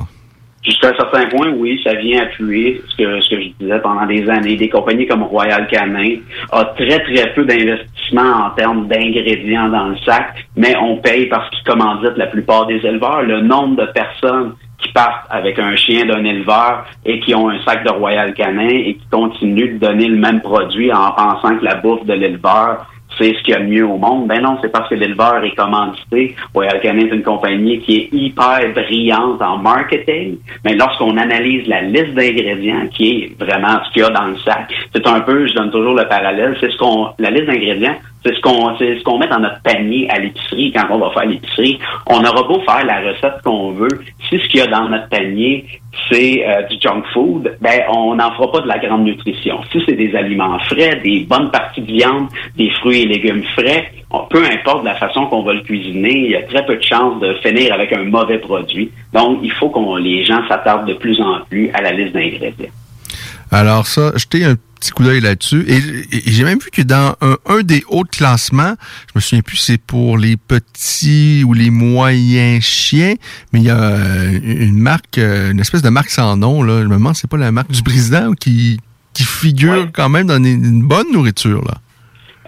[0.63, 4.05] Jusqu'à un certain point, oui, ça vient appuyer ce que, ce que je disais pendant
[4.05, 4.55] des années.
[4.55, 6.17] Des compagnies comme Royal Canin
[6.51, 11.49] ont très, très peu d'investissement en termes d'ingrédients dans le sac, mais on paye parce
[11.49, 13.23] qu'ils commanditent la plupart des éleveurs.
[13.23, 17.59] Le nombre de personnes qui partent avec un chien d'un éleveur et qui ont un
[17.63, 21.65] sac de Royal Canin et qui continuent de donner le même produit en pensant que
[21.65, 22.85] la bouffe de l'éleveur
[23.17, 24.27] c'est ce qu'il y a de mieux au monde.
[24.27, 26.35] Ben non, c'est parce que l'éleveur est commandité.
[26.53, 31.81] Royal Canin est une compagnie qui est hyper brillante en marketing, mais lorsqu'on analyse la
[31.81, 35.47] liste d'ingrédients, qui est vraiment ce qu'il y a dans le sac, c'est un peu,
[35.47, 38.97] je donne toujours le parallèle, c'est ce qu'on, la liste d'ingrédients, c'est ce qu'on, c'est
[38.97, 41.79] ce qu'on met dans notre panier à l'épicerie quand on va faire l'épicerie.
[42.07, 45.09] On aura beau faire la recette qu'on veut, si ce qu'il y a dans notre
[45.09, 45.65] panier
[46.09, 49.59] c'est euh, du junk food, ben on n'en fera pas de la grande nutrition.
[49.71, 52.27] Si c'est des aliments frais, des bonnes parties de viande,
[52.57, 53.91] des fruits et légumes frais,
[54.29, 57.19] peu importe la façon qu'on va le cuisiner, il y a très peu de chances
[57.19, 58.91] de finir avec un mauvais produit.
[59.13, 62.71] Donc, il faut qu'on les gens s'attardent de plus en plus à la liste d'ingrédients.
[63.51, 65.63] Alors ça, jetez un petit coup d'œil là-dessus.
[65.67, 68.73] Et, et- et j'ai même vu que dans un, un des hauts classements,
[69.07, 73.13] je me souviens plus si c'est pour les petits ou les moyens chiens,
[73.53, 76.81] mais il y a euh, une marque, euh, une espèce de marque sans nom, là.
[76.81, 78.79] Je me demande, c'est pas la marque du président qui,
[79.13, 81.75] qui figure quand même dans une, une bonne nourriture, là.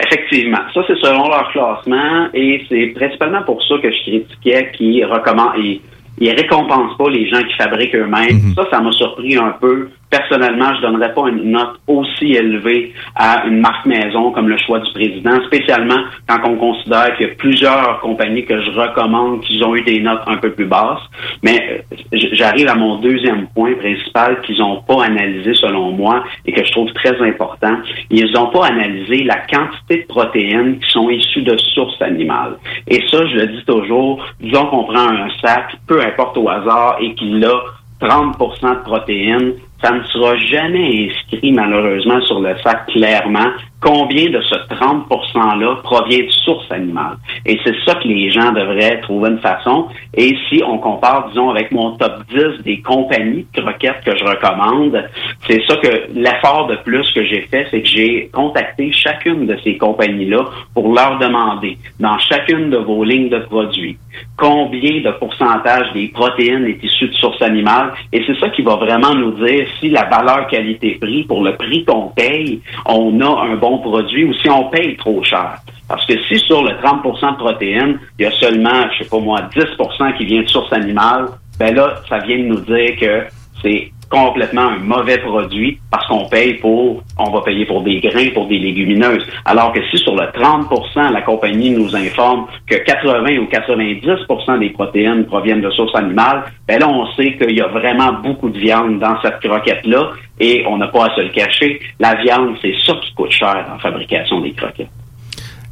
[0.06, 0.58] Effectivement.
[0.74, 5.54] Ça, c'est selon leur classement et c'est principalement pour ça que je critiquais qu'ils recommandent,
[5.58, 5.82] ils,
[6.20, 8.54] ils récompensent pas les gens qui fabriquent eux-mêmes.
[8.56, 9.90] Ça, ça m'a surpris un peu.
[10.14, 14.78] Personnellement, je donnerais pas une note aussi élevée à une marque maison comme le choix
[14.78, 19.60] du président, spécialement quand on considère qu'il y a plusieurs compagnies que je recommande qui
[19.64, 21.02] ont eu des notes un peu plus basses.
[21.42, 26.52] Mais euh, j'arrive à mon deuxième point principal qu'ils n'ont pas analysé selon moi et
[26.52, 27.78] que je trouve très important.
[28.12, 32.58] Ils n'ont pas analysé la quantité de protéines qui sont issues de sources animales.
[32.88, 36.98] Et ça, je le dis toujours, disons qu'on prend un sac, peu importe au hasard,
[37.02, 37.64] et qu'il a
[38.04, 39.54] 30% de protéines,
[39.84, 43.52] ça ne sera jamais inscrit malheureusement sur le sac clairement
[43.84, 47.18] combien de ce 30 %-là provient de sources animales.
[47.46, 49.88] Et c'est ça que les gens devraient trouver une façon.
[50.16, 54.24] Et si on compare, disons, avec mon top 10 des compagnies de croquettes que je
[54.24, 55.04] recommande,
[55.48, 59.58] c'est ça que l'effort de plus que j'ai fait, c'est que j'ai contacté chacune de
[59.64, 63.98] ces compagnies-là pour leur demander, dans chacune de vos lignes de produits,
[64.38, 67.92] combien de pourcentage des protéines est issu de sources animales.
[68.14, 71.84] Et c'est ça qui va vraiment nous dire si la valeur qualité-prix, pour le prix
[71.84, 75.58] qu'on paye, on a un bon produit ou si on paye trop cher.
[75.88, 79.20] Parce que si sur le 30% de protéines, il y a seulement, je sais pas
[79.20, 81.28] moi, 10% qui vient de sources animales,
[81.60, 83.26] ben là, ça vient de nous dire que
[83.62, 88.30] c'est complètement un mauvais produit parce qu'on paye pour, on va payer pour des grains,
[88.34, 89.26] pour des légumineuses.
[89.46, 94.70] Alors que si sur le 30% la compagnie nous informe que 80 ou 90% des
[94.70, 98.60] protéines proviennent de sources animales, ben là, on sait qu'il y a vraiment beaucoup de
[98.60, 101.80] viande dans cette croquette-là et on n'a pas à se le cacher.
[102.00, 104.90] La viande, c'est ça qui coûte cher en fabrication des croquettes.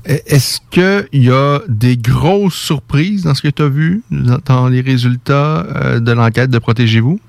[0.06, 4.68] Est-ce qu'il y a des grosses surprises dans ce que tu as vu, dans, dans
[4.68, 7.20] les résultats euh, de l'enquête de Protégez-vous?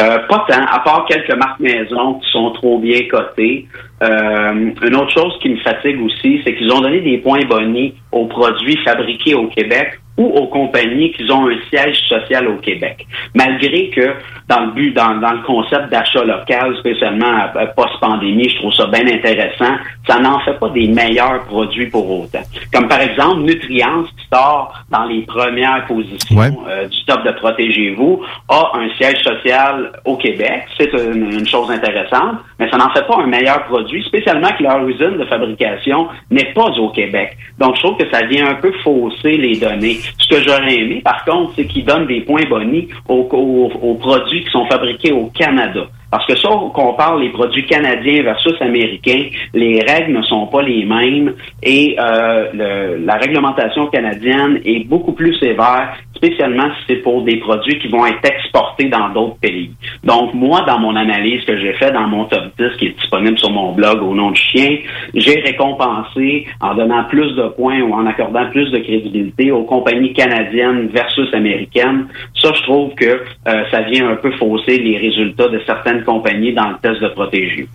[0.00, 3.66] Euh, pas tant, à part quelques marques maison qui sont trop bien cotées.
[4.02, 7.94] Euh, une autre chose qui me fatigue aussi, c'est qu'ils ont donné des points bonnies
[8.12, 13.06] aux produits fabriqués au Québec ou aux compagnies qui ont un siège social au Québec.
[13.34, 14.12] Malgré que
[14.48, 18.86] dans le but, dans, dans le concept d'achat local, spécialement euh, post-pandémie, je trouve ça
[18.88, 19.76] bien intéressant,
[20.06, 22.42] ça n'en fait pas des meilleurs produits pour autant.
[22.70, 28.20] Comme par exemple, Nutrients, qui sort dans les premières positions euh, du top de Protégez-vous,
[28.48, 30.64] a un siège social au Québec.
[30.78, 34.64] C'est une, une chose intéressante, mais ça n'en fait pas un meilleur produit, spécialement que
[34.64, 37.38] leur usine de fabrication n'est pas au Québec.
[37.58, 39.98] Donc, je trouve que ça vient un peu fausser les données.
[40.18, 43.94] Ce que j'aurais aimé, par contre, c'est qu'ils donnent des points bonus aux, aux- aux
[43.94, 45.86] produits qui sont fabriqués au Canada.
[46.10, 50.62] Parce que ça, on compare les produits canadiens versus américains, les règles ne sont pas
[50.62, 56.96] les mêmes et euh, le- la réglementation canadienne est beaucoup plus sévère, spécialement si c'est
[57.02, 59.70] pour des produits qui vont être exportés dans d'autres pays.
[60.04, 63.38] Donc, moi, dans mon analyse que j'ai fait dans mon top 10 qui est disponible
[63.38, 64.78] sur mon blog au nom du chien,
[65.14, 70.12] j'ai récompensé en donnant plus de points ou en accordant plus de crédibilité aux compagnies
[70.12, 72.06] canadiennes versus américaines.
[72.34, 73.04] Ça, je trouve que
[73.48, 77.08] euh, ça vient un peu fausser les résultats de certaines compagnies dans le test de
[77.08, 77.68] protégé.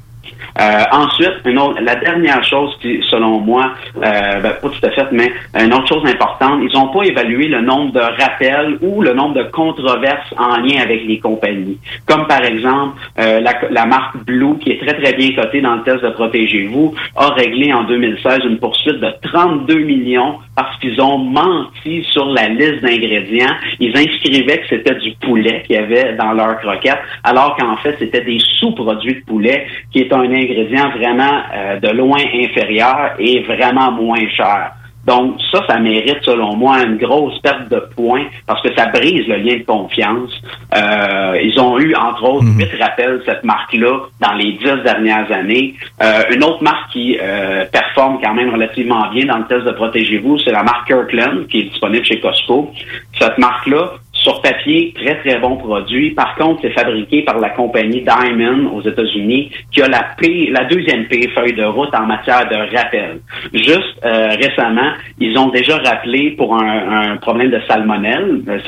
[0.60, 1.42] Euh, ensuite,
[1.82, 4.02] la dernière chose qui, selon moi, euh,
[4.42, 7.62] ben, pas tout à fait, mais une autre chose importante, ils n'ont pas évalué le
[7.62, 11.78] nombre de rappels ou le nombre de controverses en lien avec les compagnies.
[12.06, 15.84] Comme par exemple, euh, la, marque Blue, qui est très très bien cotée dans le
[15.84, 21.18] test de Protégez-vous, a réglé en 2016 une poursuite de 32 millions parce qu'ils ont
[21.18, 23.56] menti sur la liste d'ingrédients.
[23.80, 27.96] Ils inscrivaient que c'était du poulet qu'il y avait dans leur croquette, alors qu'en fait,
[28.00, 33.42] c'était des sous-produits de poulet, qui est un ingrédient vraiment euh, de loin inférieur et
[33.44, 34.72] vraiment moins cher.
[35.06, 39.28] Donc ça, ça mérite, selon moi, une grosse perte de points parce que ça brise
[39.28, 40.32] le lien de confiance.
[40.76, 45.76] Euh, ils ont eu, entre autres, huit rappels, cette marque-là, dans les dix dernières années.
[46.02, 49.72] Euh, une autre marque qui euh, performe quand même relativement bien dans le test de
[49.72, 52.72] Protégez-vous, c'est la marque Kirkland, qui est disponible chez Costco.
[53.20, 53.92] Cette marque-là,
[54.26, 56.12] sur papier, très très bon produit.
[56.12, 60.04] Par contre, c'est fabriqué par la compagnie Diamond aux États-Unis, qui a la
[60.60, 63.20] la deuxième P feuille de route en matière de rappel.
[63.54, 68.42] Juste euh, récemment, ils ont déjà rappelé pour un, un problème de salmonelle.
[68.48, 68.60] Euh,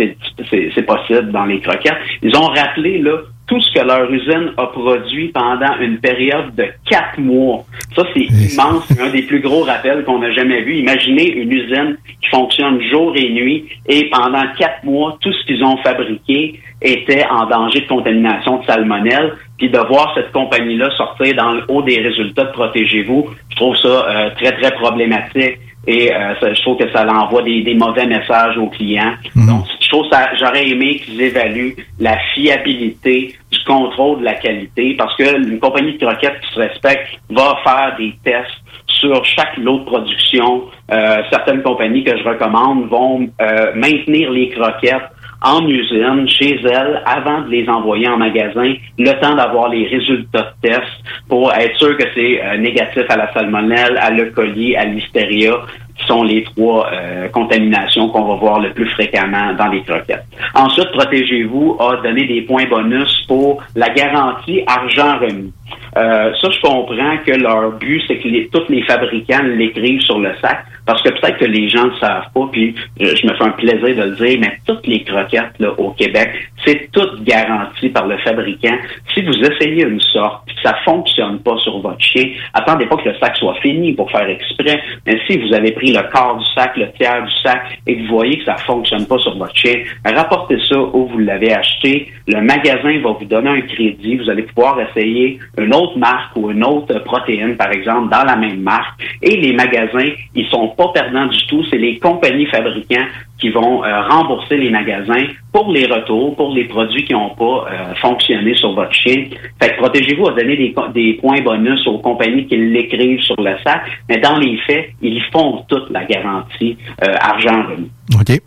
[0.77, 2.01] c'est possible dans les croquettes.
[2.21, 3.17] Ils ont rappelé là
[3.47, 7.65] tout ce que leur usine a produit pendant une période de quatre mois.
[7.95, 8.85] Ça, c'est immense.
[8.89, 10.75] C'est un des plus gros rappels qu'on a jamais vu.
[10.75, 15.63] Imaginez une usine qui fonctionne jour et nuit et pendant quatre mois, tout ce qu'ils
[15.63, 19.33] ont fabriqué était en danger de contamination de salmonelle.
[19.57, 23.75] Puis de voir cette compagnie-là sortir dans le haut des résultats de Protégez-vous, je trouve
[23.77, 25.57] ça euh, très, très problématique.
[25.87, 29.13] Et euh, ça- je trouve que ça envoie des, des mauvais messages aux clients.
[29.47, 34.95] Donc, je trouve ça, j'aurais aimé qu'ils évaluent la fiabilité du contrôle de la qualité,
[34.97, 38.51] parce que une compagnie de croquettes qui se respecte va faire des tests
[38.87, 40.63] sur chaque lot de production.
[40.91, 45.09] Euh, certaines compagnies que je recommande vont euh, maintenir les croquettes
[45.41, 50.53] en usine, chez elles, avant de les envoyer en magasin, le temps d'avoir les résultats
[50.61, 50.91] de test
[51.29, 54.33] pour être sûr que c'est euh, négatif à la salmonelle, à l'E.
[54.77, 55.53] à l'hystéria,
[55.97, 60.25] qui sont les trois euh, contaminations qu'on va voir le plus fréquemment dans les croquettes.
[60.53, 65.53] Ensuite, Protégez-vous a donné des points bonus pour la garantie argent remis.
[65.97, 70.19] Euh, ça, je comprends que leur but, c'est que les, tous les fabricants l'écrivent sur
[70.19, 70.63] le sac.
[70.87, 73.51] Parce que peut-être que les gens ne savent pas, puis je, je me fais un
[73.51, 76.31] plaisir de le dire, mais toutes les croquettes là, au Québec,
[76.65, 78.75] c'est tout garanti par le fabricant.
[79.13, 83.09] Si vous essayez une sorte, puis ça fonctionne pas sur votre chien, attendez pas que
[83.09, 84.81] le sac soit fini pour faire exprès.
[85.05, 88.01] Mais si vous avez pris le quart du sac, le tiers du sac, et que
[88.03, 92.11] vous voyez que ça fonctionne pas sur votre chien, rapportez ça où vous l'avez acheté.
[92.27, 94.17] Le magasin va vous donner un crédit.
[94.17, 98.35] Vous allez pouvoir essayer une autre marque ou une autre protéine, par exemple, dans la
[98.35, 99.01] même marque.
[99.21, 101.63] Et les magasins, ils sont pas perdants du tout.
[101.69, 103.05] C'est les compagnies fabricants
[103.39, 107.67] qui vont euh, rembourser les magasins pour les retours, pour les produits qui n'ont pas
[107.71, 109.25] euh, fonctionné sur votre chien.
[109.61, 113.81] Fait que protégez-vous à donner des, points bonus aux compagnies qui l'écrivent sur le sac,
[114.09, 117.91] mais dans les faits, ils font toute la garantie euh, argent remis.
[118.19, 118.39] OK.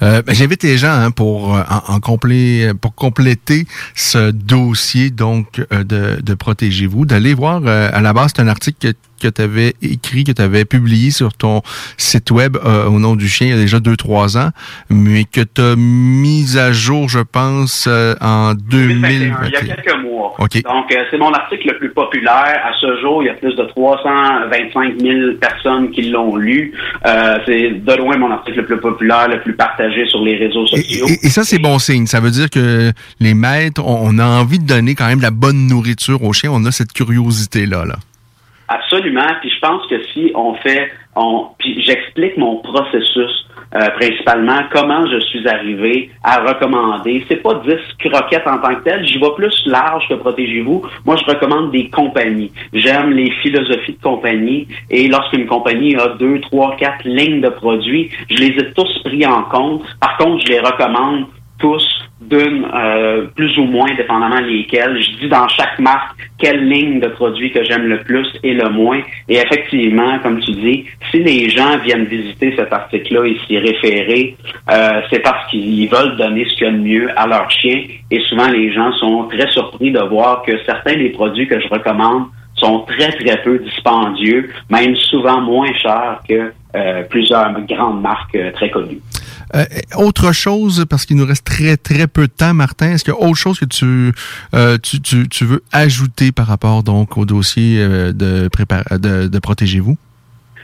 [0.00, 7.34] Ben, J'invite les gens hein, pour, en, pour compléter ce dossier donc de, Protégez-vous, d'aller
[7.34, 11.10] voir à la base, c'est un article que, tu avais écrit, que tu avais publié
[11.10, 11.62] sur ton
[11.96, 14.50] site web euh, au nom du chien il y a déjà deux, trois ans,
[14.90, 19.60] mais que tu as mis à jour, je pense, euh, en 2021, Il y a
[19.60, 19.74] 2021.
[19.76, 20.34] quelques mois.
[20.38, 20.62] OK.
[20.62, 22.60] Donc, euh, c'est mon article le plus populaire.
[22.64, 26.72] À ce jour, il y a plus de 325 000 personnes qui l'ont lu.
[27.06, 30.66] Euh, c'est de loin mon article le plus populaire, le plus partagé sur les réseaux
[30.66, 31.06] sociaux.
[31.08, 32.06] Et, et ça, c'est bon signe.
[32.06, 35.22] Ça veut dire que les maîtres, on, on a envie de donner quand même de
[35.22, 36.50] la bonne nourriture aux chiens.
[36.52, 37.84] On a cette curiosité-là.
[37.84, 37.96] Là.
[38.72, 39.26] Absolument.
[39.40, 45.06] Puis je pense que si on fait, on, puis j'explique mon processus euh, principalement, comment
[45.06, 47.24] je suis arrivé à recommander.
[47.28, 49.06] C'est pas 10 croquettes en tant que telles.
[49.06, 50.82] J'y vais plus large que protégez-vous.
[51.06, 52.52] Moi, je recommande des compagnies.
[52.74, 54.68] J'aime les philosophies de compagnie.
[54.90, 59.24] Et lorsqu'une compagnie a deux, trois, quatre lignes de produits, je les ai tous pris
[59.26, 59.84] en compte.
[60.00, 61.26] Par contre, je les recommande
[61.62, 65.00] tous d'une euh, plus ou moins, dépendamment lesquels.
[65.00, 68.68] Je dis dans chaque marque quelle ligne de produits que j'aime le plus et le
[68.68, 69.00] moins.
[69.28, 74.36] Et effectivement, comme tu dis, si les gens viennent visiter cet article-là et s'y référer,
[74.70, 77.84] euh, c'est parce qu'ils veulent donner ce qu'il y a de mieux à leur chien.
[78.10, 81.68] Et souvent, les gens sont très surpris de voir que certains des produits que je
[81.68, 88.38] recommande sont très, très peu dispendieux, même souvent moins chers que euh, plusieurs grandes marques
[88.54, 89.00] très connues.
[89.54, 89.64] Euh,
[89.96, 93.16] autre chose, parce qu'il nous reste très, très peu de temps, Martin, est-ce qu'il y
[93.16, 94.12] a autre chose que tu,
[94.54, 99.38] euh, tu, tu, tu veux ajouter par rapport donc au dossier euh, de, de, de
[99.38, 99.96] Protégez-vous?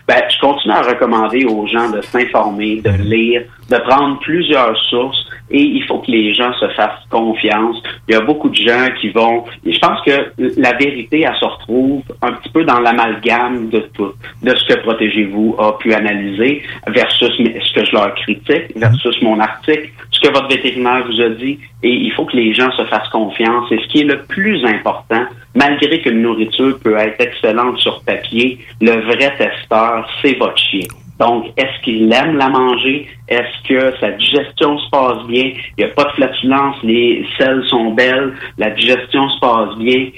[0.07, 5.27] Ben, je continue à recommander aux gens de s'informer, de lire, de prendre plusieurs sources
[5.51, 7.83] et il faut que les gens se fassent confiance.
[8.09, 9.45] Il y a beaucoup de gens qui vont...
[9.65, 13.81] et je pense que la vérité, elle se retrouve un petit peu dans l'amalgame de
[13.95, 14.13] tout,
[14.43, 19.39] de ce que Protégez-vous a pu analyser versus ce que je leur critique, versus mon
[19.39, 21.59] article, ce que votre vétérinaire vous a dit.
[21.83, 23.71] Et il faut que les gens se fassent confiance.
[23.71, 28.59] Et ce qui est le plus important, malgré qu'une nourriture peut être excellente sur papier,
[28.81, 30.89] le vrai testeur, c'est votre chien.
[31.19, 33.09] Donc, est-ce qu'il aime la manger?
[33.29, 35.53] Est-ce que sa digestion se passe bien?
[35.77, 40.11] Il n'y a pas de flatulence, les selles sont belles, la digestion se passe bien?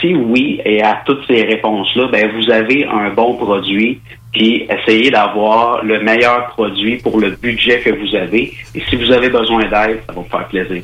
[0.00, 4.00] Si oui, et à toutes ces réponses-là, ben, vous avez un bon produit,
[4.32, 8.54] puis essayez d'avoir le meilleur produit pour le budget que vous avez.
[8.74, 10.82] Et si vous avez besoin d'aide, ça va vous faire plaisir.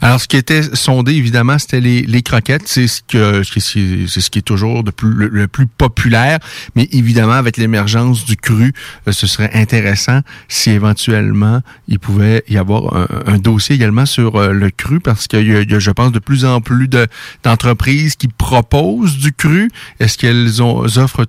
[0.00, 2.66] Alors, ce qui était sondé, évidemment, c'était les, croquettes.
[2.66, 6.38] C'est ce que c'est ce qui est toujours le, plus populaire.
[6.74, 8.72] Mais évidemment, avec l'émergence du cru,
[9.06, 12.96] euh, ce serait intéressant si éventuellement il pouvait y avoir
[13.26, 16.18] un, dossier également sur euh, le cru, parce qu'il y, y a, je pense, de
[16.18, 17.06] plus en plus de-
[17.44, 19.70] d'entreprises qui proposent du cru.
[20.00, 21.26] Est-ce qu'elles offrent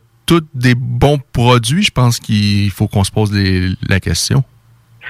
[0.53, 1.83] des bons produits?
[1.83, 3.31] Je pense qu'il faut qu'on se pose
[3.89, 4.43] la question.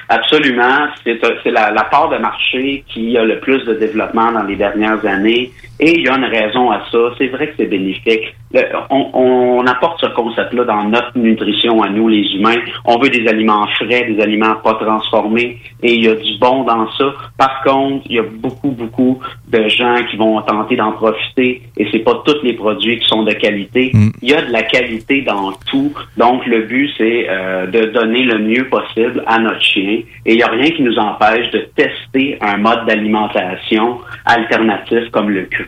[0.10, 0.88] Absolument.
[1.04, 5.06] C'est la, la part de marché qui a le plus de développement dans les dernières
[5.06, 5.52] années.
[5.80, 6.98] Et il y a une raison à ça.
[7.18, 8.36] C'est vrai que c'est bénéfique.
[8.54, 12.62] Le- on, on apporte ce concept-là dans notre nutrition à nous, les humains.
[12.86, 15.58] On veut des aliments frais, des aliments pas transformés.
[15.82, 17.14] Et il y a du bon dans ça.
[17.38, 21.64] Par contre, il y a beaucoup, beaucoup de gens qui vont tenter d'en profiter.
[21.78, 23.92] Et c'est pas tous les produits qui sont de qualité.
[24.22, 25.92] Il y a de la qualité dans tout.
[26.18, 30.02] Donc, le but, c'est euh, de donner le mieux possible à notre chien.
[30.26, 35.32] Et il n'y a rien qui nous empêche de tester un mode d'alimentation alternatif comme
[35.32, 35.63] le cru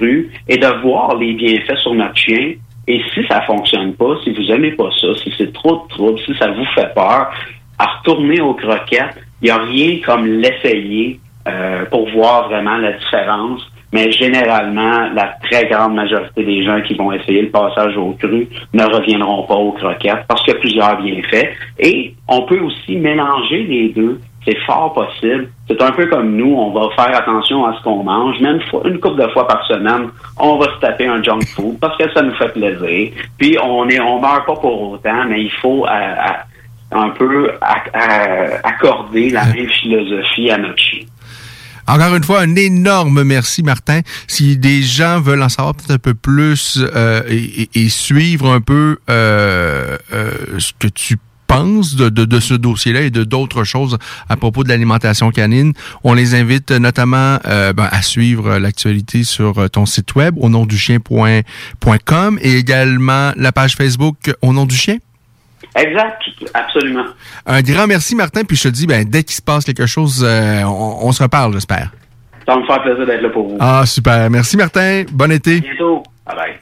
[0.48, 2.54] et de voir les bienfaits sur notre chien.
[2.88, 6.20] Et si ça fonctionne pas, si vous aimez pas ça, si c'est trop de trouble,
[6.20, 7.32] si ça vous fait peur,
[7.80, 12.94] à retourner aux croquettes, il n'y a rien comme l'essayer euh, pour voir vraiment la
[12.94, 13.62] différence.
[13.94, 18.48] Mais généralement, la très grande majorité des gens qui vont essayer le passage au cru
[18.74, 21.48] ne reviendront pas aux croquettes parce qu'il y a plusieurs bienfaits.
[21.80, 25.50] Et on peut aussi mélanger les deux C'est fort possible.
[25.68, 28.40] C'est un peu comme nous, on va faire attention à ce qu'on mange.
[28.40, 31.98] Même une, couple de fois par semaine, on va se taper un junk food parce
[31.98, 33.12] que ça nous fait plaisir.
[33.40, 37.50] Puis on est, on meurt pas pour autant, mais il faut euh, euh, un peu
[37.50, 41.06] euh, accorder la même philosophie à notre chien.
[41.88, 44.02] Encore une fois, un énorme merci, Martin.
[44.28, 46.84] Si des gens veulent en savoir peut-être un peu plus
[47.28, 51.18] et, suivre un peu ce que tu
[51.64, 53.98] de, de, de ce dossier-là et de d'autres choses
[54.30, 55.73] à propos de l'alimentation canine,
[56.03, 60.65] on les invite notamment euh, ben, à suivre l'actualité sur ton site web au nom
[60.65, 64.98] du chien.com et également la page Facebook au nom du chien.
[65.76, 66.22] Exact,
[66.53, 67.06] absolument.
[67.45, 68.44] Un grand merci, Martin.
[68.44, 71.22] Puis je te dis, ben, dès qu'il se passe quelque chose, euh, on, on se
[71.22, 71.91] reparle, j'espère.
[72.48, 73.57] Ça va me faire plaisir d'être là pour vous.
[73.60, 74.30] Ah, super.
[74.30, 75.03] Merci, Martin.
[75.11, 75.57] Bon été.
[75.57, 76.03] À bientôt.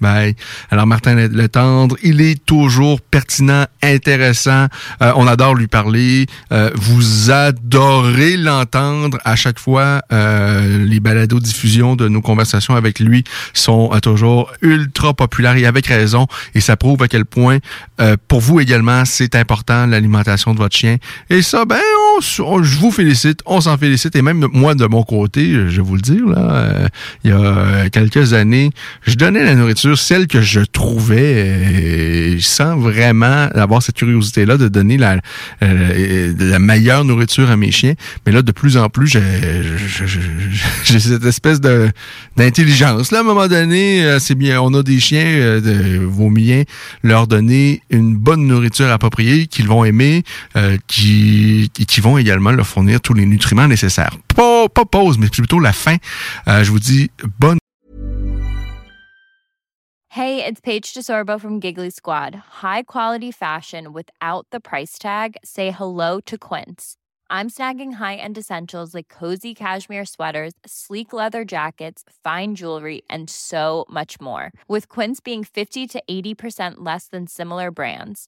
[0.02, 0.36] Bye.
[0.72, 4.68] Alors, Martin Le- Letendre, il est toujours pertinent, intéressant.
[5.02, 6.26] Euh, on adore lui parler.
[6.52, 10.02] Euh, vous adorez l'entendre à chaque fois.
[10.12, 13.24] Euh, les balados diffusion de nos conversations avec lui
[13.54, 16.28] sont euh, toujours ultra populaires et avec raison.
[16.56, 17.60] Et ça prouve à quel point,
[18.02, 20.98] euh, pour vous également, c'est important l'alimentation de votre chien.
[21.30, 21.80] Et ça, ben,
[22.40, 23.42] on- je vous félicite.
[23.46, 24.16] On s'en félicite.
[24.16, 26.88] Et même moi, de mon côté, je vais vous le dire, là, euh,
[27.24, 28.72] il y a euh, quelques années,
[29.04, 34.68] je donnais la nourriture, celle que je trouvais, euh, sans vraiment avoir cette curiosité-là de
[34.68, 35.20] donner la,
[36.60, 37.94] meilleure nourriture à mes chiens.
[38.26, 41.90] Mais là, de plus en plus, j'ai cette espèce de
[42.38, 43.12] d'intelligence.
[43.12, 46.64] Là, à un moment donné, c'est bien, on a des chiens, de, vos miens,
[47.04, 50.24] leur donner une bonne nourriture appropriée qu'ils vont aimer,
[50.88, 51.70] qui
[52.04, 54.18] vont également leur fournir tous les nutriments nécessaires.
[54.36, 55.98] Pas, pause, mais plutôt la fin.
[56.48, 57.10] Euh, je vous dis
[57.40, 57.58] bonne
[60.10, 62.36] Hey, it's Paige DeSorbo from Giggly Squad.
[62.62, 65.38] High quality fashion without the price tag.
[65.44, 66.98] Say hello to Quince.
[67.32, 73.86] I'm snagging high-end essentials like cozy cashmere sweaters, sleek leather jackets, fine jewelry, and so
[73.90, 74.52] much more.
[74.68, 78.28] With Quince being 50 to 80% less than similar brands.